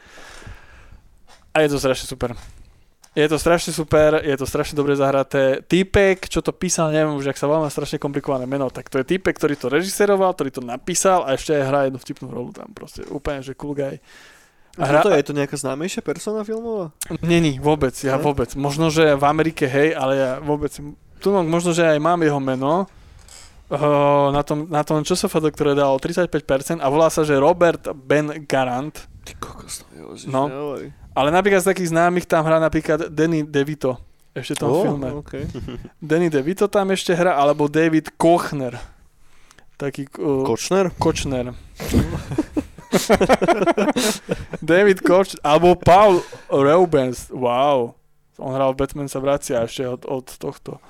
A 1.51 1.67
je 1.67 1.69
to 1.75 1.77
strašne 1.77 2.07
super. 2.07 2.31
Je 3.13 3.27
to 3.29 3.37
strašne 3.37 3.69
super, 3.69 4.25
je 4.25 4.33
to 4.33 4.47
strašne 4.47 4.73
dobre 4.73 4.97
zahraté. 4.97 5.61
Týpek, 5.61 6.25
čo 6.25 6.41
to 6.41 6.49
písal, 6.49 6.89
neviem 6.89 7.13
už, 7.13 7.29
ak 7.29 7.37
sa 7.37 7.45
volá 7.45 7.69
strašne 7.69 8.01
komplikované 8.01 8.49
meno, 8.49 8.73
tak 8.73 8.89
to 8.89 8.97
je 8.97 9.05
týpek, 9.05 9.37
ktorý 9.37 9.53
to 9.53 9.69
režiseroval, 9.69 10.33
ktorý 10.33 10.49
to 10.49 10.65
napísal 10.65 11.21
a 11.21 11.37
ešte 11.37 11.53
aj 11.53 11.63
hrá 11.67 11.79
jednu 11.85 12.01
vtipnú 12.01 12.27
rolu 12.33 12.49
tam 12.49 12.73
proste. 12.73 13.05
Úplne, 13.05 13.45
že 13.45 13.53
cool 13.53 13.77
guy. 13.77 14.01
Hra... 14.73 15.05
to 15.05 15.13
je 15.13 15.21
to 15.21 15.37
nejaká 15.37 15.53
známejšia 15.53 16.01
persona 16.01 16.41
filmová? 16.41 16.89
Není, 17.21 17.61
vôbec, 17.61 17.93
ja 18.01 18.17
ne? 18.17 18.23
vôbec. 18.25 18.57
Možno, 18.57 18.89
že 18.89 19.13
v 19.13 19.23
Amerike, 19.29 19.69
hej, 19.69 19.93
ale 19.93 20.13
ja 20.17 20.31
vôbec. 20.41 20.73
Tu 21.21 21.27
možno, 21.29 21.77
že 21.77 21.85
aj 21.85 21.99
mám 22.01 22.17
jeho 22.25 22.41
meno, 22.41 22.89
uh, 23.69 24.27
na 24.33 24.41
tom, 24.41 24.65
na 24.65 24.81
tom 24.81 25.05
ČSFD, 25.05 25.53
ktoré 25.53 25.71
dalo 25.77 26.01
35% 26.01 26.81
a 26.81 26.87
volá 26.89 27.13
sa, 27.13 27.21
že 27.21 27.37
Robert 27.37 27.93
Ben 27.93 28.45
Garant. 28.49 28.93
Ty 29.23 29.33
kokos, 29.39 29.85
to 29.85 30.17
no. 30.27 30.49
Ale 31.13 31.29
napríklad 31.29 31.61
z 31.61 31.69
takých 31.69 31.93
známych 31.93 32.25
tam 32.25 32.41
hrá 32.41 32.57
napríklad 32.57 33.13
Danny 33.13 33.45
DeVito. 33.45 34.01
Ešte 34.33 34.57
v 34.57 34.61
tom 34.65 34.71
oh, 34.73 34.81
filme. 34.81 35.07
Okay. 35.21 35.45
Danny 36.01 36.33
DeVito 36.33 36.65
tam 36.65 36.89
ešte 36.89 37.13
hrá, 37.13 37.37
alebo 37.37 37.69
David 37.69 38.17
Kochner. 38.17 38.81
Taký... 39.77 40.09
Uh, 40.17 40.41
Kočner? 40.41 40.89
Kočner. 40.97 41.53
David 44.63 45.01
Koch, 45.01 45.33
alebo 45.41 45.75
Paul 45.75 46.21
Reubens, 46.49 47.29
wow. 47.33 47.93
On 48.41 48.53
hral 48.53 48.73
Batman 48.73 49.09
sa 49.09 49.21
vracia 49.21 49.61
ešte 49.61 49.85
od, 49.85 50.01
od 50.09 50.25
tohto. 50.25 50.81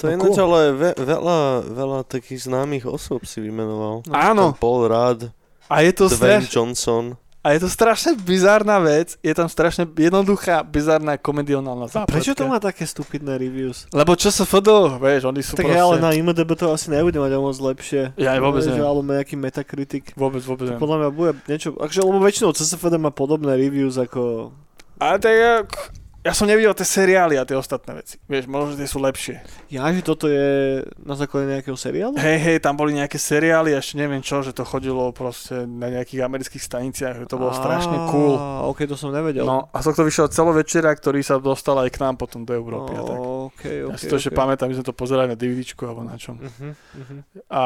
To 0.00 0.08
je 0.08 0.16
no, 0.16 0.32
cool. 0.32 0.38
ale 0.40 0.60
ve, 0.72 0.90
veľa, 0.96 1.66
veľa 1.68 2.00
takých 2.08 2.48
známych 2.48 2.88
osôb 2.88 3.28
si 3.28 3.44
vymenoval. 3.44 4.06
No. 4.08 4.14
Áno. 4.16 4.44
Paul 4.56 4.88
Rudd, 4.88 5.28
a 5.70 5.86
je 5.86 5.92
to 5.94 6.10
Dwayne 6.10 6.42
straš... 6.42 6.50
Johnson. 6.50 7.04
A 7.40 7.56
je 7.56 7.64
to 7.64 7.72
strašne 7.72 8.20
bizárna 8.20 8.76
vec, 8.84 9.16
je 9.24 9.32
tam 9.32 9.48
strašne 9.48 9.88
jednoduchá, 9.88 10.60
bizárna 10.60 11.16
komedionálna 11.16 11.88
zápletka. 11.88 12.12
Prečo 12.12 12.36
to 12.36 12.44
má 12.44 12.60
také 12.60 12.84
stupidné 12.84 13.40
reviews? 13.40 13.88
Lebo 13.96 14.12
čo 14.12 14.28
sa 14.28 14.44
FDO, 14.44 15.00
vieš, 15.00 15.24
oni 15.24 15.40
sú 15.40 15.56
tak 15.56 15.64
proste... 15.64 15.80
ale 15.80 16.04
na 16.04 16.12
IMDB 16.12 16.52
to 16.52 16.68
asi 16.68 16.92
nebude 16.92 17.16
mať 17.16 17.32
o 17.32 17.40
moc 17.40 17.56
lepšie. 17.56 18.12
Ja 18.20 18.36
aj 18.36 18.40
vôbec 18.44 18.60
neviem. 18.68 18.84
Alebo 18.84 19.00
nejaký 19.08 19.40
metakritik. 19.40 20.12
Vôbec, 20.20 20.44
vôbec 20.44 20.68
neviem. 20.68 20.84
Podľa 20.84 20.96
mňa 21.00 21.08
bude 21.16 21.32
niečo, 21.48 21.72
akže, 21.80 22.04
lebo 22.04 22.20
väčšinou 22.20 22.52
CSFD 22.52 23.00
má 23.00 23.08
podobné 23.08 23.56
reviews 23.56 23.96
ako... 23.96 24.52
A 25.00 25.16
tak 25.16 25.96
ja 26.20 26.36
som 26.36 26.44
nevidel 26.44 26.76
tie 26.76 26.84
seriály 26.84 27.40
a 27.40 27.48
tie 27.48 27.56
ostatné 27.56 27.96
veci. 27.96 28.20
Vieš, 28.28 28.44
možno, 28.44 28.76
že 28.76 28.84
tie 28.84 28.88
sú 28.92 29.00
lepšie. 29.00 29.40
Ja, 29.72 29.88
že 29.88 30.04
toto 30.04 30.28
je 30.28 30.84
na 31.00 31.16
základe 31.16 31.48
nejakého 31.48 31.72
seriálu? 31.80 32.20
Hej, 32.20 32.38
hej, 32.44 32.56
tam 32.60 32.76
boli 32.76 32.92
nejaké 32.92 33.16
seriály, 33.16 33.72
ešte 33.72 33.96
neviem 33.96 34.20
čo, 34.20 34.44
že 34.44 34.52
to 34.52 34.68
chodilo 34.68 35.08
proste 35.16 35.64
na 35.64 35.88
nejakých 35.88 36.20
amerických 36.20 36.60
staniciach, 36.60 37.24
to 37.24 37.40
bolo 37.40 37.56
strašne 37.56 37.96
cool. 38.12 38.36
Ok, 38.68 38.84
to 38.84 39.00
som 39.00 39.16
nevedel. 39.16 39.48
No, 39.48 39.72
a 39.72 39.78
to 39.80 39.96
vyšiel 39.96 40.28
celovečera, 40.28 40.92
ktorý 40.92 41.24
sa 41.24 41.40
dostal 41.40 41.80
aj 41.80 41.88
k 41.88 42.04
nám 42.04 42.20
potom 42.20 42.44
do 42.44 42.52
Európy 42.52 42.92
a 42.96 43.02
tak. 43.02 43.16
Okay, 43.16 43.76
okay, 43.88 43.92
ja 43.92 43.96
si 43.96 44.04
to 44.12 44.20
ešte 44.20 44.36
pamätám, 44.36 44.68
my 44.68 44.76
sme 44.76 44.84
to 44.84 44.92
pozerali 44.92 45.32
na 45.32 45.40
DVDčku 45.40 45.88
alebo 45.88 46.04
na 46.04 46.20
čom. 46.20 46.36
Uh-huh, 46.36 46.76
uh-huh. 46.76 47.20
A 47.48 47.62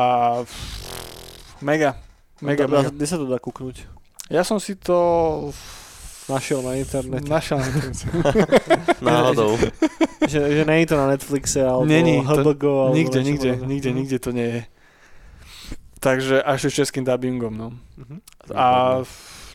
mega, 1.59 1.99
mega, 2.38 2.71
mega. 2.71 2.95
Kde 2.95 3.07
sa 3.11 3.19
to 3.19 3.27
dá 3.27 3.43
kúknúť? 3.43 3.90
Ja 4.31 4.47
som 4.47 4.62
si 4.62 4.79
to 4.79 5.51
Našiel 6.25 6.63
na 6.63 6.73
internete. 6.75 7.29
Našiel 7.29 7.59
na 7.61 7.67
internete. 7.69 8.05
Náhodou. 9.05 9.61
že, 10.33 10.41
že 10.41 10.63
nie 10.65 10.79
je 10.81 10.89
to 10.89 10.97
na 10.97 11.07
Netflixe 11.07 11.61
alebo 11.61 11.85
Není, 11.85 12.25
HBGO. 12.25 12.89
Alebo 12.89 12.97
nikde, 12.97 13.21
nikde, 13.23 13.49
podobné. 13.53 13.69
nikde, 13.69 13.91
Mhm. 13.91 13.99
nikde 13.99 14.19
to 14.19 14.31
nie 14.33 14.49
je. 14.49 14.61
Takže 16.01 16.43
až 16.43 16.69
s 16.69 16.75
českým 16.75 17.05
dubbingom, 17.05 17.53
no. 17.53 17.73
Mhm. 17.97 18.17
A 18.53 19.01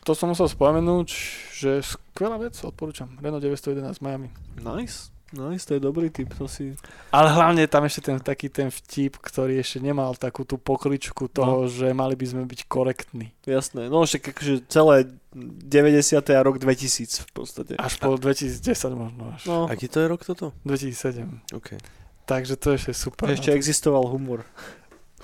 to 0.02 0.14
som 0.14 0.30
musel 0.30 0.48
spomenúť, 0.48 1.08
že 1.54 1.78
skvelá 1.78 2.38
vec, 2.38 2.58
odporúčam. 2.64 3.06
Renault 3.22 3.42
911 3.42 4.02
Miami. 4.02 4.30
Nice. 4.58 5.14
Nice, 5.30 5.62
to 5.62 5.78
je 5.78 5.80
dobrý 5.80 6.10
tip, 6.10 6.34
to 6.34 6.50
si... 6.50 6.74
Ale 7.14 7.30
hlavne 7.30 7.62
tam 7.70 7.86
ešte 7.86 8.10
ten 8.10 8.18
taký 8.18 8.50
ten 8.50 8.66
vtip, 8.66 9.22
ktorý 9.22 9.62
ešte 9.62 9.78
nemal 9.78 10.18
takú 10.18 10.42
tú 10.42 10.58
pokličku 10.58 11.30
toho, 11.30 11.66
no. 11.66 11.70
že 11.70 11.94
mali 11.94 12.18
by 12.18 12.26
sme 12.26 12.42
byť 12.50 12.66
korektní. 12.66 13.30
Jasné, 13.46 13.86
no 13.86 14.02
však 14.02 14.34
akože 14.34 14.66
celé 14.66 15.06
90. 15.30 16.18
a 16.18 16.42
rok 16.42 16.58
2000 16.58 17.22
v 17.22 17.30
podstate. 17.30 17.72
Až 17.78 18.02
po 18.02 18.18
2010 18.18 18.66
možno 18.98 19.22
až. 19.30 19.42
No, 19.46 19.70
Aký 19.70 19.86
to 19.86 20.02
je 20.02 20.06
rok 20.10 20.26
toto? 20.26 20.50
2007. 20.66 21.54
OK. 21.54 21.78
Takže 22.26 22.54
to 22.58 22.74
je 22.74 22.76
ešte 22.82 22.94
super. 22.94 23.30
ešte 23.30 23.50
no. 23.50 23.56
existoval 23.58 24.04
humor. 24.10 24.42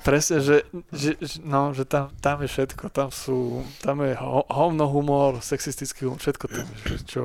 Presne, 0.07 0.39
že, 0.39 0.63
že, 0.95 1.19
no, 1.43 1.75
že 1.75 1.83
tam, 1.83 2.15
tam 2.23 2.39
je 2.39 2.49
všetko, 2.49 2.95
tam 2.95 3.11
sú, 3.11 3.67
tam 3.83 4.07
je 4.07 4.15
ho, 4.15 4.47
hovno 4.47 4.87
humor, 4.87 5.43
sexistický 5.43 6.07
humor, 6.07 6.23
všetko 6.23 6.45
tam 6.47 6.63
je, 6.63 6.79
že 6.95 6.97
čo 7.03 7.23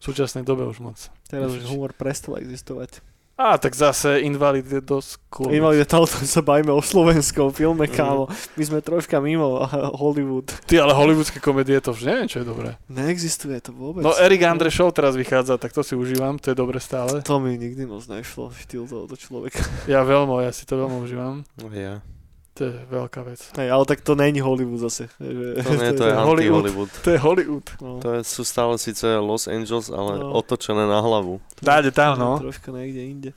v 0.00 0.02
súčasnej 0.02 0.40
dobe 0.40 0.64
už 0.64 0.80
moc. 0.80 0.96
Teraz 1.28 1.52
už 1.52 1.68
humor 1.68 1.92
prestal 1.92 2.40
existovať. 2.40 3.04
A 3.42 3.56
tak 3.56 3.72
zase 3.72 4.20
Invalid 4.28 4.68
je 4.68 4.78
dosť 4.84 5.18
cool. 5.32 5.50
Invalid, 5.56 5.88
to 5.88 6.04
sa 6.06 6.44
bavíme 6.44 6.68
o 6.68 6.84
slovenskom 6.84 7.50
filme, 7.50 7.88
kámo. 7.88 8.28
My 8.54 8.64
sme 8.64 8.78
troška 8.84 9.18
mimo 9.24 9.64
Hollywood. 9.98 10.52
Ty, 10.68 10.84
ale 10.84 10.92
hollywoodske 10.92 11.40
komedie 11.40 11.80
to 11.80 11.96
už 11.96 12.04
neviem, 12.04 12.28
čo 12.28 12.44
je 12.44 12.46
dobré. 12.46 12.76
Neexistuje 12.92 13.56
to 13.64 13.72
vôbec. 13.72 14.04
No 14.04 14.12
Eric 14.20 14.46
Andre 14.46 14.68
Show 14.68 14.92
teraz 14.92 15.16
vychádza, 15.16 15.56
tak 15.56 15.72
to 15.72 15.80
si 15.80 15.96
užívam, 15.96 16.36
to 16.36 16.52
je 16.52 16.56
dobre 16.56 16.76
stále. 16.76 17.24
To 17.24 17.40
mi 17.40 17.56
nikdy 17.56 17.88
moc 17.88 18.04
nešlo, 18.04 18.52
štýl 18.52 18.84
tohoto 18.84 19.16
človeka. 19.16 19.58
Ja 19.88 20.04
veľmi, 20.04 20.44
ja 20.44 20.52
si 20.52 20.68
to 20.68 20.76
veľmi 20.76 21.02
užívam. 21.02 21.42
Ja. 21.72 22.04
To 22.52 22.68
je 22.68 22.74
veľká 22.84 23.24
vec. 23.24 23.40
Hej, 23.56 23.68
ale 23.72 23.84
tak 23.88 24.04
to 24.04 24.12
není 24.12 24.44
Hollywood 24.44 24.76
zase. 24.78 25.08
Že, 25.16 25.46
To 25.64 25.72
nie, 25.72 25.90
to 25.92 26.04
je 26.04 26.12
Hollywood. 26.12 26.64
anti-Hollywood. 26.68 26.90
To 27.00 27.08
je 27.08 27.18
Hollywood. 27.18 27.66
No, 27.80 27.90
To 27.98 28.08
je, 28.12 28.20
sú 28.20 28.44
stále 28.44 28.76
síce 28.76 29.08
Los 29.16 29.48
Angeles, 29.48 29.88
ale 29.88 30.20
No. 30.20 30.36
otočené 30.36 30.84
na 30.84 31.00
hlavu. 31.00 31.40
Dáde 31.58 31.88
tam, 31.90 32.20
no. 32.20 32.36
Troška 32.36 32.68
niekde 32.68 33.02
inde. 33.02 33.30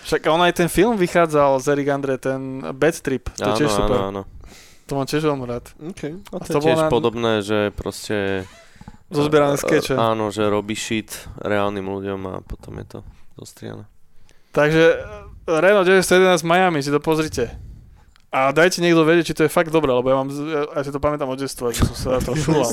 Však 0.00 0.22
on 0.26 0.40
aj 0.40 0.54
ten 0.54 0.68
film 0.70 0.94
vychádzal 0.96 1.58
z 1.58 1.66
Eric 1.68 1.88
Andre, 1.90 2.14
ten 2.16 2.40
Bad 2.72 2.94
Trip, 3.00 3.26
to 3.28 3.42
je 3.42 3.52
Áno, 3.52 3.58
tiež 3.58 3.70
super. 3.70 3.98
áno, 4.00 4.08
áno. 4.08 4.22
To 4.86 4.92
mám 4.94 5.06
tiež 5.06 5.22
veľmi 5.22 5.44
rád. 5.44 5.64
OK. 5.76 6.02
A 6.30 6.34
A 6.34 6.36
to, 6.40 6.48
to 6.48 6.56
je 6.56 6.66
tiež 6.66 6.78
na- 6.80 6.88
podobné, 6.88 7.32
že 7.42 7.70
proste... 7.70 8.46
Zozbierané 9.10 9.54
e, 9.54 9.60
skeče. 9.60 9.94
Áno, 9.94 10.30
že 10.30 10.46
robí 10.46 10.72
shit 10.72 11.10
reálnym 11.36 11.82
ľuďom 11.82 12.20
a 12.28 12.34
potom 12.40 12.78
je 12.78 12.86
to 12.88 12.98
zostriané. 13.34 13.82
Takže 14.50 15.02
Renault 15.44 15.82
911 15.84 16.42
Miami, 16.42 16.78
si 16.78 16.88
to 16.88 16.98
pozrite. 16.98 17.50
A 18.30 18.54
dajte 18.54 18.78
niekto 18.78 19.02
vedieť, 19.02 19.24
či 19.24 19.34
to 19.34 19.42
je 19.42 19.50
fakt 19.50 19.68
dobré, 19.68 19.90
lebo 19.90 20.06
ja 20.06 20.16
mám, 20.16 20.30
ja, 20.30 20.62
ja 20.70 20.80
si 20.80 20.88
to 20.88 20.98
pamätám 20.98 21.26
od 21.26 21.34
detstva, 21.36 21.74
že 21.74 21.82
som 21.82 21.96
sa 21.96 22.08
na 22.14 22.20
to 22.20 22.38
šulal. 22.38 22.70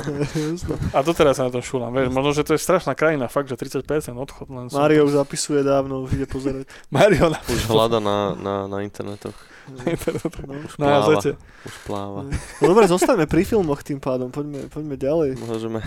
A 0.93 1.01
doteraz 1.01 1.33
sa 1.33 1.45
na 1.45 1.51
to 1.51 1.59
šulám, 1.59 1.89
vieš, 1.91 2.13
možno, 2.13 2.29
že 2.31 2.43
to 2.43 2.53
je 2.53 2.61
strašná 2.61 2.93
krajina, 2.93 3.25
fakt, 3.25 3.49
že 3.49 3.57
30% 3.57 3.81
odchod 4.13 4.47
len 4.47 4.69
som- 4.69 4.77
Mario 4.77 5.03
už 5.03 5.17
zapisuje 5.17 5.65
dávno, 5.65 6.05
už 6.05 6.13
ide 6.13 6.25
pozerať. 6.25 6.69
Mario 6.93 7.33
na, 7.33 7.41
Už 7.43 7.65
hľada 7.65 7.97
na, 7.97 8.17
na, 8.33 8.53
na 8.71 8.77
internetoch. 8.79 9.33
No. 9.67 9.81
Už 10.61 10.77
na 10.77 10.85
pláva. 10.95 11.09
zete. 11.17 11.31
Už 11.65 11.75
pláva. 11.83 12.21
No 12.61 12.65
dobre, 12.69 12.85
zostaňme 12.85 13.25
pri 13.25 13.43
filmoch 13.43 13.81
tým 13.81 13.97
pádom, 13.97 14.29
poďme, 14.29 14.69
poďme 14.69 14.95
ďalej. 14.95 15.29
Môžeme. 15.41 15.81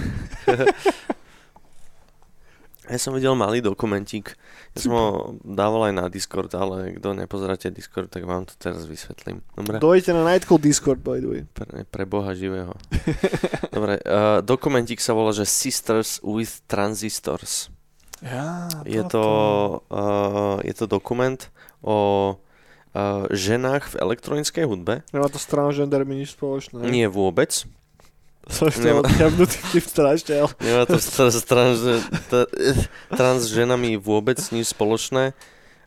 Ja 2.91 2.99
som 2.99 3.15
videl 3.15 3.39
malý 3.39 3.63
dokumentík. 3.63 4.35
Ja 4.75 4.79
som 4.83 4.93
ho 4.93 5.07
dával 5.47 5.91
aj 5.91 5.95
na 5.95 6.05
Discord, 6.11 6.51
ale 6.59 6.99
kto 6.99 7.15
nepozeráte 7.15 7.71
Discord, 7.71 8.11
tak 8.11 8.27
vám 8.27 8.51
to 8.51 8.59
teraz 8.59 8.85
vysvetlím. 8.91 9.47
Dobre? 9.55 9.79
Dojte 9.79 10.11
na 10.11 10.27
Nightcall 10.27 10.59
Discord, 10.59 10.99
by 11.01 11.23
the 11.23 11.29
way. 11.31 11.43
Pre, 11.47 11.87
pre 11.87 12.05
Boha 12.05 12.35
živého. 12.35 12.75
Dobre, 13.77 14.03
uh, 14.03 14.43
dokumentík 14.43 14.99
sa 14.99 15.15
volá, 15.15 15.31
že 15.31 15.47
Sisters 15.47 16.19
with 16.27 16.67
Transistors. 16.67 17.71
Ja, 18.21 18.69
Je 18.85 19.01
to, 19.09 19.25
uh, 19.89 20.61
je 20.61 20.75
to 20.77 20.85
dokument 20.85 21.41
o 21.81 22.37
uh, 22.37 23.25
ženách 23.33 23.97
v 23.97 23.99
elektronickej 24.03 24.65
hudbe. 24.69 24.95
Nemá 25.15 25.33
to 25.33 25.41
s 25.41 25.49
transgendermi 25.49 26.21
nič 26.21 26.37
spoločné. 26.37 26.85
Nie 26.85 27.09
vôbec. 27.09 27.65
Som 28.51 28.67
ešte 28.67 28.91
Nemá- 28.91 29.07
odchabnutý 29.07 29.57
vtip 29.71 29.85
strašne, 29.87 30.35
ale... 30.43 30.51
Nemá 30.59 30.83
to 30.91 30.99
s, 30.99 31.15
s 31.15 31.45
trans, 31.47 31.79
trans 33.15 33.41
ženami 33.47 33.95
vôbec 33.95 34.43
nič 34.51 34.75
spoločné. 34.75 35.33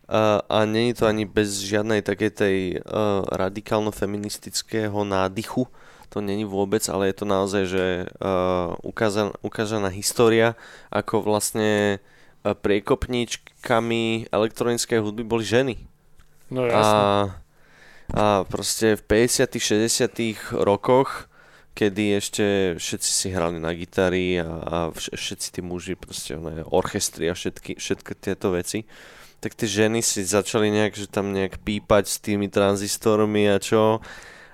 Uh, 0.04 0.44
a 0.52 0.68
není 0.68 0.92
to 0.92 1.08
ani 1.08 1.24
bez 1.24 1.64
žiadnej 1.64 2.04
takej 2.04 2.32
tej 2.36 2.58
uh, 2.84 3.24
radikálno-feministického 3.32 4.96
nádychu. 5.08 5.72
To 6.12 6.22
není 6.22 6.44
vôbec, 6.46 6.84
ale 6.92 7.10
je 7.10 7.16
to 7.18 7.26
naozaj, 7.26 7.64
že 7.66 7.86
uh, 8.20 8.76
ukázaná, 9.42 9.90
história, 9.90 10.60
ako 10.92 11.24
vlastne 11.24 12.04
uh, 12.44 12.52
priekopníčkami 12.52 14.28
elektronickej 14.30 15.00
hudby 15.00 15.24
boli 15.24 15.48
ženy. 15.48 15.76
No 16.52 16.68
A, 16.68 16.70
jasne. 16.70 17.00
a 18.14 18.24
proste 18.46 18.88
v 19.00 19.02
50 19.02 19.58
60 19.58 20.62
rokoch, 20.62 21.32
kedy 21.74 22.18
ešte 22.18 22.46
všetci 22.78 23.12
si 23.12 23.28
hrali 23.34 23.58
na 23.58 23.74
gitary 23.74 24.40
a, 24.40 24.48
a 24.64 24.78
vš- 24.94 25.18
všetci 25.18 25.48
tí 25.58 25.62
muži, 25.66 25.94
proste 25.98 26.38
oné, 26.38 26.62
orchestry 26.70 27.30
a 27.30 27.38
všetky, 27.38 27.82
všetky 27.82 28.14
tieto 28.18 28.54
veci, 28.54 28.86
tak 29.42 29.58
tie 29.58 29.68
ženy 29.68 30.00
si 30.00 30.24
začali 30.24 30.72
nejak, 30.72 30.94
že 30.96 31.12
tam 31.12 31.36
nejak 31.36 31.60
pípať 31.66 32.08
s 32.08 32.18
tými 32.24 32.48
tranzistormi 32.48 33.50
a 33.52 33.60
čo. 33.60 34.00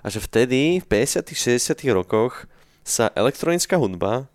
A 0.01 0.07
že 0.07 0.23
vtedy, 0.23 0.79
v 0.81 0.85
50 0.87 1.27
60 1.29 1.75
rokoch, 1.91 2.47
sa 2.81 3.13
elektronická 3.13 3.77
hudba 3.77 4.31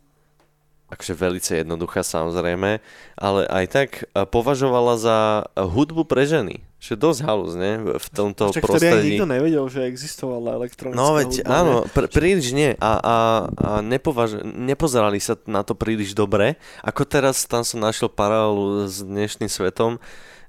akože 0.95 1.15
velice 1.19 1.53
jednoduchá 1.59 2.07
samozrejme, 2.07 2.79
ale 3.19 3.41
aj 3.51 3.65
tak 3.67 3.91
eh, 4.05 4.23
považovala 4.23 4.95
za 4.95 5.19
hudbu 5.59 6.07
pre 6.07 6.29
ženy. 6.29 6.63
Čo 6.85 7.01
dosť 7.01 7.21
halus, 7.25 7.57
ne? 7.57 7.81
V 7.97 8.09
tomto 8.13 8.53
Však 8.53 8.61
prostredí. 8.61 9.17
nikto 9.17 9.25
nevedel, 9.25 9.65
že 9.73 9.89
existovala 9.89 10.61
elektronická 10.61 11.01
No 11.01 11.17
veď 11.17 11.41
hudba, 11.41 11.49
áno, 11.49 11.75
pr- 11.89 12.13
príliš 12.13 12.53
nie 12.53 12.77
a, 12.77 12.93
a, 13.01 13.17
a 13.57 13.69
nepovaž- 13.81 14.45
nepozerali 14.45 15.17
sa 15.17 15.41
na 15.49 15.65
to 15.65 15.73
príliš 15.73 16.13
dobre. 16.13 16.61
Ako 16.85 17.09
teraz 17.09 17.49
tam 17.49 17.65
som 17.65 17.81
našiel 17.81 18.13
paralelu 18.13 18.85
s 18.85 19.01
dnešným 19.01 19.49
svetom, 19.49 19.97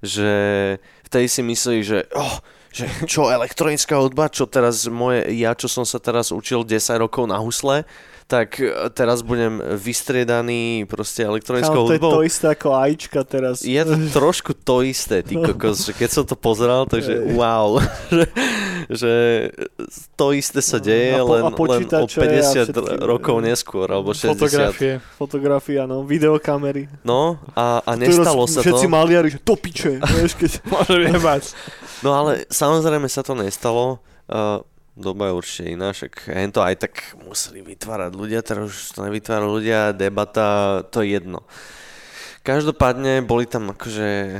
že 0.03 0.27
vtedy 1.07 1.31
si 1.31 1.39
mysleli, 1.39 1.79
že, 1.87 2.03
oh, 2.11 2.43
že 2.67 2.91
čo 3.07 3.31
elektronická 3.31 3.95
hudba, 3.95 4.27
čo 4.27 4.43
teraz 4.43 4.83
moje, 4.91 5.31
ja 5.39 5.55
čo 5.55 5.71
som 5.71 5.87
sa 5.87 6.03
teraz 6.03 6.35
učil 6.35 6.67
10 6.67 6.99
rokov 6.99 7.31
na 7.31 7.39
husle, 7.39 7.87
tak 8.25 8.57
e, 8.57 8.67
teraz 8.89 9.21
budem 9.21 9.61
vystriedaný 9.61 10.85
proste 10.85 11.21
elektronickou 11.21 11.85
Kámo, 11.85 11.87
to 11.87 11.93
je 11.93 11.99
hudbou. 11.99 12.11
to 12.11 12.21
isté 12.23 12.45
ako 12.49 12.73
Ačka 12.73 13.21
teraz. 13.21 13.61
Je 13.61 13.77
to 13.77 13.93
trošku 14.11 14.57
to 14.57 14.81
isté, 14.81 15.21
ty 15.21 15.35
kokos, 15.35 15.85
že 15.85 15.93
keď 15.93 16.09
som 16.11 16.23
to 16.23 16.33
pozeral, 16.33 16.85
takže 16.85 17.21
Hej. 17.21 17.33
wow, 17.33 17.77
že, 18.09 18.25
že 18.89 19.13
to 20.13 20.33
isté 20.33 20.57
sa 20.59 20.77
deje, 20.77 21.13
A 21.13 21.21
po- 21.21 21.23
a 21.23 21.31
len, 21.31 21.41
len 21.41 21.45
o 21.45 21.55
počítače 21.55 22.17
a 22.17 22.23
50 22.23 22.73
všetky- 22.73 22.97
rokov 22.99 23.35
neskôr, 23.39 23.87
alebo 23.87 24.09
60. 24.09 24.33
Fotografie. 24.33 24.93
Fotografia, 25.15 25.81
no, 25.83 26.01
videokamery. 26.01 26.89
No 27.01 27.37
a, 27.53 27.79
a 27.79 27.91
nestalo 27.93 28.45
sa 28.45 28.59
Všetci 28.59 28.85
to. 28.85 28.91
maliari, 28.91 29.29
že 29.29 29.37
to 29.37 29.53
piče, 29.53 30.01
vieš, 30.17 30.33
keď... 30.33 30.51
Jebať. 30.89 31.53
No 32.01 32.11
ale 32.11 32.49
samozrejme 32.49 33.05
sa 33.05 33.21
to 33.21 33.33
nestalo. 33.33 34.01
Uh, 34.25 34.65
doba 34.95 35.27
je 35.29 35.37
určite 35.37 35.65
iná, 35.75 35.91
však 35.91 36.31
to 36.55 36.61
aj 36.63 36.75
tak 36.79 36.93
museli 37.19 37.59
vytvárať 37.61 38.11
ľudia, 38.15 38.39
teraz 38.41 38.71
už 38.71 38.95
to 38.95 39.03
nevytvárajú 39.03 39.51
ľudia, 39.51 39.91
debata, 39.91 40.81
to 40.87 41.03
je 41.03 41.19
jedno. 41.19 41.43
Každopádne 42.45 43.25
boli 43.25 43.49
tam 43.49 43.73
akože 43.73 44.09
e, 44.09 44.39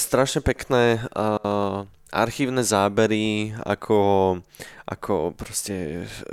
strašne 0.00 0.40
pekné 0.40 1.04
uh, 1.12 1.84
archívne 2.08 2.64
zábery, 2.64 3.52
ako, 3.60 4.40
ako 4.88 5.36
proste 5.36 6.08
v- 6.08 6.24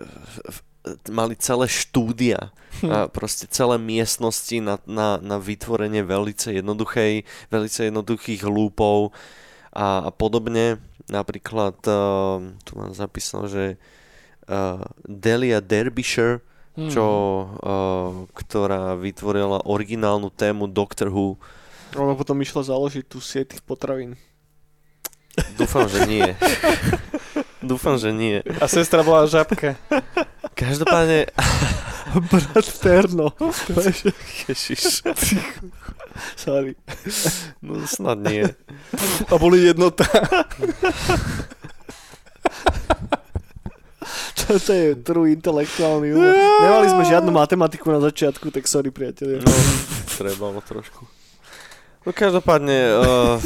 v- 0.48 0.64
mali 1.12 1.36
celé 1.36 1.68
štúdia 1.68 2.56
a 2.88 3.12
proste 3.12 3.52
celé 3.52 3.76
miestnosti 3.76 4.64
na, 4.64 4.80
na, 4.88 5.20
na 5.20 5.36
vytvorenie 5.36 6.08
velice 6.08 6.56
jednoduchej, 6.56 7.28
velice 7.52 7.80
jednoduchých 7.92 8.48
lúpov 8.48 9.12
a, 9.76 10.08
a 10.08 10.12
podobne. 10.16 10.80
Napríklad, 11.10 11.76
uh, 11.90 12.38
tu 12.62 12.72
mám 12.78 12.94
zapísal, 12.94 13.50
že 13.50 13.64
uh, 14.46 14.86
Delia 15.04 15.58
Derbyshire, 15.58 16.46
hmm. 16.78 16.90
čo, 16.94 17.06
uh, 17.50 18.30
ktorá 18.38 18.94
vytvorila 18.94 19.66
originálnu 19.66 20.30
tému 20.30 20.70
Doctor 20.70 21.10
Who. 21.10 21.42
Ona 21.98 22.14
potom 22.14 22.38
išla 22.40 22.62
založiť 22.62 23.06
tú 23.10 23.18
sieť 23.18 23.58
tých 23.58 23.64
potravín. 23.66 24.14
Dúfam, 25.58 25.90
že 25.90 26.06
nie. 26.06 26.30
Dúfam, 27.70 27.98
že 27.98 28.14
nie. 28.14 28.46
A 28.62 28.66
sestra 28.70 29.02
bola 29.02 29.26
žabka. 29.26 29.76
Každopádne... 30.56 31.30
Brat 32.32 32.68
Terno. 32.82 33.38
Ježiš. 34.50 35.06
Sorry. 36.36 36.74
No 37.62 37.86
snad 37.86 38.18
nie. 38.26 38.50
A 39.30 39.34
boli 39.38 39.70
jednota. 39.70 40.10
Čo 44.34 44.58
to 44.58 44.72
je 44.74 44.98
true 45.06 45.30
intelektuálny 45.30 46.10
humor. 46.18 46.34
Nemali 46.34 46.88
sme 46.90 47.04
žiadnu 47.06 47.30
matematiku 47.30 47.94
na 47.94 48.02
začiatku, 48.02 48.50
tak 48.50 48.66
sorry 48.66 48.90
priatelia. 48.90 49.46
No, 49.46 49.54
trebalo 50.18 50.58
trošku. 50.66 51.06
No 52.08 52.10
každopádne, 52.10 52.78
uh, 52.98 53.38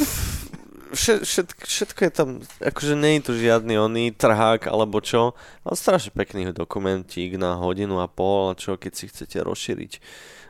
všet, 0.94 1.20
všet, 1.26 1.48
všetko 1.60 2.00
je 2.06 2.12
tam, 2.14 2.30
akože 2.62 2.94
nie 2.96 3.20
je 3.20 3.22
tu 3.26 3.32
žiadny 3.38 3.76
oný 3.78 4.06
trhák 4.14 4.70
alebo 4.70 5.02
čo, 5.02 5.38
ale 5.66 5.76
strašne 5.76 6.14
pekný 6.14 6.54
dokumentík 6.54 7.36
na 7.38 7.58
hodinu 7.58 8.00
a 8.00 8.08
pol, 8.08 8.54
a 8.54 8.58
čo 8.58 8.78
keď 8.78 8.92
si 8.94 9.06
chcete 9.10 9.42
rozšíriť 9.42 9.92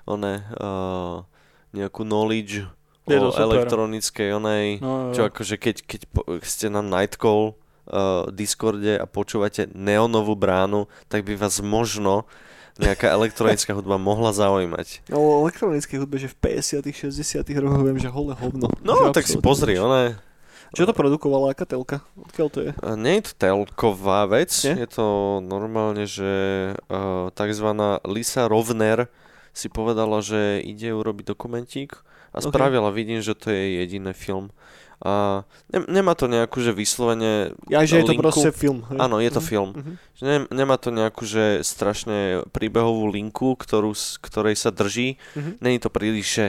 one, 0.05 0.43
uh, 0.59 1.23
nejakú 1.71 2.03
knowledge 2.03 2.67
je 3.03 3.19
o 3.19 3.35
elektronickej 3.35 4.29
onej, 4.39 4.67
no, 4.79 5.11
čo 5.11 5.27
akože 5.27 5.59
keď, 5.59 5.75
keď 5.83 6.01
ste 6.43 6.71
na 6.71 6.79
Nightcall 6.79 7.51
uh, 7.51 8.31
Discorde 8.31 8.95
a 8.95 9.03
počúvate 9.03 9.67
neonovú 9.75 10.39
bránu, 10.39 10.87
tak 11.11 11.27
by 11.27 11.35
vás 11.35 11.59
možno 11.59 12.23
nejaká 12.79 13.11
elektronická 13.11 13.75
hudba 13.77 13.99
mohla 13.99 14.31
zaujímať. 14.31 15.11
No 15.11 15.19
o 15.19 15.31
elektronickej 15.45 15.97
hudbe, 15.99 16.15
že 16.15 16.31
v 16.31 16.63
50 16.63 17.11
60 17.11 17.43
rokoch 17.59 17.83
viem, 17.83 17.99
že 17.99 18.07
holé 18.07 18.33
hovno. 18.39 18.71
No, 18.81 19.11
tak 19.11 19.27
si 19.27 19.35
pozri, 19.37 19.75
ona 19.75 20.15
čo 20.73 20.89
to 20.89 20.93
produkovala, 20.97 21.53
aká 21.53 21.69
telka? 21.69 22.01
Odkiaľ 22.17 22.47
to 22.49 22.59
je? 22.65 22.71
Nie 22.97 23.21
je 23.21 23.29
to 23.29 23.33
telková 23.37 24.25
vec, 24.25 24.49
Nie? 24.65 24.83
je 24.83 24.89
to 24.89 25.05
normálne, 25.45 26.09
že 26.09 26.33
uh, 26.89 27.29
takzvaná 27.37 28.01
Lisa 28.09 28.49
Rovner 28.49 29.07
si 29.53 29.69
povedala, 29.69 30.25
že 30.25 30.65
ide 30.65 30.89
urobiť 30.89 31.29
dokumentík 31.29 32.01
a 32.33 32.41
okay. 32.41 32.49
spravila, 32.49 32.89
vidím, 32.89 33.21
že 33.21 33.37
to 33.37 33.53
je 33.53 33.85
jediný 33.85 34.17
film. 34.17 34.49
A 35.03 35.43
ne, 35.67 35.83
nemá 35.91 36.15
to 36.15 36.31
nejakú, 36.31 36.63
že 36.63 36.71
vyslovene 36.71 37.51
Ja, 37.67 37.83
že 37.83 37.99
linku. 37.99 38.07
je 38.07 38.09
to 38.15 38.21
proste 38.23 38.49
film. 38.55 38.87
Hej? 38.87 38.97
Áno, 39.03 39.19
je 39.19 39.31
to 39.35 39.43
uh-huh. 39.43 39.51
film. 39.51 39.69
Uh-huh. 39.75 39.95
Že 40.15 40.23
ne, 40.23 40.37
nemá 40.47 40.79
to 40.79 40.95
nejakú, 40.95 41.27
že 41.27 41.59
strašne 41.59 42.47
príbehovú 42.55 43.11
linku, 43.11 43.59
ktorú, 43.59 43.91
ktorej 44.23 44.55
sa 44.55 44.71
drží. 44.71 45.19
Uh-huh. 45.35 45.59
Není 45.59 45.83
to 45.83 45.91
príliš, 45.91 46.27
že 46.31 46.45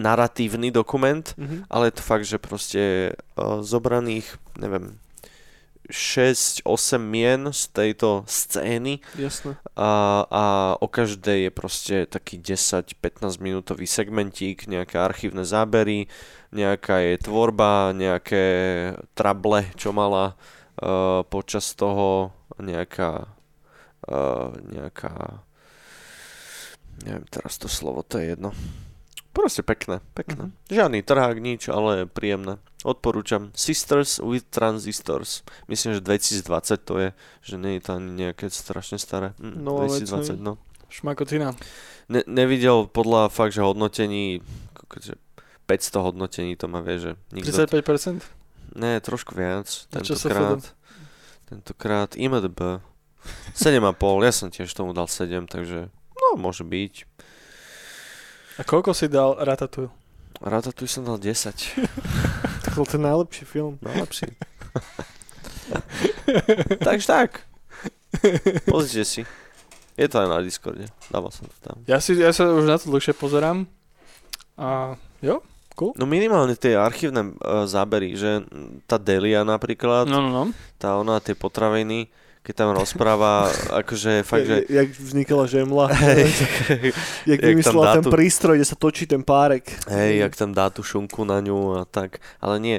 naratívny 0.00 0.72
dokument, 0.72 1.22
mm-hmm. 1.36 1.68
ale 1.68 1.92
je 1.92 1.94
to 2.00 2.02
fakt, 2.02 2.24
že 2.24 2.40
proste 2.40 2.82
uh, 3.36 3.60
zobraných, 3.60 4.40
neviem, 4.56 4.96
6-8 5.90 6.62
mien 7.02 7.50
z 7.50 7.62
tejto 7.74 8.22
scény 8.24 9.02
Jasne. 9.18 9.58
A, 9.74 10.22
a 10.30 10.44
o 10.78 10.86
každej 10.86 11.50
je 11.50 11.52
proste 11.52 11.96
taký 12.06 12.38
10-15 12.38 13.42
minútový 13.42 13.90
segmentík, 13.90 14.70
nejaké 14.70 14.96
archívne 15.02 15.42
zábery, 15.42 16.06
nejaká 16.54 17.02
je 17.02 17.14
tvorba, 17.26 17.90
nejaké 17.90 18.44
trable, 19.18 19.66
čo 19.74 19.90
mala 19.90 20.38
uh, 20.78 21.26
počas 21.26 21.74
toho, 21.74 22.30
nejaká 22.62 23.26
uh, 24.06 24.54
nejaká 24.70 25.42
neviem 27.02 27.26
teraz 27.32 27.58
to 27.58 27.66
slovo, 27.66 28.06
to 28.06 28.20
je 28.22 28.38
jedno 28.38 28.54
Proste 29.30 29.62
pekné, 29.62 30.02
pekné. 30.18 30.50
Mm-hmm. 30.50 30.74
Žiadny 30.74 30.98
trhák, 31.06 31.36
nič, 31.38 31.70
ale 31.70 32.10
príjemné. 32.10 32.58
Odporúčam 32.82 33.54
Sisters 33.54 34.18
with 34.18 34.50
Transistors. 34.50 35.46
Myslím, 35.70 35.94
že 35.94 36.02
2020 36.02 36.82
to 36.82 36.94
je, 36.98 37.08
že 37.46 37.54
nie 37.54 37.78
je 37.78 37.82
to 37.86 37.90
ani 37.94 38.10
nejaké 38.26 38.50
strašne 38.50 38.98
staré. 38.98 39.36
Mm, 39.38 39.62
no, 39.62 39.86
2020, 39.86 40.34
no. 40.42 40.58
Šmakotina. 40.90 41.54
Ne, 42.10 42.26
nevidel 42.26 42.90
podľa 42.90 43.30
fakt, 43.30 43.54
že 43.54 43.62
hodnotení, 43.62 44.42
500 45.70 46.06
hodnotení 46.10 46.58
to 46.58 46.66
má 46.66 46.82
vie, 46.82 46.98
že... 46.98 47.10
Nikto 47.30 47.54
35%? 47.54 48.26
Ne, 48.74 48.98
trošku 48.98 49.38
viac. 49.38 49.70
Tentokrát, 49.94 50.74
tentokrát 51.46 52.10
IMDB 52.18 52.82
7,5, 53.54 54.26
ja 54.26 54.32
som 54.34 54.48
tiež 54.50 54.70
tomu 54.74 54.90
dal 54.90 55.06
7, 55.06 55.46
takže 55.46 55.92
no, 56.18 56.28
môže 56.34 56.66
byť. 56.66 57.06
A 58.60 58.62
koľko 58.62 58.92
si 58.92 59.08
dal 59.08 59.40
Ratatouille? 59.40 59.88
Ratatouille 60.44 60.92
som 60.92 61.00
dal 61.00 61.16
10. 61.16 61.48
tak 62.60 62.72
to 62.76 62.84
je 62.84 63.00
najlepší 63.00 63.44
film. 63.48 63.80
Najlepší. 63.80 64.36
Takže 66.84 67.06
tak. 67.08 67.48
Pozrite 68.68 69.04
si. 69.08 69.22
Je 69.96 70.06
to 70.08 70.20
aj 70.20 70.28
na 70.28 70.44
Discorde. 70.44 70.84
Dával 71.08 71.32
som 71.32 71.48
to 71.48 71.56
tam. 71.64 71.76
Ja, 71.88 72.04
si, 72.04 72.16
ja 72.20 72.36
sa 72.36 72.52
už 72.52 72.68
na 72.68 72.76
to 72.76 72.92
dlhšie 72.92 73.16
pozerám. 73.16 73.64
A 74.60 74.96
jo, 75.24 75.40
cool. 75.80 75.96
No 75.96 76.04
minimálne 76.04 76.52
tie 76.52 76.76
archívne 76.76 77.32
uh, 77.40 77.64
zábery, 77.64 78.12
že 78.12 78.44
tá 78.84 79.00
Delia 79.00 79.40
napríklad, 79.40 80.04
no, 80.04 80.20
no, 80.20 80.28
no. 80.28 80.44
tá 80.76 81.00
ona, 81.00 81.16
tie 81.20 81.32
potraviny, 81.32 82.12
keď 82.40 82.54
tam 82.56 82.70
rozpráva, 82.72 83.52
akože 83.84 84.24
fakt, 84.24 84.48
že... 84.48 84.64
Jak 84.72 84.88
vznikala 84.96 85.44
žemla. 85.44 85.92
Hej. 86.08 86.32
jak 87.28 87.40
vymyslela 87.44 88.00
ten 88.00 88.06
prístroj, 88.08 88.56
kde 88.56 88.66
sa 88.66 88.76
točí 88.80 89.04
ten 89.04 89.20
párek. 89.20 89.68
Hej, 89.92 90.24
jak 90.24 90.32
tam 90.36 90.56
dá 90.56 90.72
tú 90.72 90.80
šunku 90.80 91.28
na 91.28 91.44
ňu 91.44 91.80
a 91.80 91.82
tak. 91.84 92.18
Ale 92.40 92.56
nie. 92.56 92.78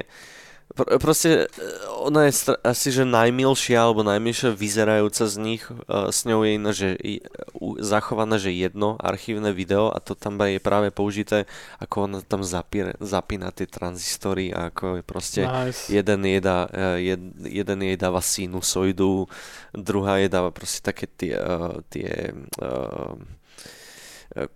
Pr- 0.72 0.96
proste 0.96 1.44
e, 1.44 1.68
ona 2.00 2.24
je 2.24 2.32
str- 2.32 2.60
asi, 2.64 2.88
že 2.88 3.04
najmilšia 3.04 3.76
alebo 3.76 4.00
najmilšia 4.00 4.56
vyzerajúca 4.56 5.24
z 5.28 5.36
nich. 5.36 5.62
Uh, 5.68 6.08
s 6.08 6.24
ňou 6.24 6.48
je 6.48 6.50
iné, 6.56 6.70
že 6.72 6.88
uh, 6.96 7.76
zachované, 7.84 8.40
že 8.40 8.56
jedno 8.56 8.96
archívne 8.96 9.52
video 9.52 9.92
a 9.92 10.00
to 10.00 10.16
tam 10.16 10.40
je 10.40 10.56
práve 10.56 10.88
použité, 10.88 11.44
ako 11.76 12.08
ona 12.08 12.18
tam 12.24 12.40
zapína, 12.40 12.96
zapína 13.04 13.52
tie 13.52 13.68
tranzistory 13.68 14.48
a 14.48 14.72
ako 14.72 15.00
je 15.00 15.04
proste 15.04 15.42
nice. 15.44 15.92
jeden, 15.92 16.24
jej 16.24 16.40
dá, 16.40 16.64
uh, 16.72 16.96
jed, 16.96 17.20
jeden 17.44 17.78
jej 17.84 17.96
dáva 18.00 18.24
sinusoidu, 18.24 19.28
druhá 19.76 20.24
jej 20.24 20.32
dáva 20.32 20.48
proste 20.48 20.80
také 20.80 21.04
tie, 21.04 21.36
uh, 21.36 21.84
tie 21.92 22.32
uh, 22.64 23.12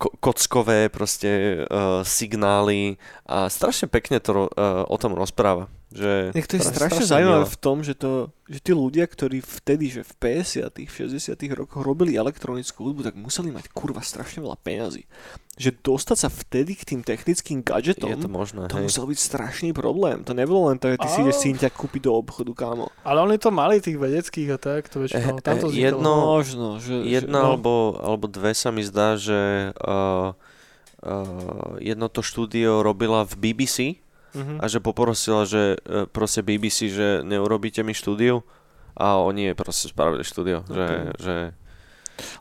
ko- 0.01 0.17
kockové 0.21 0.89
proste 0.89 1.61
uh, 1.69 2.01
signály 2.01 2.97
a 3.29 3.53
strašne 3.53 3.93
pekne 3.93 4.17
to 4.17 4.49
uh, 4.49 4.89
o 4.89 4.97
tom 4.97 5.13
rozpráva. 5.13 5.69
Že 5.97 6.37
Nech 6.37 6.45
to 6.45 6.61
je 6.61 6.63
strašne, 6.63 7.01
strašne 7.01 7.05
zaujímavé 7.09 7.47
v 7.49 7.57
tom, 7.57 7.81
že, 7.81 7.97
to, 7.97 8.29
že 8.53 8.61
tí 8.61 8.77
ľudia, 8.77 9.09
ktorí 9.09 9.41
vtedy, 9.41 9.89
že 9.89 10.03
v 10.05 10.13
50 10.45 10.69
v 10.85 10.93
60 10.93 11.33
rokoch 11.57 11.81
robili 11.81 12.21
elektronickú 12.21 12.85
hudbu, 12.85 13.01
tak 13.01 13.17
museli 13.17 13.49
mať 13.49 13.73
kurva 13.73 14.05
strašne 14.05 14.45
veľa 14.45 14.61
peňazí. 14.61 15.09
Že 15.57 15.81
dostať 15.81 16.19
sa 16.21 16.29
vtedy 16.29 16.77
k 16.77 16.85
tým 16.85 17.01
technickým 17.01 17.65
gadgetom, 17.65 18.13
je 18.13 18.17
to, 18.21 18.29
možné, 18.29 18.69
to 18.69 18.77
musel 18.77 19.09
byť 19.09 19.17
strašný 19.17 19.73
problém. 19.73 20.21
To 20.29 20.37
nebolo 20.37 20.69
len 20.69 20.77
to, 20.77 20.93
že 20.93 21.01
ty 21.01 21.09
si 21.09 21.19
ideš 21.25 21.41
synťa 21.49 21.73
kúpiť 21.73 22.05
do 22.05 22.13
obchodu, 22.13 22.53
kámo. 22.53 22.93
Ale 23.01 23.25
oni 23.25 23.41
to 23.41 23.49
mali 23.49 23.81
tých 23.81 23.97
vedeckých 23.97 24.53
a 24.53 24.59
tak, 24.61 24.93
to 24.93 25.01
väčšinou. 25.01 25.41
Tam 25.41 25.57
to 25.57 25.73
eh, 25.73 25.81
jedno, 25.81 26.37
možno, 26.37 26.77
že, 26.77 27.09
jedno 27.09 27.41
že, 27.41 27.41
no. 27.41 27.49
alebo, 27.57 27.73
alebo 28.05 28.29
dve 28.29 28.53
sa 28.53 28.69
mi 28.69 28.85
zdá, 28.85 29.17
že 29.17 29.73
uh, 29.81 30.37
uh, 31.01 31.81
jedno 31.81 32.13
to 32.13 32.21
štúdio 32.21 32.85
robila 32.85 33.25
v 33.25 33.33
BBC, 33.41 34.05
uh-huh. 34.37 34.61
a 34.61 34.65
že 34.69 34.85
poprosila, 34.85 35.49
že 35.49 35.81
e, 35.81 36.05
proste 36.05 36.45
BBC, 36.45 36.93
že 36.93 37.09
neurobíte 37.25 37.81
mi 37.81 37.97
štúdiu 37.97 38.45
a 38.93 39.17
oni 39.17 39.57
proste 39.57 39.89
spravili 39.89 40.23
štúdio, 40.23 40.65
okay. 40.69 40.77
že, 40.77 40.87
že 41.21 41.35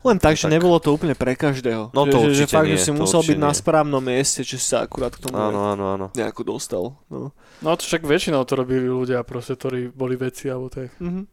len 0.07 0.17
tak, 0.21 0.39
že 0.39 0.47
tak. 0.47 0.55
nebolo 0.55 0.79
to 0.79 0.95
úplne 0.95 1.11
pre 1.17 1.35
každého. 1.35 1.91
No 1.91 2.07
to 2.07 2.31
že, 2.31 2.45
že 2.45 2.45
fakt, 2.47 2.71
nie, 2.71 2.79
že 2.79 2.87
si 2.87 2.91
musel 2.95 3.19
byť 3.19 3.37
nie. 3.37 3.43
na 3.43 3.51
správnom 3.51 3.99
mieste, 3.99 4.39
že 4.47 4.55
sa 4.55 4.87
akurát 4.87 5.11
k 5.11 5.27
tomu 5.27 5.35
áno, 5.35 5.75
áno, 5.75 5.83
áno. 5.91 6.07
nejako 6.15 6.55
dostal. 6.55 6.95
No. 7.11 7.35
no 7.59 7.67
to 7.75 7.83
však 7.83 8.07
väčšinou 8.07 8.47
to 8.47 8.55
robili 8.55 8.87
ľudia, 8.87 9.19
proste, 9.27 9.59
ktorí 9.59 9.91
boli 9.91 10.15
veci 10.15 10.47
alebo 10.47 10.71
tak. 10.71 10.95
Mm-hmm. 11.03 11.25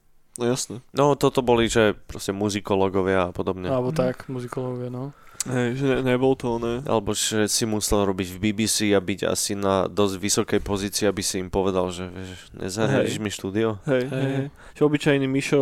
No 0.43 0.45
jasne. 0.49 0.77
No 0.91 1.15
toto 1.15 1.45
boli, 1.45 1.69
že 1.71 1.95
proste 1.95 2.35
muzikológovia 2.35 3.31
a 3.31 3.33
podobne. 3.37 3.71
Alebo 3.71 3.95
mm-hmm. 3.95 4.03
tak, 4.03 4.27
muzikológovia, 4.27 4.91
no. 4.91 5.15
Hej, 5.45 5.74
že 5.74 5.84
ne, 5.84 5.99
nebol 6.05 6.32
to, 6.32 6.55
ne. 6.57 6.84
Alebo 6.84 7.11
že 7.12 7.45
si 7.47 7.64
musel 7.64 8.05
robiť 8.05 8.28
v 8.28 8.38
BBC 8.45 8.90
a 8.90 9.01
byť 9.01 9.26
asi 9.26 9.53
na 9.53 9.84
dosť 9.84 10.14
vysokej 10.16 10.61
pozícii, 10.61 11.05
aby 11.05 11.18
si 11.18 11.36
im 11.36 11.49
povedal, 11.49 11.90
že 11.90 12.07
vieš, 12.07 12.38
nezahradíš 12.53 13.18
mi 13.18 13.26
štúdio. 13.26 13.82
Hej, 13.84 14.07
hej, 14.07 14.26
hej. 14.28 14.47
Že 14.72 14.82
obyčajný 14.84 15.26
Mišo 15.26 15.61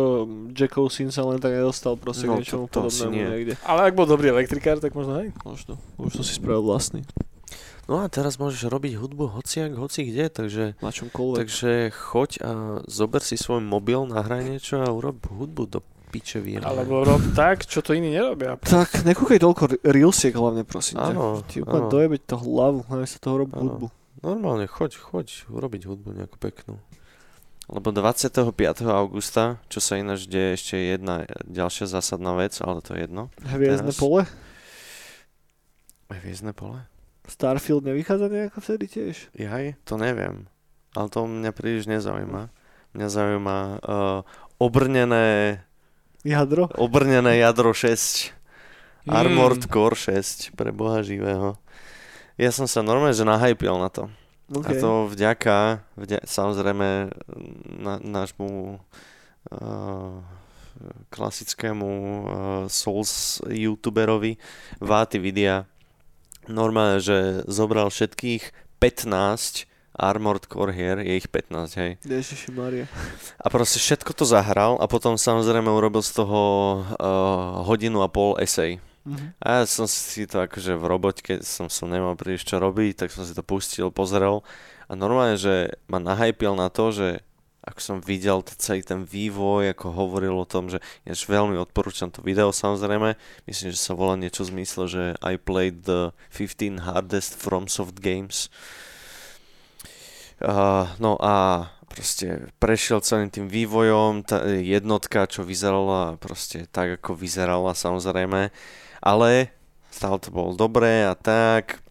Jackov 0.51 0.87
syn 0.87 1.09
sa 1.09 1.25
len 1.25 1.37
tak 1.37 1.51
nedostal 1.51 1.95
proste 1.95 2.23
No, 2.23 2.37
k 2.37 2.45
niečomu 2.45 2.65
to- 2.65 2.77
to 2.77 2.79
podobnému 2.85 3.09
nie. 3.11 3.25
niekde. 3.25 3.53
Ale 3.63 3.89
ak 3.89 3.93
bol 3.93 4.05
dobrý 4.05 4.29
elektrikár, 4.29 4.77
tak 4.77 4.93
možno 4.93 5.17
hej. 5.17 5.33
Možno. 5.41 5.81
Možno 5.95 6.21
si 6.21 6.33
spravil 6.33 6.61
vlastný. 6.61 7.01
No 7.83 7.97
a 7.97 8.07
teraz 8.07 8.37
môžeš 8.37 8.69
robiť 8.69 8.95
hudbu 8.95 9.33
hociak, 9.33 9.73
hoci 9.73 10.05
kde, 10.05 10.29
takže, 10.29 10.63
Na 10.77 10.93
čomkoľvek. 10.93 11.37
takže 11.41 11.71
choď 11.91 12.29
a 12.39 12.51
zober 12.85 13.19
si 13.19 13.33
svoj 13.33 13.59
mobil, 13.59 14.05
nahraj 14.05 14.45
niečo 14.47 14.79
a 14.79 14.87
urob 14.87 15.17
hudbu 15.25 15.63
do 15.67 15.79
piče 16.11 16.43
víra. 16.43 16.67
Alebo 16.67 17.01
rob 17.01 17.23
tak, 17.31 17.63
čo 17.63 17.79
to 17.79 17.95
iní 17.95 18.11
nerobia. 18.11 18.59
Tak, 18.59 19.07
nekúkaj 19.07 19.39
toľko 19.39 19.63
re- 19.65 19.81
reelsiek 19.87 20.35
hlavne, 20.35 20.67
prosím 20.67 20.99
ťa. 20.99 21.15
Áno, 21.15 21.39
Ti 21.41 21.63
úplne 21.63 21.87
áno. 21.87 21.91
dojebe 21.91 22.17
to 22.19 22.35
hlavu, 22.35 22.83
hlavne 22.85 23.07
sa 23.07 23.17
toho 23.17 23.47
Áno. 23.47 23.47
hudbu. 23.47 23.87
Normálne, 24.21 24.67
choď, 24.67 24.99
choď 24.99 25.27
urobiť 25.49 25.87
hudbu 25.87 26.09
nejakú 26.13 26.35
peknú. 26.37 26.77
Lebo 27.65 27.95
25. 27.95 28.51
augusta, 28.85 29.63
čo 29.71 29.79
sa 29.79 29.95
ináč 29.95 30.27
deje 30.27 30.59
ešte 30.59 30.75
jedna 30.75 31.23
ďalšia 31.47 31.87
zásadná 31.87 32.35
vec, 32.35 32.59
ale 32.59 32.83
to 32.83 32.93
je 32.93 33.07
jedno. 33.07 33.31
Hviezdne 33.39 33.89
Teraz? 33.89 33.97
pole? 33.97 34.21
Hviezdne 36.11 36.51
pole? 36.51 36.83
Starfield 37.23 37.87
nevychádza 37.87 38.27
nejako 38.27 38.59
vtedy 38.59 38.85
tiež? 38.91 39.15
Jaj, 39.31 39.79
to 39.87 39.95
neviem. 39.95 40.51
Ale 40.91 41.07
to 41.07 41.23
mňa 41.23 41.51
príliš 41.55 41.87
nezaujíma. 41.87 42.51
Mňa 42.91 43.07
zaujíma 43.07 43.57
uh, 43.79 44.19
obrnené, 44.59 45.63
Jadro? 46.21 46.69
obrnené 46.77 47.41
jadro 47.41 47.73
6. 47.73 48.31
Mm. 49.05 49.13
Armored 49.17 49.63
Core 49.65 49.97
6 49.97 50.53
pre 50.53 50.69
boha 50.69 51.01
živého. 51.01 51.57
Ja 52.37 52.53
som 52.53 52.69
sa 52.69 52.85
normálne, 52.85 53.17
že 53.17 53.25
nahypil 53.25 53.73
na 53.81 53.89
to. 53.89 54.05
A 54.07 54.13
Okay. 54.51 54.83
to 54.83 55.07
vďaka, 55.07 55.79
vďaka 55.95 56.27
samozrejme 56.27 57.07
na, 57.79 58.03
nášmu 58.03 58.83
uh, 59.47 60.19
klasickému 61.07 61.87
uh, 61.87 62.23
Souls 62.67 63.39
youtuberovi 63.47 64.35
Váty 64.83 65.23
Vidia 65.23 65.71
normálne, 66.51 66.99
že 66.99 67.47
zobral 67.47 67.87
všetkých 67.87 68.51
15 68.83 69.70
Armored 70.01 70.49
Core 70.49 70.73
hier, 70.73 70.97
je 70.97 71.13
ich 71.13 71.29
15, 71.29 71.77
hej. 71.77 71.91
Ježiši 72.01 72.49
Maria. 72.57 72.89
A 73.37 73.47
proste 73.53 73.77
všetko 73.77 74.17
to 74.17 74.25
zahral 74.25 74.81
a 74.81 74.89
potom 74.89 75.13
samozrejme 75.13 75.69
urobil 75.69 76.01
z 76.01 76.25
toho 76.25 76.41
uh, 76.81 77.61
hodinu 77.69 78.01
a 78.01 78.09
pol 78.09 78.33
esej. 78.41 78.81
Mhm. 79.05 79.37
A 79.37 79.61
ja 79.61 79.63
som 79.69 79.85
si 79.85 80.25
to 80.25 80.41
akože 80.41 80.73
v 80.77 80.85
roboťke, 80.89 81.33
som, 81.45 81.69
som 81.69 81.85
nemal 81.85 82.17
príliš 82.17 82.49
čo 82.49 82.57
robiť, 82.57 83.05
tak 83.05 83.09
som 83.13 83.25
si 83.25 83.37
to 83.37 83.45
pustil, 83.45 83.93
pozrel 83.93 84.41
a 84.89 84.97
normálne, 84.97 85.39
že 85.39 85.71
ma 85.87 86.03
nahypil 86.03 86.51
na 86.51 86.67
to, 86.67 86.91
že 86.91 87.07
ako 87.61 87.79
som 87.79 87.97
videl 88.01 88.41
celý 88.57 88.81
ten 88.81 89.05
vývoj, 89.05 89.71
ako 89.71 89.93
hovoril 89.93 90.33
o 90.33 90.49
tom, 90.49 90.67
že 90.67 90.81
ináč 91.05 91.29
veľmi 91.29 91.55
odporúčam 91.61 92.09
to 92.09 92.25
video 92.25 92.49
samozrejme, 92.49 93.13
myslím, 93.45 93.69
že 93.69 93.79
sa 93.79 93.93
volá 93.93 94.17
niečo 94.17 94.43
zmysle, 94.43 94.89
že 94.89 95.03
I 95.21 95.37
played 95.37 95.85
the 95.85 96.11
15 96.33 96.81
hardest 96.81 97.37
FromSoft 97.37 98.01
games. 98.01 98.49
Uh, 100.41 100.89
no 100.97 101.21
a 101.21 101.69
proste 101.85 102.49
prešiel 102.57 103.03
celým 103.03 103.29
tým 103.29 103.45
vývojom, 103.45 104.25
tá 104.25 104.41
jednotka, 104.47 105.29
čo 105.29 105.45
vyzerala 105.45 106.17
proste 106.17 106.65
tak, 106.71 106.97
ako 106.97 107.13
vyzerala 107.13 107.75
samozrejme, 107.77 108.49
ale 109.03 109.29
stále 109.91 110.17
to 110.17 110.31
bolo 110.31 110.55
dobré 110.55 111.05
a 111.05 111.13
tak. 111.13 111.83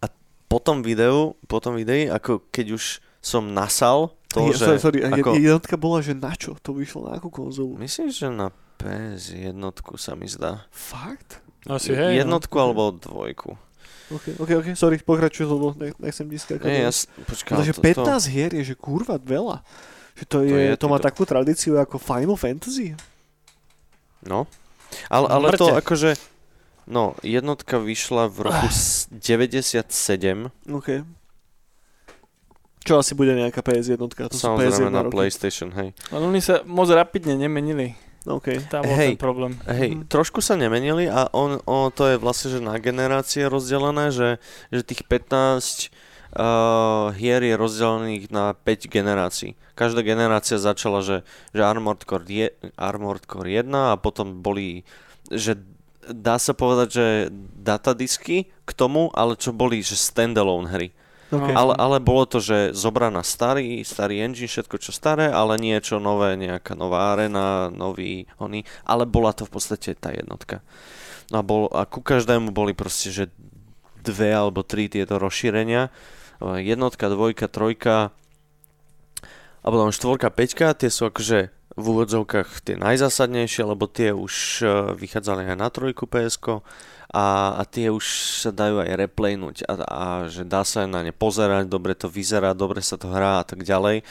A 0.00 0.08
po 0.48 0.58
tom 0.58 0.82
videu, 0.82 1.38
po 1.46 1.60
tom 1.60 1.76
videi, 1.76 2.08
ako 2.08 2.42
keď 2.48 2.74
už 2.74 2.84
som 3.20 3.52
nasal 3.52 4.16
to, 4.32 4.48
Je- 4.48 4.56
že... 4.56 4.80
sorry, 4.80 5.04
ako, 5.04 5.36
je- 5.36 5.46
jednotka 5.52 5.76
bola, 5.76 6.00
že 6.00 6.16
na 6.16 6.32
čo? 6.32 6.56
To 6.64 6.72
vyšlo 6.72 7.10
na 7.10 7.20
akú 7.20 7.28
konzolu? 7.28 7.76
myslím, 7.76 8.08
že 8.08 8.26
na 8.32 8.48
PS 8.80 9.36
jednotku 9.36 10.00
sa 10.00 10.16
mi 10.16 10.24
zdá. 10.24 10.64
Fakt? 10.72 11.44
Asi 11.68 11.92
hej. 11.92 12.24
jednotku 12.24 12.56
alebo 12.56 12.96
dvojku. 12.96 13.60
Ok, 14.10 14.24
ok, 14.36 14.50
ok, 14.56 14.66
sorry, 14.74 14.98
pokračuj, 14.98 15.44
lebo 15.44 15.70
ne, 15.72 15.94
nechcem 15.96 16.26
ti 16.26 16.36
skákať. 16.36 16.66
Nie, 16.66 16.82
ja, 16.82 16.90
s- 16.90 17.06
počkaj, 17.20 17.54
Takže 17.56 17.72
to, 17.72 17.82
15 18.02 18.26
hier 18.26 18.50
je, 18.52 18.64
že 18.64 18.74
kurva 18.74 19.16
veľa. 19.16 19.62
Že 20.12 20.24
to, 20.26 20.38
je, 20.42 20.58
je, 20.66 20.74
to, 20.74 20.86
má 20.86 20.96
to- 20.96 21.06
takú 21.06 21.22
tradíciu 21.22 21.74
ako 21.76 21.96
Final 21.96 22.34
Fantasy. 22.34 22.98
No. 24.20 24.50
Ale, 25.06 25.26
ale 25.26 25.46
to 25.54 25.70
akože... 25.72 26.18
No, 26.84 27.14
jednotka 27.20 27.78
vyšla 27.78 28.26
v 28.26 28.50
roku 28.50 28.66
s- 28.66 29.06
97. 29.08 29.86
OK. 30.66 31.06
Čo 32.80 32.98
asi 32.98 33.12
bude 33.12 33.30
nejaká 33.32 33.60
PS 33.60 33.92
jednotka? 33.92 34.26
To 34.26 34.34
sú 34.34 34.50
PS1 34.50 34.74
Samozrejme 34.74 34.90
na 34.90 35.02
roky. 35.04 35.14
PlayStation, 35.14 35.70
hej. 35.70 35.94
Ale 36.10 36.22
oni 36.24 36.40
sa 36.40 36.64
moc 36.64 36.88
rapidne 36.88 37.38
nemenili. 37.38 37.94
OK. 38.28 38.68
Tam 38.68 38.84
bol 38.84 38.92
Hej. 38.92 39.16
ten 39.16 39.20
problém. 39.20 39.52
Hej, 39.64 39.96
Mhm. 39.96 40.12
trošku 40.12 40.44
sa 40.44 40.52
nemenili 40.52 41.08
a 41.08 41.28
on, 41.32 41.56
on, 41.64 41.88
to 41.88 42.04
je 42.04 42.16
vlastne, 42.20 42.52
že 42.52 42.60
na 42.60 42.76
generácie 42.76 43.48
rozdelené, 43.48 44.12
že, 44.12 44.36
že 44.68 44.84
tých 44.84 45.08
15 45.08 45.88
uh, 46.36 47.10
hier 47.16 47.40
je 47.40 47.54
rozdelených 47.56 48.28
na 48.28 48.52
5 48.52 48.92
generácií. 48.92 49.56
Každá 49.72 50.04
generácia 50.04 50.60
začala, 50.60 51.00
že, 51.00 51.24
že 51.56 51.64
Armored, 51.64 52.04
Core 52.04 52.28
je, 52.28 52.46
Armored 52.76 53.24
Core 53.24 53.64
1 53.64 53.72
a 53.72 53.96
potom 53.96 54.44
boli, 54.44 54.84
že 55.32 55.56
dá 56.04 56.36
sa 56.36 56.52
povedať, 56.52 56.88
že 56.92 57.06
datadisky 57.56 58.52
k 58.68 58.70
tomu, 58.76 59.08
ale 59.16 59.36
čo 59.40 59.56
boli, 59.56 59.80
že 59.80 59.96
standalone 59.96 60.68
hry. 60.68 60.88
Okay. 61.30 61.54
Ale, 61.54 61.72
ale 61.78 61.96
bolo 62.02 62.26
to, 62.26 62.38
že 62.42 62.74
zobraná 62.74 63.22
starý, 63.22 63.82
starý 63.86 64.22
engine, 64.22 64.50
všetko 64.50 64.76
čo 64.82 64.90
staré, 64.90 65.30
ale 65.30 65.56
niečo 65.56 66.02
nové, 66.02 66.34
nejaká 66.34 66.74
nová 66.74 67.14
arena, 67.14 67.70
nový 67.70 68.26
oný, 68.36 68.66
ale 68.84 69.06
bola 69.06 69.34
to 69.34 69.46
v 69.46 69.52
podstate 69.54 69.96
tá 69.96 70.10
jednotka. 70.14 70.60
No 71.30 71.40
a, 71.40 71.42
bol, 71.46 71.70
a 71.70 71.86
ku 71.86 72.02
každému 72.02 72.50
boli 72.50 72.74
proste, 72.74 73.14
že 73.14 73.24
dve 74.02 74.32
alebo 74.32 74.66
tri 74.66 74.90
tieto 74.90 75.20
rozšírenia. 75.20 75.88
E, 75.88 75.90
Jednotka, 76.64 77.06
dvojka, 77.12 77.46
trojka 77.46 78.10
a 79.60 79.66
potom 79.68 79.92
štvorka, 79.92 80.32
peťka, 80.32 80.72
tie 80.72 80.88
sú 80.88 81.12
akože 81.12 81.52
v 81.76 81.84
úvodzovkách 81.84 82.64
tie 82.64 82.76
najzásadnejšie, 82.80 83.62
lebo 83.62 83.86
tie 83.86 84.10
už 84.10 84.34
e, 84.60 84.64
vychádzali 84.96 85.52
aj 85.52 85.58
na 85.60 85.68
trojku 85.68 86.08
PSK 86.08 86.64
a, 87.10 87.58
a 87.58 87.62
tie 87.66 87.90
už 87.90 88.06
sa 88.46 88.50
dajú 88.54 88.80
aj 88.82 88.90
replaynúť 88.94 89.66
a, 89.66 89.74
a 89.82 90.04
že 90.30 90.46
dá 90.46 90.62
sa 90.62 90.86
na 90.86 91.02
ne 91.02 91.10
pozerať, 91.10 91.66
dobre 91.66 91.98
to 91.98 92.06
vyzerá, 92.06 92.54
dobre 92.54 92.78
sa 92.80 92.94
to 92.94 93.10
hrá 93.10 93.42
a 93.42 93.46
tak 93.46 93.66
ďalej. 93.66 94.06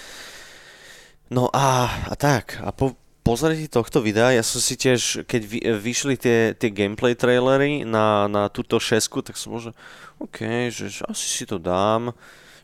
No 1.32 1.47
a, 1.56 1.88
a 2.10 2.14
tak, 2.20 2.60
a 2.60 2.76
po 2.76 3.00
pozretí 3.30 3.70
tohto 3.70 4.02
videa, 4.02 4.34
ja 4.34 4.41
som 4.41 4.58
si 4.58 4.74
tiež, 4.74 5.24
keď 5.30 5.41
vy, 5.45 5.60
vyšli 5.78 6.16
tie, 6.18 6.58
tie 6.58 6.74
gameplay 6.74 7.14
trailery 7.14 7.86
na, 7.86 8.26
na 8.26 8.50
túto 8.50 8.82
šesku, 8.82 9.22
tak 9.22 9.38
som 9.38 9.54
že 9.62 9.70
OK, 10.18 10.74
že, 10.74 10.89
že 10.89 11.06
asi 11.06 11.30
si 11.30 11.45
to 11.45 11.62
dám, 11.62 12.12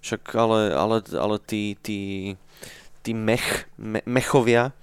však 0.01 0.21
ale, 0.33 0.73
ale, 0.73 0.97
ale 1.13 1.38
tí, 1.38 1.77
tí, 1.86 2.33
tí 3.05 3.13
mech, 3.13 3.69
me, 3.77 4.01
mechovia, 4.09 4.73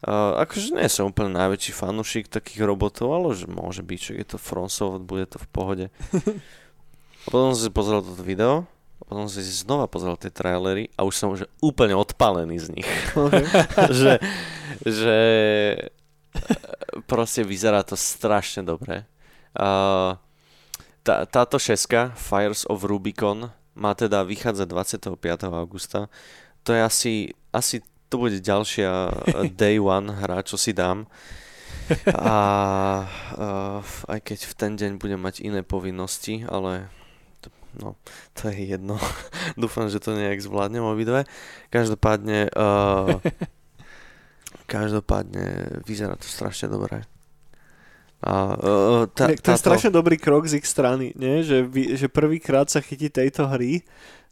Uh, 0.00 0.32
akože 0.40 0.72
nie 0.72 0.88
som 0.88 1.12
úplne 1.12 1.36
najväčší 1.36 1.76
fanúšik 1.76 2.32
takých 2.32 2.64
robotov, 2.64 3.12
ale 3.12 3.36
že 3.36 3.44
môže 3.44 3.84
byť, 3.84 4.00
že 4.00 4.12
je 4.16 4.26
to 4.32 4.36
FromSoft, 4.40 5.04
bude 5.04 5.28
to 5.28 5.36
v 5.36 5.48
pohode. 5.52 5.86
A 7.20 7.26
potom 7.28 7.52
som 7.52 7.68
si 7.68 7.68
pozrel 7.68 8.00
toto 8.00 8.24
video, 8.24 8.64
a 9.00 9.02
potom 9.04 9.28
som 9.28 9.44
si 9.44 9.44
znova 9.44 9.84
pozrel 9.92 10.16
tie 10.16 10.32
trailery 10.32 10.88
a 10.96 11.04
už 11.04 11.14
som 11.16 11.28
už 11.32 11.44
úplne 11.60 11.92
odpálený 11.92 12.56
z 12.60 12.80
nich. 12.80 12.88
okay. 13.12 13.44
že, 14.00 14.12
že 14.84 15.18
e, 16.32 16.48
proste 17.04 17.44
vyzerá 17.44 17.84
to 17.84 17.92
strašne 17.92 18.64
dobre. 18.64 19.04
Uh, 19.52 20.16
tá, 21.04 21.24
táto 21.28 21.60
šeska, 21.60 22.12
Fires 22.16 22.64
of 22.68 22.88
Rubicon, 22.88 23.52
má 23.76 23.92
teda 23.96 24.20
vychádzať 24.24 24.66
25. 24.68 25.16
augusta. 25.48 26.12
To 26.68 26.76
je 26.76 26.80
asi, 26.84 27.12
asi 27.52 27.80
to 28.10 28.18
bude 28.18 28.42
ďalšia 28.42 28.90
eh, 28.90 29.48
day 29.54 29.78
one 29.78 30.10
hra, 30.10 30.42
čo 30.42 30.58
si 30.58 30.74
dám. 30.74 31.06
A 32.06 32.38
uh, 33.34 33.82
aj 34.06 34.20
keď 34.22 34.38
v 34.46 34.54
ten 34.54 34.72
deň 34.78 35.02
budem 35.02 35.18
mať 35.18 35.42
iné 35.42 35.66
povinnosti, 35.66 36.46
ale 36.46 36.86
no, 37.82 37.98
to 38.38 38.46
je 38.50 38.78
jedno. 38.78 38.94
Dúfam, 39.58 39.90
že 39.90 39.98
to 39.98 40.14
nejak 40.14 40.38
zvládnem 40.38 40.86
obidve. 40.86 41.26
Každopádne 41.74 42.46
uh, 42.54 43.18
každopádne 44.70 45.82
vyzerá 45.82 46.14
to 46.14 46.30
strašne 46.30 46.70
dobre. 46.70 47.02
A, 48.22 48.54
uh, 48.54 49.02
tá, 49.10 49.32
to 49.34 49.50
je 49.50 49.58
strašne 49.58 49.90
dobrý 49.90 50.14
krok 50.14 50.46
z 50.46 50.62
ich 50.62 50.68
strany, 50.68 51.10
nie? 51.18 51.42
Že, 51.42 51.58
vy, 51.66 51.82
že 51.98 52.06
prvýkrát 52.06 52.70
sa 52.70 52.78
chytí 52.78 53.10
tejto 53.10 53.50
hry 53.50 53.82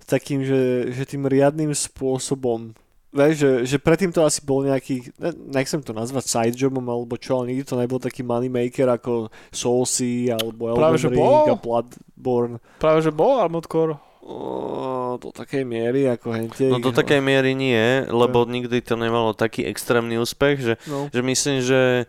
takým, 0.08 0.40
že, 0.40 0.88
že 0.96 1.04
tým 1.04 1.28
riadným 1.28 1.72
spôsobom 1.76 2.72
vieš, 3.18 3.36
že, 3.42 3.50
že 3.74 3.76
predtým 3.82 4.14
to 4.14 4.22
asi 4.22 4.38
bol 4.46 4.62
nejaký, 4.62 5.10
ne, 5.18 5.30
nechcem 5.58 5.82
to 5.82 5.90
nazvať 5.90 6.24
side 6.30 6.56
jobom 6.56 6.86
alebo 6.86 7.18
čo, 7.18 7.42
ale 7.42 7.52
nikdy 7.54 7.64
to 7.66 7.74
nebol 7.74 7.98
taký 7.98 8.22
moneymaker 8.22 8.86
ako 8.86 9.34
Soulsy 9.50 10.30
alebo 10.30 10.70
Elden 10.70 11.10
Ring 11.10 11.50
a 11.50 11.56
Bloodborne. 11.58 12.62
Práve 12.78 13.02
že 13.02 13.10
bol 13.10 13.42
Armored 13.42 13.66
Core. 13.66 13.98
O, 14.28 15.16
do 15.16 15.32
takej 15.32 15.64
miery 15.64 16.04
ako 16.04 16.36
hente. 16.36 16.68
No 16.68 16.76
do 16.78 16.92
takej 16.92 17.24
miery 17.24 17.56
nie, 17.56 18.04
lebo 18.12 18.44
nikdy 18.44 18.84
to 18.84 18.92
nemalo 19.00 19.32
taký 19.32 19.64
extrémny 19.64 20.20
úspech, 20.20 20.56
že, 20.60 20.74
no. 20.84 21.08
že 21.08 21.20
myslím, 21.24 21.64
že 21.64 22.04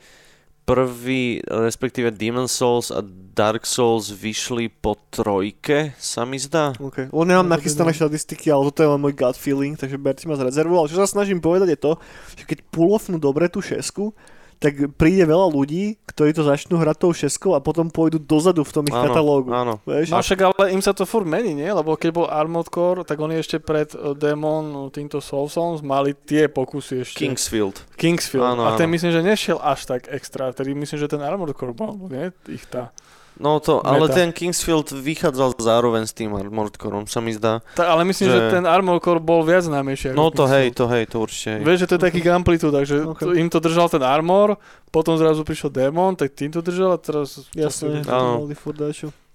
prvý, 0.69 1.41
respektíve 1.49 2.13
Demon 2.13 2.45
Souls 2.45 2.93
a 2.93 3.01
Dark 3.33 3.65
Souls 3.65 4.13
vyšli 4.13 4.69
po 4.69 4.93
trojke, 5.09 5.97
sa 5.97 6.29
mi 6.29 6.37
zdá. 6.37 6.77
Okay. 6.77 7.09
On 7.09 7.25
nemám 7.25 7.49
nachystané 7.49 7.89
štatistiky, 7.89 8.53
ale 8.53 8.69
toto 8.69 8.85
je 8.85 8.91
len 8.93 9.01
môj 9.01 9.17
gut 9.17 9.33
feeling, 9.33 9.73
takže 9.73 9.97
berte 9.97 10.29
ma 10.29 10.37
z 10.37 10.45
rezervu. 10.45 10.77
Ale 10.77 10.85
čo 10.85 11.01
sa 11.01 11.09
snažím 11.09 11.41
povedať 11.41 11.73
je 11.73 11.79
to, 11.81 11.93
že 12.37 12.43
keď 12.45 12.61
pulofnú 12.69 13.17
dobre 13.17 13.49
tú 13.49 13.65
šesku, 13.65 14.13
tak 14.59 14.75
príde 14.99 15.23
veľa 15.23 15.47
ľudí, 15.55 15.95
ktorí 16.03 16.35
to 16.35 16.43
začnú 16.43 16.75
hrať 16.83 16.97
tou 16.99 17.15
šeskou 17.15 17.55
a 17.55 17.63
potom 17.63 17.87
pôjdu 17.87 18.19
dozadu 18.19 18.67
v 18.67 18.71
tom 18.75 18.83
ich 18.83 18.91
áno, 18.91 19.07
katalógu. 19.07 19.49
Áno. 19.55 19.79
Vieš? 19.87 20.11
No 20.11 20.19
však 20.19 20.39
ale 20.51 20.75
im 20.75 20.83
sa 20.83 20.91
to 20.91 21.07
furt 21.07 21.23
mení, 21.23 21.55
nie? 21.55 21.71
Lebo 21.71 21.95
keď 21.95 22.09
bol 22.11 22.27
Armored 22.27 22.67
Core, 22.67 23.07
tak 23.07 23.23
oni 23.23 23.39
ešte 23.39 23.63
pred 23.63 23.87
eh, 23.95 24.11
Demon 24.19 24.63
no, 24.67 24.81
týmto 24.91 25.23
Soulsons 25.23 25.79
mali 25.79 26.11
tie 26.11 26.51
pokusy 26.51 27.07
ešte. 27.07 27.23
Kingsfield. 27.23 27.87
Kingsfield. 27.95 28.43
Áno, 28.43 28.67
a 28.67 28.75
ten 28.75 28.91
áno. 28.91 28.99
myslím, 28.99 29.15
že 29.15 29.23
nešiel 29.23 29.57
až 29.63 29.87
tak 29.87 30.11
extra. 30.11 30.51
Tedy 30.51 30.75
myslím, 30.75 30.99
že 30.99 31.07
ten 31.07 31.23
Armored 31.23 31.55
Core 31.55 31.71
bol, 31.71 31.95
nie? 32.11 32.35
Ich 32.51 32.67
tá. 32.67 32.91
No 33.39 33.63
to, 33.63 33.79
ale 33.87 34.11
meta. 34.11 34.19
ten 34.19 34.29
Kingsfield 34.35 34.91
vychádzal 34.91 35.55
zároveň 35.55 36.03
s 36.03 36.11
tým 36.11 36.35
Armored 36.35 36.75
Core, 36.75 37.07
sa 37.07 37.23
mi 37.23 37.31
zdá. 37.31 37.63
Tak, 37.79 37.87
ale 37.87 38.03
myslím, 38.03 38.27
že... 38.27 38.35
že 38.35 38.41
ten 38.51 38.67
Armored 38.67 38.99
Core 38.99 39.23
bol 39.23 39.47
viac 39.47 39.63
známejší. 39.63 40.11
No 40.11 40.27
to 40.27 40.43
hej, 40.43 40.75
to 40.75 40.91
hej, 40.91 41.07
to 41.07 41.23
určite. 41.23 41.63
Vieš, 41.63 41.87
že 41.87 41.87
to 41.87 41.93
je 41.95 42.03
taký 42.03 42.19
amplitud, 42.27 42.75
takže 42.75 43.07
okay. 43.15 43.39
im 43.39 43.47
to 43.47 43.63
držal 43.63 43.87
ten 43.87 44.03
Armor, 44.03 44.59
potom 44.91 45.15
zrazu 45.15 45.47
prišiel 45.47 45.71
Demon, 45.71 46.19
tak 46.19 46.35
tým 46.35 46.51
to 46.51 46.59
držal 46.59 46.93
a 46.93 46.99
teraz... 46.99 47.47
Jasne, 47.55 48.03
to 48.03 48.11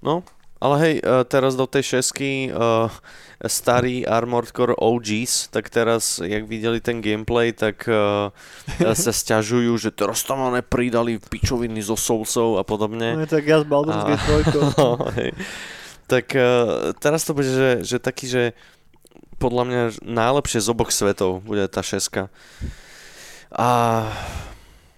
No, 0.05 0.21
ale 0.63 0.75
hej, 0.81 0.95
e, 1.03 1.25
teraz 1.27 1.59
do 1.59 1.67
tej 1.69 1.99
šesky 1.99 2.49
uh, 2.49 2.89
starý 3.45 4.09
Armored 4.09 4.49
Core 4.49 4.73
OGs, 4.79 5.53
tak 5.53 5.69
teraz, 5.69 6.23
jak 6.23 6.49
videli 6.49 6.81
ten 6.81 7.05
gameplay, 7.05 7.53
tak 7.53 7.85
uh, 7.85 8.33
sa 8.81 9.13
stiažujú, 9.13 9.77
že 9.77 9.91
teraz 9.93 10.25
tam 10.25 10.41
máme 10.41 10.65
pridali 10.65 11.21
pičoviny 11.21 11.85
zo 11.85 11.99
Soulsov 11.99 12.57
a 12.57 12.65
podobne. 12.65 13.19
No, 13.19 13.27
tak 13.35 13.45
ja 13.45 13.61
z 13.61 13.67
Baldur's 13.69 14.01
Gate 14.09 14.25
3. 14.49 14.81
no, 14.81 14.89
tak 16.09 16.33
uh, 16.33 16.97
teraz 16.97 17.29
to 17.29 17.37
bude, 17.37 17.51
že, 17.51 17.71
že 17.85 17.97
taký, 18.01 18.25
že 18.31 18.43
podľa 19.37 19.65
mňa 19.69 19.83
najlepšie 20.01 20.65
z 20.65 20.69
oboch 20.73 20.95
svetov 20.95 21.45
bude 21.45 21.67
tá 21.69 21.85
šeska. 21.85 22.33
A... 23.53 23.69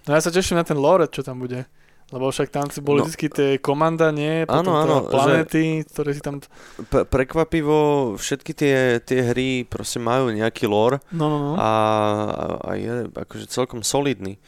No 0.07 0.15
ja 0.15 0.21
sa 0.23 0.31
teším 0.31 0.55
na 0.55 0.63
ten 0.63 0.79
lore, 0.79 1.11
čo 1.11 1.19
tam 1.19 1.43
bude. 1.43 1.67
Lebo 2.07 2.31
však 2.31 2.47
tam 2.47 2.71
si 2.71 2.79
boli 2.79 3.03
no, 3.03 3.11
vždy 3.11 3.27
tie 3.27 3.49
komanda, 3.59 4.15
nie? 4.15 4.47
Potom 4.47 4.71
áno, 4.71 5.03
áno, 5.03 5.11
planety, 5.11 5.83
že 5.83 5.91
ktoré 5.91 6.09
si 6.15 6.23
tam... 6.23 6.39
P- 6.87 7.03
prekvapivo 7.03 8.15
všetky 8.15 8.51
tie, 8.55 8.75
tie 9.03 9.19
hry 9.27 9.67
proste 9.67 9.99
majú 9.99 10.31
nejaký 10.31 10.71
lore 10.71 11.03
no, 11.11 11.27
no, 11.27 11.37
no. 11.43 11.51
A, 11.59 11.71
a 12.63 12.69
je 12.79 13.11
akože 13.11 13.51
celkom 13.51 13.83
solidný. 13.83 14.39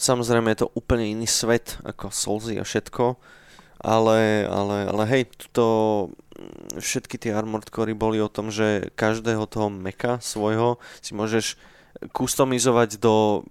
Samozrejme 0.00 0.48
je 0.56 0.64
to 0.64 0.72
úplne 0.72 1.12
iný 1.12 1.28
svet 1.28 1.76
ako 1.84 2.08
Soulsy 2.08 2.56
a 2.56 2.64
všetko, 2.64 3.20
ale, 3.84 4.48
ale, 4.48 4.88
ale 4.88 5.02
hej, 5.12 5.28
to 5.52 6.08
všetky 6.80 7.20
tie 7.20 7.36
Armored 7.36 7.68
Core 7.68 7.92
boli 7.92 8.16
o 8.16 8.32
tom, 8.32 8.48
že 8.48 8.88
každého 8.96 9.44
toho 9.44 9.68
meka 9.68 10.24
svojho 10.24 10.80
si 11.04 11.12
môžeš 11.12 11.60
customizovať 12.16 12.98
do 12.98 13.44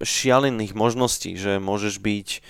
šialených 0.00 0.72
možností, 0.72 1.36
že 1.36 1.60
môžeš 1.60 2.00
byť 2.00 2.28
e, 2.32 2.40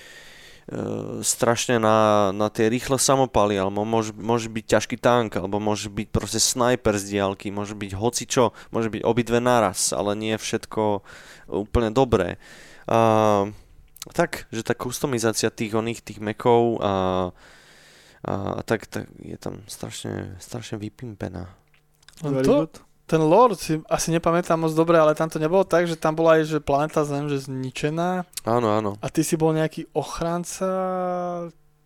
strašne 1.23 1.83
na, 1.83 2.31
na 2.31 2.49
tie 2.49 2.71
rýchle 2.71 2.97
samopaly, 2.97 3.59
alebo 3.59 3.83
môže, 3.83 4.15
môže 4.15 4.49
byť 4.49 4.65
ťažký 4.65 4.97
tank, 4.97 5.37
alebo 5.37 5.59
môže 5.59 5.91
byť 5.91 6.09
proste 6.15 6.41
sniper 6.41 6.97
z 6.97 7.19
diálky, 7.19 7.51
môže 7.51 7.75
byť 7.75 7.93
hocičo, 7.95 8.55
môže 8.71 8.89
byť 8.89 9.03
obidve 9.03 9.43
naraz, 9.43 9.91
ale 9.91 10.15
nie 10.15 10.35
všetko 10.39 11.03
úplne 11.51 11.91
dobré. 11.91 12.39
A, 12.87 13.51
tak, 14.17 14.49
že 14.49 14.65
tá 14.65 14.73
kustomizácia 14.73 15.53
tých 15.53 15.77
oných, 15.77 16.01
tých 16.01 16.25
mekov 16.25 16.81
a, 16.81 16.93
a 18.25 18.61
tak, 18.65 18.89
tak 18.89 19.13
je 19.21 19.37
tam 19.37 19.61
strašne, 19.69 20.41
strašne 20.41 20.81
vypimpená. 20.81 21.53
To, 22.25 22.69
ten 23.11 23.19
lore 23.19 23.59
si 23.59 23.83
asi 23.91 24.15
nepamätám 24.15 24.63
moc 24.63 24.71
dobre, 24.71 24.95
ale 24.95 25.19
tam 25.19 25.27
to 25.27 25.43
nebolo 25.43 25.67
tak, 25.67 25.91
že 25.91 25.99
tam 25.99 26.15
bola 26.15 26.39
aj, 26.39 26.47
že 26.47 26.59
planeta 26.63 27.03
Zem, 27.03 27.27
že 27.27 27.43
zničená. 27.43 28.23
Áno, 28.47 28.71
áno. 28.71 28.95
A 29.03 29.11
ty 29.11 29.27
si 29.27 29.35
bol 29.35 29.51
nejaký 29.51 29.91
ochranca 29.91 30.71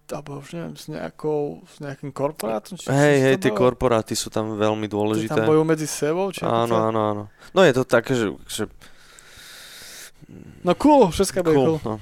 alebo 0.05 0.45
už 0.45 0.53
neviem, 0.53 0.77
s, 0.77 0.85
nejakou, 0.93 1.65
s 1.65 1.81
nejakým 1.81 2.13
korporátom? 2.13 2.77
Hej, 2.77 3.17
hej, 3.25 3.35
tie 3.41 3.57
korporáty 3.57 4.13
sú 4.13 4.29
tam 4.29 4.53
veľmi 4.61 4.85
dôležité. 4.85 5.33
Tí 5.33 5.41
tam 5.41 5.49
bojujú 5.49 5.65
medzi 5.65 5.89
sebou? 5.89 6.29
Či 6.29 6.45
áno, 6.45 6.77
áno, 6.77 7.01
áno. 7.09 7.23
No 7.57 7.65
je 7.65 7.73
to 7.73 7.89
také, 7.89 8.13
že, 8.13 8.29
že 8.45 8.69
No 10.65 10.73
cool, 10.81 11.13
všetko 11.13 11.39
bude 11.45 11.57
cool. 11.57 11.77
cool. 11.79 11.79
No. 11.85 11.95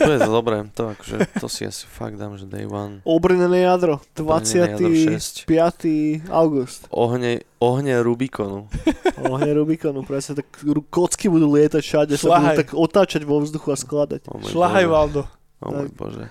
To 0.00 0.10
je 0.14 0.18
to 0.18 0.32
dobré, 0.32 0.64
to, 0.72 0.96
akože, 0.96 1.16
to 1.36 1.46
si 1.52 1.68
asi 1.68 1.84
fakt 1.84 2.16
dám, 2.16 2.40
že 2.40 2.48
day 2.48 2.64
one. 2.64 3.04
Obrnené 3.04 3.68
jadro, 3.68 4.00
25. 4.16 5.44
august. 6.32 6.88
Ohne, 6.88 7.44
ohne 7.60 7.92
Rubikonu. 8.00 8.72
ohne 9.28 9.50
Rubikonu, 9.52 10.08
presne, 10.08 10.40
tak 10.40 10.48
kocky 10.88 11.28
budú 11.28 11.52
lietať 11.52 11.82
všade, 11.84 12.12
Šlahaj. 12.16 12.24
sa 12.24 12.40
budú 12.40 12.48
tak 12.56 12.68
otáčať 12.72 13.22
vo 13.28 13.44
vzduchu 13.44 13.68
a 13.68 13.76
skladať. 13.76 14.20
Oh 14.32 14.40
Šlahaj, 14.40 14.86
Valdo. 14.88 15.22
O 15.60 15.68
môj 15.74 15.90
bože. 15.92 16.24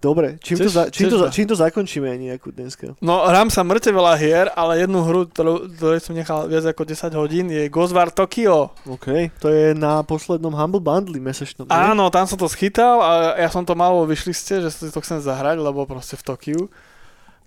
Dobre, 0.00 0.40
čím, 0.40 0.56
chceš, 0.56 0.64
to, 0.64 0.72
za, 0.72 0.84
čím, 0.88 1.06
to, 1.12 1.16
za, 1.20 1.28
čím 1.28 1.44
to 1.44 1.56
zakončíme 1.60 2.08
nejakú 2.16 2.56
dneska? 2.56 2.96
No, 3.04 3.20
hrám 3.28 3.52
sa 3.52 3.60
mŕte 3.60 3.92
veľa 3.92 4.16
hier, 4.16 4.48
ale 4.56 4.80
jednu 4.80 5.04
hru, 5.04 5.28
ktorú, 5.28 5.68
ktorú 5.76 6.00
som 6.00 6.16
nechal 6.16 6.48
viac 6.48 6.64
ako 6.64 6.88
10 6.88 7.20
hodín, 7.20 7.52
je 7.52 7.68
Ghostwire 7.68 8.08
Tokyo. 8.08 8.72
OK, 8.88 9.28
to 9.36 9.52
je 9.52 9.76
na 9.76 10.00
poslednom 10.00 10.56
Humble 10.56 10.80
Bundle 10.80 11.20
mesačnom. 11.20 11.68
Ne? 11.68 11.76
Áno, 11.76 12.08
tam 12.08 12.24
som 12.24 12.40
to 12.40 12.48
schytal 12.48 13.04
a 13.04 13.36
ja 13.36 13.52
som 13.52 13.60
to 13.60 13.76
mal 13.76 13.92
vo 13.92 14.08
vyšliste, 14.08 14.64
že 14.64 14.72
si 14.72 14.88
to 14.88 15.04
chcem 15.04 15.20
zahrať, 15.20 15.60
lebo 15.60 15.84
proste 15.84 16.16
v 16.16 16.24
Tokiu. 16.24 16.62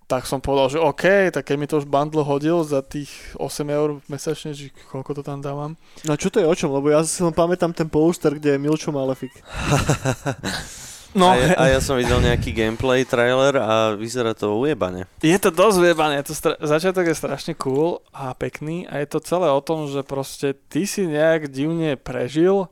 Tak 0.05 0.29
som 0.29 0.37
povedal, 0.37 0.77
že 0.77 0.83
OK, 0.83 1.33
tak 1.33 1.49
keď 1.49 1.55
mi 1.57 1.65
to 1.65 1.81
už 1.81 1.89
bundle 1.89 2.21
hodil 2.21 2.61
za 2.61 2.85
tých 2.85 3.09
8 3.41 3.65
eur 3.65 3.97
mesačne, 4.05 4.53
že 4.53 4.69
koľko 4.93 5.17
to 5.17 5.21
tam 5.25 5.41
dávam. 5.41 5.73
No 6.05 6.13
čo 6.21 6.29
to 6.29 6.37
je 6.37 6.45
o 6.45 6.53
čom? 6.53 6.69
Lebo 6.69 6.93
ja 6.93 7.01
si 7.01 7.25
len 7.25 7.33
pamätám 7.33 7.73
ten 7.73 7.89
poster, 7.89 8.37
kde 8.37 8.53
je 8.53 8.61
Milčo 8.61 8.93
Malefik. 8.93 9.33
No. 11.13 11.29
A, 11.29 11.37
ja, 11.37 11.47
a 11.53 11.63
ja 11.69 11.79
som 11.79 11.93
videl 11.93 12.17
nejaký 12.17 12.49
gameplay 12.49 13.05
trailer 13.05 13.53
a 13.61 13.93
vyzerá 13.93 14.33
to 14.33 14.57
ujebane. 14.57 15.05
Je 15.21 15.37
to 15.37 15.53
dosť 15.53 15.77
ujebane, 15.77 16.17
to 16.25 16.33
stra- 16.33 16.57
začiatok 16.57 17.05
je 17.05 17.15
strašne 17.15 17.53
cool 17.61 18.01
a 18.09 18.33
pekný 18.33 18.89
a 18.89 18.97
je 19.01 19.07
to 19.13 19.19
celé 19.21 19.45
o 19.53 19.61
tom, 19.61 19.85
že 19.85 20.01
proste 20.01 20.57
ty 20.73 20.89
si 20.89 21.05
nejak 21.05 21.53
divne 21.53 21.93
prežil 21.95 22.65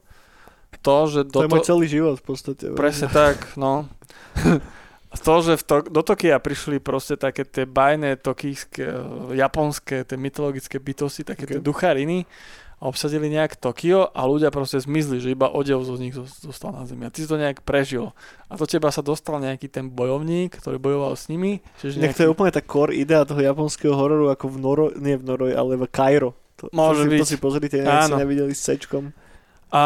to, 0.82 0.96
že... 1.06 1.20
Do 1.30 1.44
to 1.44 1.46
je 1.46 1.52
môj 1.54 1.68
celý 1.68 1.86
život 1.86 2.16
v 2.18 2.26
podstate. 2.26 2.64
Presne 2.74 3.08
tak, 3.14 3.54
no. 3.54 3.86
to, 5.28 5.34
že 5.46 5.54
v 5.60 5.64
to- 5.64 5.88
do 5.92 6.02
Tokia 6.02 6.42
prišli 6.42 6.82
proste 6.82 7.20
také 7.20 7.46
tie 7.46 7.70
bajné 7.70 8.18
tokijské, 8.18 8.90
japonské, 9.38 10.08
tie 10.08 10.18
mytologické 10.18 10.82
bytosti, 10.82 11.22
také 11.28 11.46
okay. 11.46 11.54
tie 11.58 11.62
duchariny 11.62 12.26
a 12.82 12.90
obsadili 12.90 13.30
nejak 13.30 13.62
Tokio 13.62 14.10
a 14.10 14.26
ľudia 14.26 14.50
proste 14.50 14.82
zmizli, 14.82 15.22
že 15.22 15.38
iba 15.38 15.54
odev 15.54 15.86
zo 15.86 16.02
nich 16.02 16.18
zostal 16.18 16.74
na 16.74 16.90
zemi. 16.90 17.06
A 17.06 17.14
ty 17.14 17.22
si 17.22 17.30
to 17.30 17.38
nejak 17.38 17.62
prežil. 17.62 18.10
A 18.50 18.58
do 18.58 18.66
teba 18.66 18.90
sa 18.90 19.06
dostal 19.06 19.38
nejaký 19.38 19.70
ten 19.70 19.86
bojovník, 19.86 20.58
ktorý 20.58 20.82
bojoval 20.82 21.14
s 21.14 21.30
nimi. 21.30 21.62
Čiže 21.78 22.02
nejaký... 22.02 22.18
to 22.18 22.24
je 22.26 22.34
úplne 22.34 22.50
tá 22.50 22.66
core 22.66 22.98
idea 22.98 23.22
toho 23.22 23.38
japonského 23.38 23.94
hororu 23.94 24.34
ako 24.34 24.50
v 24.50 24.58
Noro, 24.58 24.86
nie 24.98 25.14
v 25.14 25.24
Noroj, 25.30 25.54
ale 25.54 25.78
v 25.78 25.86
Cairo. 25.94 26.34
To, 26.58 26.74
Môže 26.74 27.06
to 27.06 27.14
byť. 27.14 27.20
To 27.22 27.30
si 27.30 27.38
pozrite, 27.38 27.78
neviem, 27.86 28.10
si 28.10 28.18
nevideli 28.18 28.54
s 28.58 28.66
sečkom. 28.66 29.14
A 29.70 29.84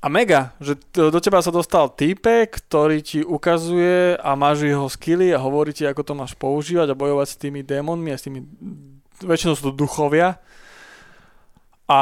a 0.00 0.08
mega, 0.08 0.56
že 0.64 0.80
do 0.96 1.20
teba 1.20 1.44
sa 1.44 1.52
dostal 1.52 1.92
týpek, 1.92 2.56
ktorý 2.56 3.04
ti 3.04 3.20
ukazuje 3.20 4.16
a 4.16 4.32
máš 4.32 4.64
jeho 4.64 4.88
skily 4.88 5.28
a 5.28 5.38
hovorí 5.38 5.76
ti, 5.76 5.84
ako 5.84 6.00
to 6.00 6.12
máš 6.16 6.32
používať 6.40 6.88
a 6.88 6.96
bojovať 6.96 7.28
s 7.28 7.36
tými 7.36 7.60
démonmi 7.60 8.08
a 8.08 8.16
s 8.16 8.24
tými, 8.24 8.40
väčšinou 9.20 9.52
sú 9.52 9.68
to 9.68 9.76
duchovia, 9.76 10.40
a... 11.90 11.98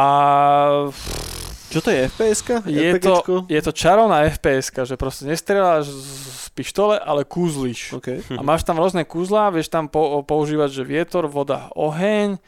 Čo 1.69 1.85
to 1.85 1.93
je, 1.93 2.09
fps 2.09 2.41
Je 2.65 2.97
to, 2.97 3.45
je 3.45 3.61
to 3.61 3.73
čarovná 3.77 4.25
fps 4.33 4.73
že 4.89 4.97
proste 4.97 5.29
nestrieľaš 5.29 5.89
z 5.89 6.47
pištole, 6.57 6.97
ale 6.97 7.29
kúzliš. 7.29 7.97
Okay. 8.01 8.25
A 8.37 8.41
máš 8.41 8.65
tam 8.65 8.81
rôzne 8.81 9.05
kúzla, 9.05 9.53
vieš 9.53 9.69
tam 9.69 9.89
po, 9.89 10.25
používať, 10.25 10.81
že 10.81 10.83
vietor, 10.89 11.29
voda, 11.29 11.69
oheň. 11.77 12.41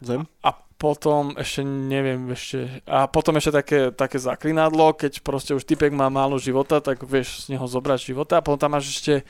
Zem. 0.00 0.24
A 0.40 0.56
potom 0.80 1.36
ešte 1.36 1.60
neviem 1.60 2.32
ešte, 2.32 2.80
a 2.88 3.04
potom 3.04 3.36
ešte 3.36 3.52
také, 3.52 3.80
také 3.92 4.16
zaklinadlo, 4.16 4.96
keď 4.96 5.20
proste 5.20 5.52
už 5.52 5.68
typek 5.68 5.92
má 5.92 6.08
málo 6.08 6.40
života, 6.40 6.80
tak 6.80 7.04
vieš 7.04 7.44
z 7.44 7.52
neho 7.52 7.68
zobrať 7.68 8.00
života 8.08 8.40
a 8.40 8.44
potom 8.44 8.56
tam 8.56 8.72
máš 8.72 8.96
ešte 8.96 9.28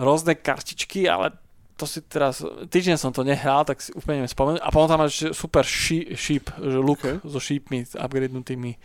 rôzne 0.00 0.32
kartičky, 0.32 1.04
ale 1.04 1.36
to 1.80 1.88
si 1.88 2.04
teraz, 2.04 2.44
týždeň 2.44 3.00
som 3.00 3.08
to 3.08 3.24
nehral, 3.24 3.64
tak 3.64 3.80
si 3.80 3.88
úplne 3.96 4.28
spomenul. 4.28 4.60
A 4.60 4.68
potom 4.68 4.92
tam 4.92 5.00
máš 5.00 5.32
super 5.32 5.64
sheep, 5.64 6.52
že 6.60 6.76
look 6.76 7.00
okay. 7.00 7.16
so 7.24 7.40
sheepmi 7.40 7.88
upgradenutými. 7.96 8.76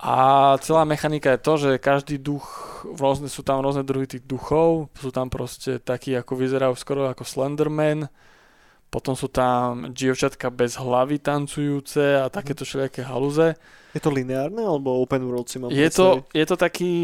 A 0.00 0.56
celá 0.64 0.82
mechanika 0.88 1.36
je 1.36 1.44
to, 1.44 1.54
že 1.60 1.70
každý 1.78 2.16
duch, 2.18 2.48
rôzne, 2.88 3.28
sú 3.28 3.44
tam 3.44 3.60
rôzne 3.60 3.84
druhy 3.84 4.08
tých 4.08 4.24
duchov, 4.24 4.88
sú 4.96 5.12
tam 5.12 5.28
proste 5.28 5.76
takí, 5.76 6.16
ako 6.16 6.40
vyzerajú 6.40 6.74
skoro 6.74 7.06
ako 7.06 7.22
Slenderman, 7.22 8.08
potom 8.90 9.14
sú 9.14 9.30
tam 9.30 9.94
dievčatka 9.94 10.50
bez 10.50 10.74
hlavy 10.74 11.22
tancujúce 11.22 12.16
a 12.16 12.32
takéto 12.32 12.66
všelijaké 12.66 13.06
haluze. 13.06 13.54
Je 13.94 14.02
to 14.02 14.10
lineárne 14.10 14.64
alebo 14.64 14.98
open 14.98 15.22
world 15.22 15.46
si 15.46 15.62
mám 15.62 15.70
je 15.70 15.90
to, 15.92 16.26
je 16.34 16.46
to 16.48 16.56
taký, 16.58 16.94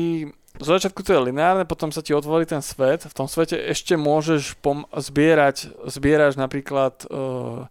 zo 0.60 0.70
začiatku 0.72 1.04
to 1.04 1.12
je 1.12 1.20
lineárne, 1.20 1.68
potom 1.68 1.92
sa 1.92 2.00
ti 2.00 2.16
otvorí 2.16 2.48
ten 2.48 2.64
svet. 2.64 3.04
V 3.04 3.14
tom 3.14 3.28
svete 3.28 3.56
ešte 3.56 3.94
môžeš 3.94 4.56
pom- 4.60 4.88
zbierať, 4.92 5.72
zbieraš 5.88 6.40
napríklad 6.40 7.04
uh, 7.08 7.68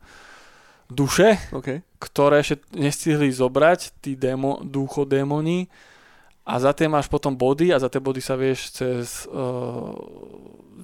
duše, 0.90 1.42
okay. 1.50 1.82
ktoré 1.98 2.46
ešte 2.46 2.62
nestihli 2.78 3.34
zobrať, 3.34 3.98
tí 4.02 4.14
démo, 4.14 4.62
ducho 4.62 5.06
démoni 5.06 5.66
a 6.46 6.62
za 6.62 6.78
tie 6.78 6.86
máš 6.86 7.10
potom 7.10 7.34
body 7.34 7.74
a 7.74 7.82
za 7.82 7.90
tie 7.90 7.98
body 7.98 8.22
sa 8.22 8.38
vieš 8.38 8.78
cez 8.78 9.26
uh, 9.34 9.98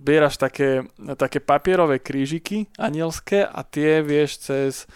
zbieraš 0.02 0.42
také, 0.42 0.90
také 1.14 1.38
papierové 1.38 2.02
krížiky 2.02 2.66
anielské 2.82 3.46
a 3.46 3.62
tie 3.62 4.02
vieš 4.02 4.50
cez 4.50 4.90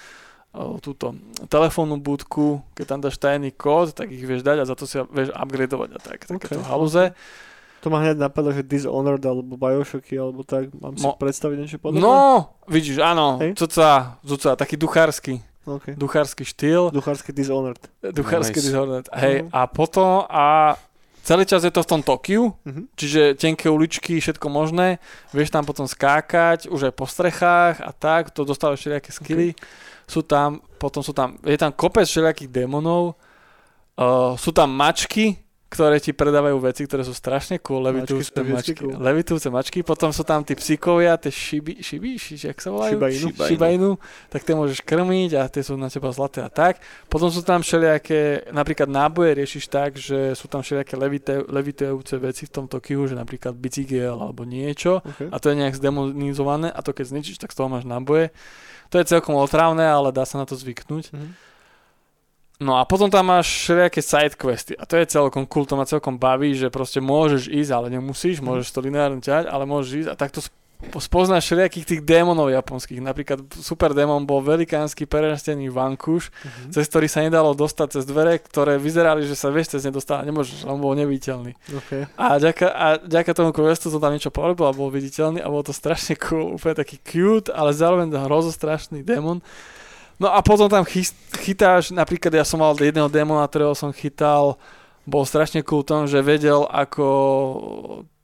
túto 0.80 1.12
telefónnu 1.52 2.00
budku, 2.00 2.64
keď 2.74 2.86
tam 2.88 3.00
dáš 3.04 3.20
tajný 3.20 3.52
kód, 3.52 3.92
tak 3.92 4.08
ich 4.12 4.24
vieš 4.24 4.42
dať 4.48 4.64
a 4.64 4.70
za 4.70 4.76
to 4.76 4.88
si 4.88 4.96
vieš 5.12 5.36
upgradovať 5.36 5.90
a 5.96 6.00
tak, 6.00 6.24
takéto 6.24 6.64
okay. 6.64 6.70
haluze. 6.72 7.04
To 7.84 7.94
ma 7.94 8.02
hneď 8.02 8.18
napadlo, 8.18 8.50
že 8.50 8.66
Dishonored 8.66 9.22
alebo 9.22 9.60
Bioshocky 9.62 10.18
alebo 10.18 10.42
tak, 10.42 10.74
mám 10.74 10.98
si 10.98 11.06
Mo- 11.06 11.14
predstaviť 11.22 11.58
niečo 11.60 11.78
podobné? 11.78 12.02
No, 12.02 12.50
vidíš, 12.66 12.98
áno, 12.98 13.38
hey? 13.38 13.54
cuca, 13.54 14.18
cuca, 14.26 14.58
taký 14.58 14.74
duchársky. 14.74 15.38
Okay. 15.66 15.94
Duchársky 15.98 16.46
štýl. 16.46 16.94
Duchársky 16.94 17.34
Dishonored. 17.34 17.82
Duchársky 18.02 18.62
nice. 18.62 18.66
Dishonored, 18.70 19.06
hej. 19.18 19.46
Uh-huh. 19.46 19.54
A 19.54 19.66
potom, 19.66 20.26
a 20.30 20.78
celý 21.26 21.46
čas 21.46 21.66
je 21.66 21.74
to 21.74 21.82
v 21.82 21.90
tom 21.90 22.02
Tokiu, 22.06 22.54
uh-huh. 22.54 22.86
čiže 22.94 23.34
tenké 23.34 23.70
uličky, 23.70 24.22
všetko 24.22 24.46
možné. 24.50 25.02
Vieš 25.34 25.50
tam 25.50 25.66
potom 25.66 25.90
skákať, 25.90 26.70
už 26.70 26.90
aj 26.90 26.94
po 26.94 27.10
strechách 27.10 27.82
a 27.82 27.90
tak, 27.94 28.30
to 28.30 28.46
dostávaš 28.46 28.82
všelijaké 28.82 29.10
skily. 29.10 29.58
Okay. 29.58 29.94
Sú 30.06 30.22
tam, 30.22 30.62
potom 30.78 31.02
sú 31.02 31.12
tam, 31.12 31.38
je 31.42 31.58
tam 31.58 31.74
kopec 31.74 32.06
všelijakých 32.06 32.50
démonov, 32.50 33.18
uh, 33.98 34.38
sú 34.38 34.54
tam 34.54 34.70
mačky, 34.70 35.46
ktoré 35.66 36.00
ti 36.00 36.16
predávajú 36.16 36.56
veci, 36.64 36.88
ktoré 36.88 37.04
sú 37.04 37.12
strašne 37.12 37.60
cool, 37.60 37.84
levitujúce 37.84 38.32
mačky, 38.38 38.54
mačky, 38.54 38.72
cool. 38.80 38.96
levitujúce 38.96 39.48
mačky, 39.52 39.80
potom 39.84 40.14
sú 40.16 40.24
tam 40.24 40.40
tí 40.46 40.56
psíkovia, 40.56 41.20
tie 41.20 41.28
šiby, 41.34 41.84
šiby, 41.84 42.10
šiby, 42.16 42.48
jak 42.54 42.60
sa 42.64 42.72
volajú? 42.72 42.96
Shiba 43.36 43.68
Inu, 43.76 44.00
tak 44.32 44.48
tie 44.48 44.56
môžeš 44.56 44.80
krmiť 44.86 45.32
a 45.36 45.52
tie 45.52 45.66
sú 45.66 45.76
na 45.76 45.92
teba 45.92 46.16
zlaté 46.16 46.40
a 46.46 46.48
tak. 46.48 46.80
Potom 47.12 47.28
sú 47.28 47.44
tam 47.44 47.60
všelijaké, 47.60 48.54
napríklad 48.56 48.88
náboje 48.88 49.36
riešiš 49.36 49.66
tak, 49.68 50.00
že 50.00 50.32
sú 50.38 50.48
tam 50.48 50.64
všelijaké 50.64 50.96
levite, 50.96 51.34
levitujúce 51.44 52.16
veci 52.24 52.48
v 52.48 52.54
tom 52.56 52.66
Tokiu, 52.72 53.04
že 53.10 53.20
napríklad 53.20 53.58
bicykel 53.60 54.16
alebo 54.16 54.48
niečo 54.48 55.04
okay. 55.04 55.28
a 55.28 55.36
to 55.44 55.52
je 55.52 55.60
nejak 55.60 55.76
zdemonizované 55.76 56.72
a 56.72 56.80
to 56.80 56.96
keď 56.96 57.12
zničíš, 57.12 57.42
tak 57.42 57.52
z 57.52 57.60
toho 57.60 57.68
máš 57.68 57.84
náboje. 57.84 58.32
To 58.90 58.96
je 59.02 59.10
celkom 59.10 59.36
otrávne, 59.38 59.86
ale 59.86 60.14
dá 60.14 60.26
sa 60.26 60.42
na 60.42 60.46
to 60.46 60.54
zvyknúť. 60.54 61.12
Mm-hmm. 61.12 61.32
No 62.56 62.80
a 62.80 62.88
potom 62.88 63.12
tam 63.12 63.28
máš 63.28 63.52
všelijaké 63.52 64.00
sidequesty 64.00 64.80
a 64.80 64.88
to 64.88 64.96
je 64.96 65.12
celkom 65.12 65.44
cool, 65.44 65.68
to 65.68 65.76
ma 65.76 65.84
celkom 65.84 66.16
baví, 66.16 66.56
že 66.56 66.72
proste 66.72 67.04
môžeš 67.04 67.52
ísť, 67.52 67.72
ale 67.76 67.88
nemusíš, 67.92 68.40
mhm. 68.40 68.46
môžeš 68.48 68.68
to 68.72 68.80
lineárne 68.80 69.20
ťať, 69.20 69.52
ale 69.52 69.68
môžeš 69.68 70.08
ísť 70.08 70.10
a 70.12 70.16
takto 70.16 70.40
spoznáš 71.00 71.48
všelijakých 71.50 71.86
tých 71.86 72.02
démonov 72.06 72.52
japonských. 72.54 73.02
Napríklad 73.02 73.42
super 73.58 73.92
démon 73.92 74.24
bol 74.24 74.44
velikánsky 74.44 75.10
prerastený 75.10 75.72
vankúš, 75.74 76.30
mm-hmm. 76.30 76.72
cez 76.72 76.86
ktorý 76.88 77.08
sa 77.10 77.26
nedalo 77.26 77.58
dostať 77.58 78.00
cez 78.00 78.04
dvere, 78.06 78.38
ktoré 78.40 78.78
vyzerali, 78.78 79.26
že 79.26 79.36
sa 79.36 79.50
vieš 79.50 79.76
cez 79.76 79.84
ne 79.88 79.92
dostať, 79.92 80.28
nemôžeš, 80.28 80.68
on 80.68 80.80
bol 80.80 80.94
neviditeľný. 80.94 81.58
Okay. 81.84 82.08
A 82.16 82.38
ďaká, 82.38 82.68
a 82.70 82.86
ďaká 83.02 83.32
tomu 83.34 83.52
questu 83.52 83.90
som 83.90 84.00
tam 84.00 84.14
niečo 84.14 84.32
porobil 84.32 84.68
a 84.70 84.78
bol 84.78 84.92
viditeľný 84.94 85.42
a 85.42 85.52
bolo 85.52 85.66
to 85.66 85.74
strašne 85.76 86.16
cool, 86.22 86.56
úplne 86.56 86.76
taký 86.78 87.02
cute, 87.02 87.50
ale 87.52 87.76
zároveň 87.76 88.12
hrozostrašný 88.14 89.02
démon. 89.02 89.42
No 90.16 90.32
a 90.32 90.40
potom 90.40 90.72
tam 90.72 90.88
chytáš, 90.88 91.92
napríklad 91.92 92.32
ja 92.32 92.48
som 92.48 92.64
mal 92.64 92.72
jedného 92.72 93.12
démona, 93.12 93.44
ktorého 93.44 93.76
som 93.76 93.92
chytal, 93.92 94.56
bol 95.04 95.28
strašne 95.28 95.60
cool 95.62 95.84
tom, 95.84 96.08
že 96.08 96.24
vedel 96.24 96.66
ako 96.72 97.06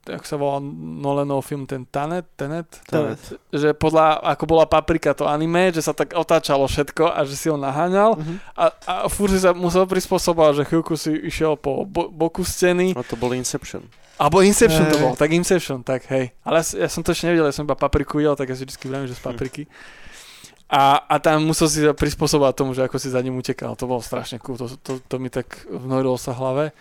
ako 0.02 0.26
sa 0.26 0.36
volá 0.38 0.58
Nolanov 0.74 1.46
film, 1.46 1.70
ten 1.70 1.86
Tanet, 1.86 2.26
Tenet, 2.34 2.66
Tenet. 2.90 3.22
že 3.54 3.78
podľa, 3.78 4.18
ako 4.34 4.44
bola 4.50 4.66
Paprika 4.66 5.14
to 5.14 5.30
anime, 5.30 5.70
že 5.70 5.86
sa 5.86 5.94
tak 5.94 6.18
otáčalo 6.18 6.66
všetko 6.66 7.14
a 7.14 7.22
že 7.22 7.38
si 7.38 7.48
ho 7.54 7.58
naháňal 7.60 8.18
uh-huh. 8.18 8.38
a, 8.58 8.66
a 8.74 8.94
furt 9.06 9.30
si 9.30 9.38
sa 9.38 9.54
musel 9.54 9.86
prispôsobovať, 9.86 10.62
že 10.62 10.64
chvíľku 10.66 10.98
si 10.98 11.14
išiel 11.14 11.54
po 11.54 11.86
bo, 11.86 12.10
boku 12.10 12.42
scény. 12.42 12.98
A 12.98 13.06
to 13.06 13.14
bol 13.14 13.30
Inception. 13.38 13.86
Alebo 14.18 14.42
Inception 14.42 14.90
hey. 14.90 14.94
to 14.94 14.98
bol, 14.98 15.14
tak 15.14 15.30
Inception, 15.34 15.86
tak 15.86 16.10
hej. 16.10 16.34
Ale 16.42 16.66
ja, 16.66 16.86
ja 16.86 16.90
som 16.90 17.06
to 17.06 17.14
ešte 17.14 17.30
nevidel, 17.30 17.50
ja 17.50 17.54
som 17.54 17.70
iba 17.70 17.78
Papriku 17.78 18.18
jedel, 18.18 18.34
tak 18.34 18.50
ja 18.50 18.58
si 18.58 18.66
vždy 18.66 18.86
vravím, 18.90 19.10
že 19.10 19.18
z 19.18 19.24
Papriky. 19.26 19.64
Hm. 19.70 20.02
A, 20.72 21.04
a 21.04 21.16
tam 21.20 21.44
musel 21.44 21.68
si 21.68 21.84
sa 21.84 21.92
prispôsobovať 21.92 22.54
tomu, 22.56 22.72
že 22.72 22.88
ako 22.88 22.96
si 22.96 23.12
za 23.12 23.20
ním 23.20 23.36
utekal. 23.36 23.76
To 23.76 23.92
bolo 23.92 24.00
strašne 24.00 24.40
cool, 24.40 24.56
to, 24.56 24.72
to, 24.80 25.04
to 25.04 25.16
mi 25.20 25.28
tak 25.28 25.68
vnorilo 25.68 26.16
sa 26.16 26.32
hlave. 26.32 26.72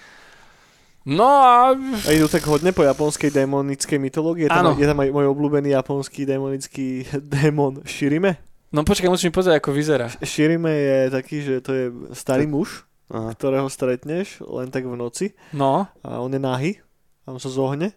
No 1.09 1.25
a... 1.25 1.73
A 1.77 2.11
idú 2.13 2.29
tak 2.29 2.45
hodne 2.45 2.77
po 2.77 2.85
japonskej 2.85 3.33
démonickej 3.33 3.97
mytológii. 3.97 4.47
Je 4.47 4.51
tam, 4.53 4.77
je 4.77 4.85
tam 4.85 5.01
aj 5.01 5.09
môj 5.09 5.27
obľúbený 5.33 5.73
japonský 5.73 6.29
démonický 6.29 7.09
démon 7.41 7.81
Shirime. 7.89 8.37
No 8.71 8.87
počkaj, 8.87 9.11
musím 9.11 9.35
pozrieť, 9.35 9.59
ako 9.59 9.71
vyzerá. 9.75 10.07
Shirime 10.23 10.71
je 10.71 10.99
taký, 11.11 11.37
že 11.43 11.55
to 11.65 11.71
je 11.75 11.85
starý 12.15 12.47
muž, 12.47 12.87
Aha. 13.11 13.35
ktorého 13.35 13.67
stretneš 13.67 14.39
len 14.47 14.71
tak 14.71 14.87
v 14.87 14.95
noci. 14.95 15.35
No. 15.51 15.91
A 16.07 16.23
on 16.23 16.31
je 16.31 16.39
nahý, 16.39 16.79
a 17.27 17.35
on 17.35 17.41
sa 17.43 17.51
zohne 17.51 17.97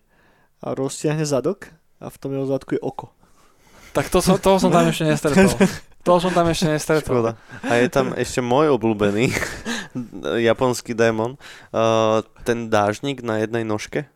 a 0.64 0.74
roztiahne 0.74 1.28
zadok 1.28 1.70
a 2.00 2.08
v 2.10 2.18
tom 2.18 2.32
jeho 2.34 2.48
zadku 2.48 2.80
je 2.80 2.82
oko. 2.82 3.12
Tak 3.94 4.10
to 4.10 4.24
som, 4.24 4.42
toho 4.42 4.58
som 4.58 4.74
tam 4.74 4.90
ešte 4.90 5.06
nestretol. 5.12 5.54
Toho 6.04 6.20
som 6.20 6.32
tam 6.36 6.50
ešte 6.50 6.68
nestretol. 6.68 7.22
Škoda. 7.22 7.32
A 7.64 7.80
je 7.80 7.88
tam 7.88 8.12
ešte 8.18 8.44
môj 8.44 8.74
obľúbený 8.76 9.32
japonský 10.52 10.94
démon. 10.94 11.38
Uh, 11.70 12.26
ten 12.44 12.70
dážnik 12.70 13.22
na 13.22 13.42
jednej 13.42 13.64
nožke. 13.64 14.10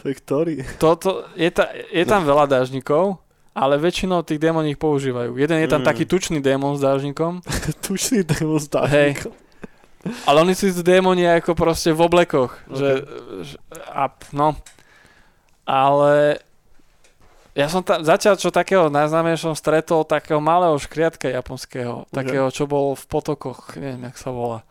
To 0.00 0.08
je 0.08 0.14
ktorý? 0.16 0.54
To, 0.80 0.96
to, 0.96 1.10
je, 1.36 1.50
ta, 1.52 1.68
je 1.72 2.04
tam 2.08 2.24
veľa 2.24 2.48
dážnikov, 2.48 3.20
ale 3.52 3.76
väčšinou 3.76 4.24
tých 4.24 4.40
démonov 4.40 4.72
ich 4.72 4.80
používajú. 4.80 5.36
Jeden 5.36 5.60
je 5.60 5.68
tam 5.68 5.84
mm. 5.84 5.88
taký 5.88 6.04
tučný 6.08 6.40
démon 6.40 6.78
s 6.78 6.80
dážnikom. 6.80 7.44
tučný 7.86 8.24
démon 8.24 8.56
s 8.56 8.68
dážnikom. 8.72 9.34
Hej. 9.34 9.48
Ale 10.24 10.40
oni 10.40 10.56
sú 10.56 10.72
démoni 10.80 11.28
ako 11.28 11.52
proste 11.52 11.92
v 11.92 12.00
oblekoch. 12.00 12.56
Okay. 12.72 12.80
Že, 12.80 12.90
a, 13.92 14.08
no. 14.32 14.56
Ale 15.68 16.40
ja 17.52 17.68
som 17.68 17.84
tam 17.84 18.00
zatiaľ 18.00 18.40
čo 18.40 18.48
takého 18.48 18.88
najznámejšom 18.88 19.52
stretol 19.52 20.08
takého 20.08 20.40
malého 20.40 20.72
škriatka 20.80 21.28
japonského, 21.28 22.08
okay. 22.08 22.24
takého, 22.24 22.46
čo 22.48 22.64
bol 22.64 22.96
v 22.96 23.04
potokoch, 23.10 23.76
neviem, 23.76 24.08
jak 24.08 24.16
sa 24.16 24.30
volá. 24.32 24.64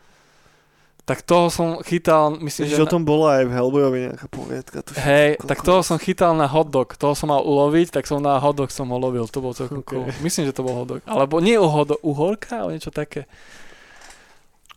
Tak 1.10 1.26
toho 1.26 1.50
som 1.50 1.82
chytal, 1.82 2.38
myslím, 2.38 2.70
Ježiš, 2.70 2.78
že... 2.78 2.86
o 2.86 2.94
tom 2.94 3.02
bola 3.02 3.42
aj 3.42 3.50
v 3.50 3.52
Hellboyovi 3.58 4.00
nejaká 4.14 4.28
poviedka. 4.30 4.86
Hej, 4.94 5.42
tak 5.42 5.66
toho 5.66 5.82
som 5.82 5.98
chytal 5.98 6.38
na 6.38 6.46
hotdog. 6.46 6.94
Toho 6.94 7.18
som 7.18 7.34
mal 7.34 7.42
uloviť, 7.42 7.90
tak 7.90 8.06
som 8.06 8.22
na 8.22 8.38
hotdog 8.38 8.70
som 8.70 8.86
ho 8.94 8.98
lovil. 9.02 9.26
To 9.26 9.42
bol 9.42 9.58
celkom 9.58 9.82
okay. 9.82 9.98
cool. 9.98 10.06
Myslím, 10.22 10.46
že 10.46 10.54
to 10.54 10.62
bol 10.62 10.86
hotdog. 10.86 11.02
Alebo 11.10 11.42
nie 11.42 11.58
uhorka, 11.58 11.98
uhorka, 12.06 12.62
ale 12.62 12.78
niečo 12.78 12.94
také. 12.94 13.26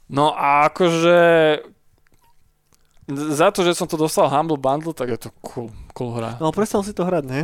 No 0.08 0.32
a 0.32 0.72
akože 0.72 1.20
za 3.12 3.52
to, 3.52 3.60
že 3.60 3.76
som 3.76 3.84
to 3.84 4.00
dostal 4.00 4.32
Humble 4.32 4.56
Bundle, 4.56 4.96
tak 4.96 5.12
je 5.12 5.28
to 5.28 5.30
cool, 5.44 5.68
cool 5.92 6.16
hra. 6.16 6.40
No 6.40 6.48
prestal 6.48 6.80
si 6.80 6.96
to 6.96 7.04
hrať, 7.04 7.28
ne? 7.28 7.40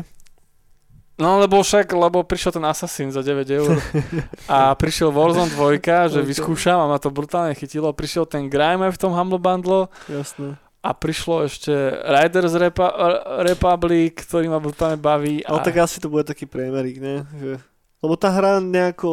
No 1.19 1.43
lebo 1.43 1.59
však, 1.59 1.91
lebo 1.99 2.23
prišiel 2.23 2.55
ten 2.55 2.63
Assassin 2.63 3.11
za 3.11 3.27
9 3.27 3.43
eur 3.51 3.75
a 4.55 4.71
prišiel 4.79 5.11
Warzone 5.11 5.51
2, 5.51 6.15
že 6.15 6.21
vyskúšam 6.23 6.79
a 6.79 6.87
ma 6.87 7.03
to 7.03 7.11
brutálne 7.11 7.59
chytilo. 7.59 7.91
Prišiel 7.91 8.23
ten 8.23 8.47
Grime 8.47 8.87
v 8.87 8.99
tom 8.99 9.11
Humble 9.11 9.43
Bundle. 9.43 9.91
Jasné. 10.07 10.55
A 10.79 10.95
prišlo 10.95 11.51
ešte 11.51 11.75
Riders 12.07 12.55
Repa- 12.55 12.95
Republic, 13.43 14.23
ktorý 14.23 14.47
ma 14.47 14.63
brutálne 14.63 14.95
baví. 14.95 15.43
A... 15.43 15.59
Ale 15.59 15.67
tak 15.67 15.83
asi 15.83 15.99
to 15.99 16.07
bude 16.07 16.23
taký 16.23 16.47
priemerik, 16.47 17.03
ne? 17.03 17.27
Že... 17.35 17.59
Lebo 17.99 18.15
tá 18.15 18.31
hra 18.31 18.63
nejako... 18.63 19.11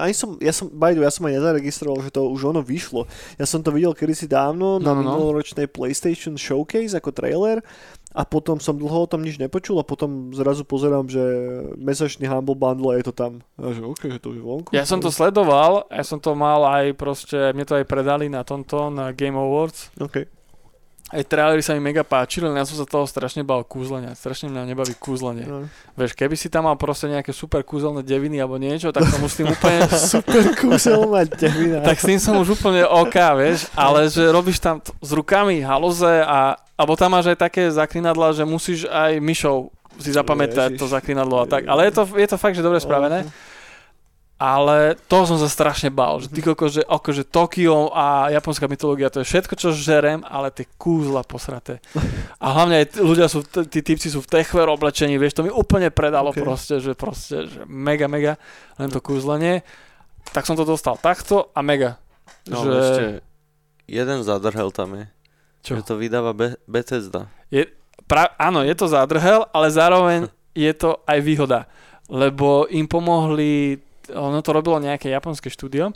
Ani 0.00 0.16
som, 0.16 0.40
ja 0.40 0.56
som, 0.56 0.72
bajdu, 0.72 1.04
ja 1.04 1.12
som 1.12 1.28
aj 1.28 1.36
nezaregistroval, 1.36 2.00
že 2.00 2.08
to 2.08 2.32
už 2.32 2.48
ono 2.48 2.64
vyšlo. 2.64 3.04
Ja 3.36 3.44
som 3.44 3.60
to 3.60 3.68
videl 3.76 3.92
kedysi 3.92 4.24
dávno 4.24 4.80
no, 4.80 4.88
na 4.88 4.96
no, 4.96 5.04
no. 5.04 5.20
minuloročnej 5.20 5.68
PlayStation 5.68 6.40
Showcase 6.40 6.96
ako 6.96 7.12
trailer 7.12 7.60
a 8.10 8.22
potom 8.26 8.58
som 8.58 8.74
dlho 8.74 9.06
o 9.06 9.10
tom 9.10 9.22
nič 9.22 9.38
nepočul 9.38 9.78
a 9.78 9.86
potom 9.86 10.34
zrazu 10.34 10.66
pozerám, 10.66 11.06
že 11.06 11.22
mesačný 11.78 12.26
Humble 12.26 12.58
Bundle 12.58 12.98
je 12.98 13.04
to 13.06 13.14
tam. 13.14 13.32
A 13.54 13.70
že 13.70 13.82
že 13.86 14.18
to 14.18 14.34
je 14.34 14.42
vonku. 14.42 14.74
Ja 14.74 14.82
som 14.82 14.98
to 14.98 15.14
sledoval, 15.14 15.86
ja 15.86 16.02
som 16.02 16.18
to 16.18 16.34
mal 16.34 16.66
aj 16.66 16.98
proste, 16.98 17.54
mne 17.54 17.62
to 17.62 17.78
aj 17.78 17.86
predali 17.86 18.26
na 18.26 18.42
tomto, 18.42 18.90
na 18.90 19.14
Game 19.14 19.38
Awards. 19.38 19.94
Okay. 19.94 20.26
Aj 21.10 21.26
trailery 21.26 21.58
sa 21.58 21.74
mi 21.74 21.82
mega 21.82 22.06
páčili, 22.06 22.46
len 22.46 22.54
ja 22.54 22.62
som 22.62 22.78
sa 22.78 22.86
toho 22.86 23.02
strašne 23.02 23.42
bal 23.42 23.66
kúzlenia. 23.66 24.14
Strašne 24.14 24.46
mňa 24.46 24.62
nebaví 24.62 24.94
kúzlenie. 24.94 25.42
No. 25.42 25.66
Vieš, 25.98 26.14
keby 26.14 26.38
si 26.38 26.46
tam 26.46 26.70
mal 26.70 26.78
proste 26.78 27.10
nejaké 27.10 27.34
super 27.34 27.66
kúzelné 27.66 28.06
deviny 28.06 28.38
alebo 28.38 28.62
niečo, 28.62 28.94
tak 28.94 29.10
som 29.10 29.18
už 29.18 29.30
s 29.34 29.38
tým 29.42 29.50
úplne... 29.50 29.78
super 30.14 30.42
kúzelná 30.54 31.26
devina. 31.26 31.82
tak 31.82 31.98
s 31.98 32.06
tým 32.06 32.22
som 32.22 32.38
už 32.38 32.54
úplne 32.54 32.86
OK, 32.86 33.16
vieš, 33.34 33.66
ale 33.74 34.06
že 34.06 34.22
robíš 34.30 34.62
tam 34.62 34.78
t- 34.78 34.94
s 35.02 35.10
rukami 35.10 35.58
haloze 35.66 36.22
a 36.22 36.54
alebo 36.80 36.96
tam 36.96 37.12
máš 37.12 37.28
aj 37.28 37.38
také 37.44 37.68
zaklinadla, 37.68 38.32
že 38.32 38.40
musíš 38.48 38.88
aj 38.88 39.20
myšou 39.20 39.68
si 40.00 40.16
zapamätať 40.16 40.72
Ježiš. 40.72 40.80
to 40.80 40.86
zaklinadlo 40.88 41.44
a 41.44 41.46
tak. 41.46 41.68
Ale 41.68 41.84
je 41.84 41.92
to, 41.92 42.02
je 42.16 42.24
to 42.24 42.40
fakt, 42.40 42.56
že 42.56 42.64
dobre 42.64 42.80
spravené. 42.80 43.28
Okay 43.28 43.50
ale 44.40 44.96
to 45.04 45.28
som 45.28 45.36
sa 45.36 45.52
strašne 45.52 45.92
bál, 45.92 46.16
že 46.24 46.32
ty 46.32 46.40
koko, 46.40 46.72
že 46.72 46.80
akože 46.80 47.28
Tokio 47.28 47.92
a 47.92 48.32
japonská 48.32 48.64
mytológia, 48.72 49.12
to 49.12 49.20
je 49.20 49.28
všetko, 49.28 49.52
čo 49.52 49.76
žerem, 49.76 50.24
ale 50.24 50.48
tie 50.48 50.64
kúzla 50.80 51.20
posraté. 51.20 51.84
A 52.40 52.56
hlavne 52.56 52.80
aj 52.80 53.04
ľudia 53.04 53.28
sú, 53.28 53.44
tí 53.44 53.84
typci 53.84 54.08
sú 54.08 54.24
v 54.24 54.40
techver 54.40 54.64
oblečení, 54.72 55.20
vieš, 55.20 55.36
to 55.36 55.44
mi 55.44 55.52
úplne 55.52 55.92
predalo 55.92 56.32
okay. 56.32 56.40
proste, 56.40 56.80
že 56.80 56.96
proste, 56.96 57.52
že 57.52 57.68
mega, 57.68 58.08
mega, 58.08 58.40
len 58.80 58.88
to 58.88 59.04
kúzlenie. 59.04 59.60
Tak 60.32 60.48
som 60.48 60.56
to 60.56 60.64
dostal 60.64 60.96
takto 60.96 61.52
a 61.52 61.60
mega. 61.60 62.00
No, 62.48 62.64
že... 62.64 62.72
ešte 62.72 63.04
jeden 63.90 64.24
zadrhel 64.24 64.72
tam 64.72 64.96
je. 64.96 65.04
Čo? 65.60 65.72
Že 65.76 65.82
to 65.84 65.94
vydáva 66.00 66.32
Be- 66.32 66.56
Bethesda. 66.64 67.28
Je, 67.52 67.68
pra, 68.08 68.32
áno, 68.40 68.64
je 68.64 68.72
to 68.72 68.88
zadrhel, 68.88 69.44
ale 69.52 69.68
zároveň 69.68 70.32
je 70.56 70.72
to 70.72 70.96
aj 71.04 71.18
výhoda, 71.20 71.68
lebo 72.08 72.64
im 72.72 72.88
pomohli 72.88 73.84
ono 74.12 74.38
to 74.44 74.50
robilo 74.50 74.82
nejaké 74.82 75.08
japonské 75.10 75.48
štúdio 75.48 75.94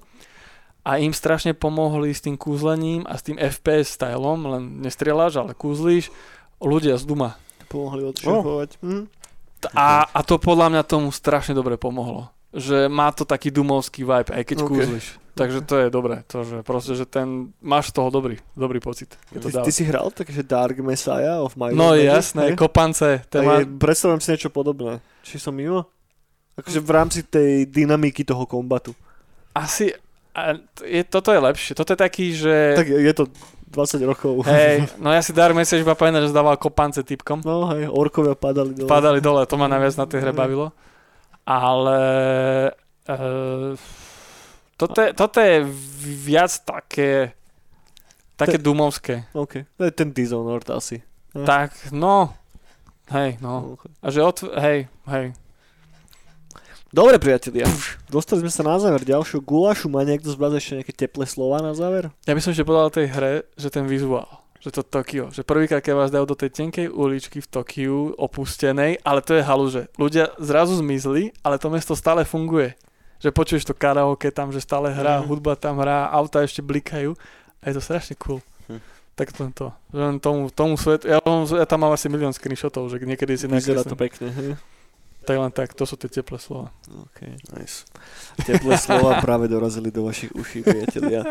a 0.84 1.00
im 1.00 1.16
strašne 1.16 1.56
pomohli 1.56 2.12
s 2.12 2.20
tým 2.20 2.36
kúzlením 2.36 3.08
a 3.08 3.16
s 3.16 3.24
tým 3.24 3.40
FPS 3.40 3.96
stylom, 3.96 4.44
len 4.44 4.62
nestrieľaš, 4.84 5.40
ale 5.40 5.52
kúzlíš, 5.56 6.12
ľudia 6.60 7.00
z 7.00 7.04
Duma. 7.08 7.40
Pomohli 7.72 8.04
odšerpovať. 8.04 8.70
Oh. 8.84 8.84
Hm. 8.84 9.04
A, 9.72 10.04
a 10.12 10.20
to 10.20 10.36
podľa 10.36 10.76
mňa 10.76 10.82
tomu 10.84 11.08
strašne 11.08 11.56
dobre 11.56 11.80
pomohlo. 11.80 12.28
Že 12.52 12.92
má 12.92 13.08
to 13.16 13.24
taký 13.24 13.48
dumovský 13.48 14.04
vibe, 14.04 14.30
aj 14.30 14.44
keď 14.44 14.56
okay. 14.60 14.68
kúzliš. 14.68 15.06
Takže 15.34 15.66
to 15.66 15.74
je 15.82 15.88
dobré, 15.90 16.22
to, 16.30 16.46
že 16.46 16.62
proste, 16.62 16.94
že 16.94 17.10
ten, 17.10 17.50
máš 17.58 17.90
z 17.90 17.98
toho 17.98 18.06
dobrý, 18.06 18.38
dobrý 18.54 18.78
pocit. 18.78 19.18
Ty, 19.34 19.66
ty 19.66 19.72
si 19.74 19.82
hral 19.82 20.14
takže 20.14 20.46
Dark 20.46 20.78
Messiah 20.78 21.42
of 21.42 21.58
My 21.58 21.74
No 21.74 21.98
jasné, 21.98 22.54
kopance. 22.54 23.26
Má... 23.34 23.66
Predstavujem 23.66 24.22
si 24.22 24.30
niečo 24.30 24.54
podobné. 24.54 25.02
Či 25.26 25.42
som 25.42 25.50
mimo? 25.50 25.90
Akože 26.54 26.80
v 26.80 26.90
rámci 26.90 27.20
tej 27.26 27.66
dynamiky 27.66 28.22
toho 28.22 28.46
kombatu. 28.46 28.94
Asi, 29.54 29.90
a 30.34 30.58
je, 30.82 31.02
toto 31.06 31.30
je 31.30 31.38
lepšie. 31.38 31.72
Toto 31.78 31.94
je 31.94 31.98
taký, 31.98 32.34
že... 32.34 32.74
Tak 32.74 32.90
je 32.90 33.14
to 33.14 33.30
20 33.70 34.02
rokov. 34.06 34.46
Hej, 34.46 34.86
no 35.02 35.10
ja 35.10 35.22
si 35.22 35.34
Dark 35.34 35.54
Message 35.54 35.82
iba 35.82 35.98
pamätám, 35.98 36.26
že 36.26 36.34
zdával 36.34 36.58
kopance 36.58 37.02
typkom. 37.02 37.42
No 37.42 37.70
hej, 37.74 37.90
orkovia 37.90 38.38
padali 38.38 38.74
dole. 38.74 38.90
Padali 38.90 39.18
dole, 39.22 39.46
to 39.46 39.54
ma 39.54 39.66
najviac 39.66 39.94
na 39.98 40.06
tej 40.06 40.18
hre 40.22 40.32
bavilo. 40.34 40.70
Ale... 41.46 41.98
Uh, 43.04 43.78
toto, 44.74 44.98
je, 45.02 45.10
toto 45.14 45.38
je 45.38 45.62
viac 46.02 46.50
také... 46.66 47.34
Také 48.34 48.58
ten, 48.58 48.66
dumovské. 48.66 49.14
OK, 49.30 49.62
to 49.78 49.82
je 49.86 49.92
ten 49.94 50.10
Dishonored 50.10 50.66
asi. 50.74 51.02
Tak, 51.30 51.94
no... 51.94 52.34
Hej, 53.10 53.38
no. 53.38 53.78
Okay. 53.78 53.90
A 54.02 54.06
že 54.10 54.20
od... 54.24 54.38
Hej, 54.58 54.90
hej. 55.06 55.26
Dobre, 56.94 57.18
priatelia, 57.18 57.66
dostali 58.06 58.46
sme 58.46 58.54
sa 58.54 58.62
na 58.62 58.78
záver 58.78 59.02
ďalšieho 59.02 59.42
gulašu. 59.42 59.90
Má 59.90 60.06
niekto 60.06 60.30
z 60.30 60.38
vás 60.38 60.54
ešte 60.54 60.78
nejaké 60.78 60.94
teplé 60.94 61.26
slova 61.26 61.58
na 61.58 61.74
záver? 61.74 62.06
Ja 62.22 62.38
by 62.38 62.38
som 62.38 62.54
ešte 62.54 62.62
povedal 62.62 62.94
tej 62.94 63.10
hre, 63.10 63.32
že 63.58 63.66
ten 63.66 63.90
vizuál, 63.90 64.30
že 64.62 64.70
to 64.70 64.86
Tokio, 64.86 65.26
že 65.34 65.42
prvýkrát, 65.42 65.82
keď 65.82 65.90
vás 65.90 66.14
dajú 66.14 66.22
do 66.22 66.38
tej 66.38 66.54
tenkej 66.54 66.86
uličky 66.86 67.42
v 67.42 67.50
Tokiu, 67.50 68.14
opustenej, 68.14 69.02
ale 69.02 69.26
to 69.26 69.34
je 69.34 69.42
halu, 69.42 69.66
že 69.74 69.90
ľudia 69.98 70.38
zrazu 70.38 70.78
zmizli, 70.78 71.34
ale 71.42 71.58
to 71.58 71.66
mesto 71.66 71.98
stále 71.98 72.22
funguje. 72.22 72.78
Že 73.18 73.34
počuješ 73.34 73.66
to 73.66 73.74
karaoke 73.74 74.30
tam, 74.30 74.54
že 74.54 74.62
stále 74.62 74.94
hrá, 74.94 75.18
mm. 75.18 75.26
hudba 75.26 75.58
tam 75.58 75.82
hrá, 75.82 76.06
auta 76.14 76.46
ešte 76.46 76.62
blikajú 76.62 77.18
a 77.58 77.64
je 77.66 77.74
to 77.74 77.82
strašne 77.82 78.14
cool. 78.22 78.38
Hm. 78.70 78.78
Tak 79.18 79.34
len 79.42 79.50
to, 79.50 79.74
že 79.90 79.98
len 79.98 80.22
tomu, 80.22 80.46
tomu 80.46 80.78
svetu, 80.78 81.10
ja, 81.10 81.18
ja 81.58 81.66
tam 81.66 81.90
mám 81.90 81.90
asi 81.90 82.06
milión 82.06 82.30
screenshotov, 82.30 82.86
že 82.86 83.02
niekedy 83.02 83.34
si 83.34 83.50
Vyzerá 83.50 83.82
to 83.82 83.98
pekne, 83.98 84.30
Tak 85.24 85.36
len 85.40 85.52
tak, 85.56 85.72
to 85.72 85.88
sú 85.88 85.96
tie 85.96 86.12
teplé 86.12 86.36
slova. 86.36 86.68
Okay. 87.08 87.32
Nice. 87.56 87.88
Teplé 88.44 88.76
slova 88.76 89.24
práve 89.24 89.48
dorazili 89.48 89.88
do 89.88 90.04
vašich 90.04 90.28
uší, 90.36 90.60
priatelia. 90.60 91.24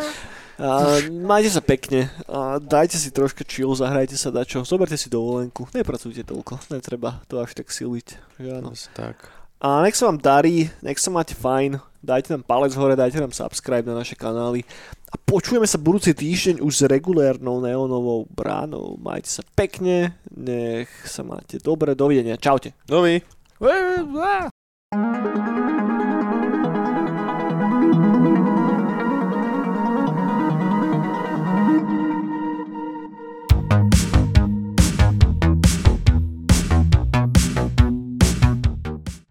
A, 0.58 0.98
majte 1.10 1.54
sa 1.54 1.62
pekne, 1.62 2.10
a 2.26 2.58
dajte 2.58 2.98
si 2.98 3.14
troška 3.14 3.46
chill, 3.46 3.74
zahrajte 3.74 4.18
sa 4.18 4.34
dačo, 4.34 4.66
zoberte 4.66 4.98
si 4.98 5.14
dovolenku, 5.14 5.70
nepracujte 5.74 6.26
toľko, 6.26 6.74
netreba 6.74 7.22
to 7.30 7.38
až 7.42 7.54
tak 7.54 7.70
siliť. 7.70 8.42
Áno. 8.50 8.74
Tak. 8.98 9.30
A 9.64 9.86
nech 9.86 9.96
sa 9.96 10.10
vám 10.10 10.20
darí, 10.20 10.74
nech 10.82 11.00
sa 11.00 11.14
máte 11.14 11.38
fajn, 11.38 11.78
dajte 12.04 12.34
nám 12.34 12.44
palec 12.44 12.76
hore, 12.76 13.00
dajte 13.00 13.22
nám 13.22 13.32
subscribe 13.32 13.88
na 13.88 13.96
naše 13.96 14.14
kanály 14.14 14.68
a 15.08 15.16
počujeme 15.16 15.64
sa 15.64 15.80
budúci 15.80 16.12
týždeň 16.12 16.60
už 16.60 16.74
s 16.74 16.84
regulérnou 16.84 17.64
neonovou 17.64 18.28
bránou. 18.28 19.00
Majte 19.00 19.30
sa 19.30 19.44
pekne, 19.56 20.18
nech 20.34 20.92
sa 21.06 21.24
máte 21.24 21.62
dobre, 21.64 21.96
dovidenia, 21.96 22.36
čaute. 22.36 22.76
Dovi. 22.84 23.24
Ah! 23.66 24.50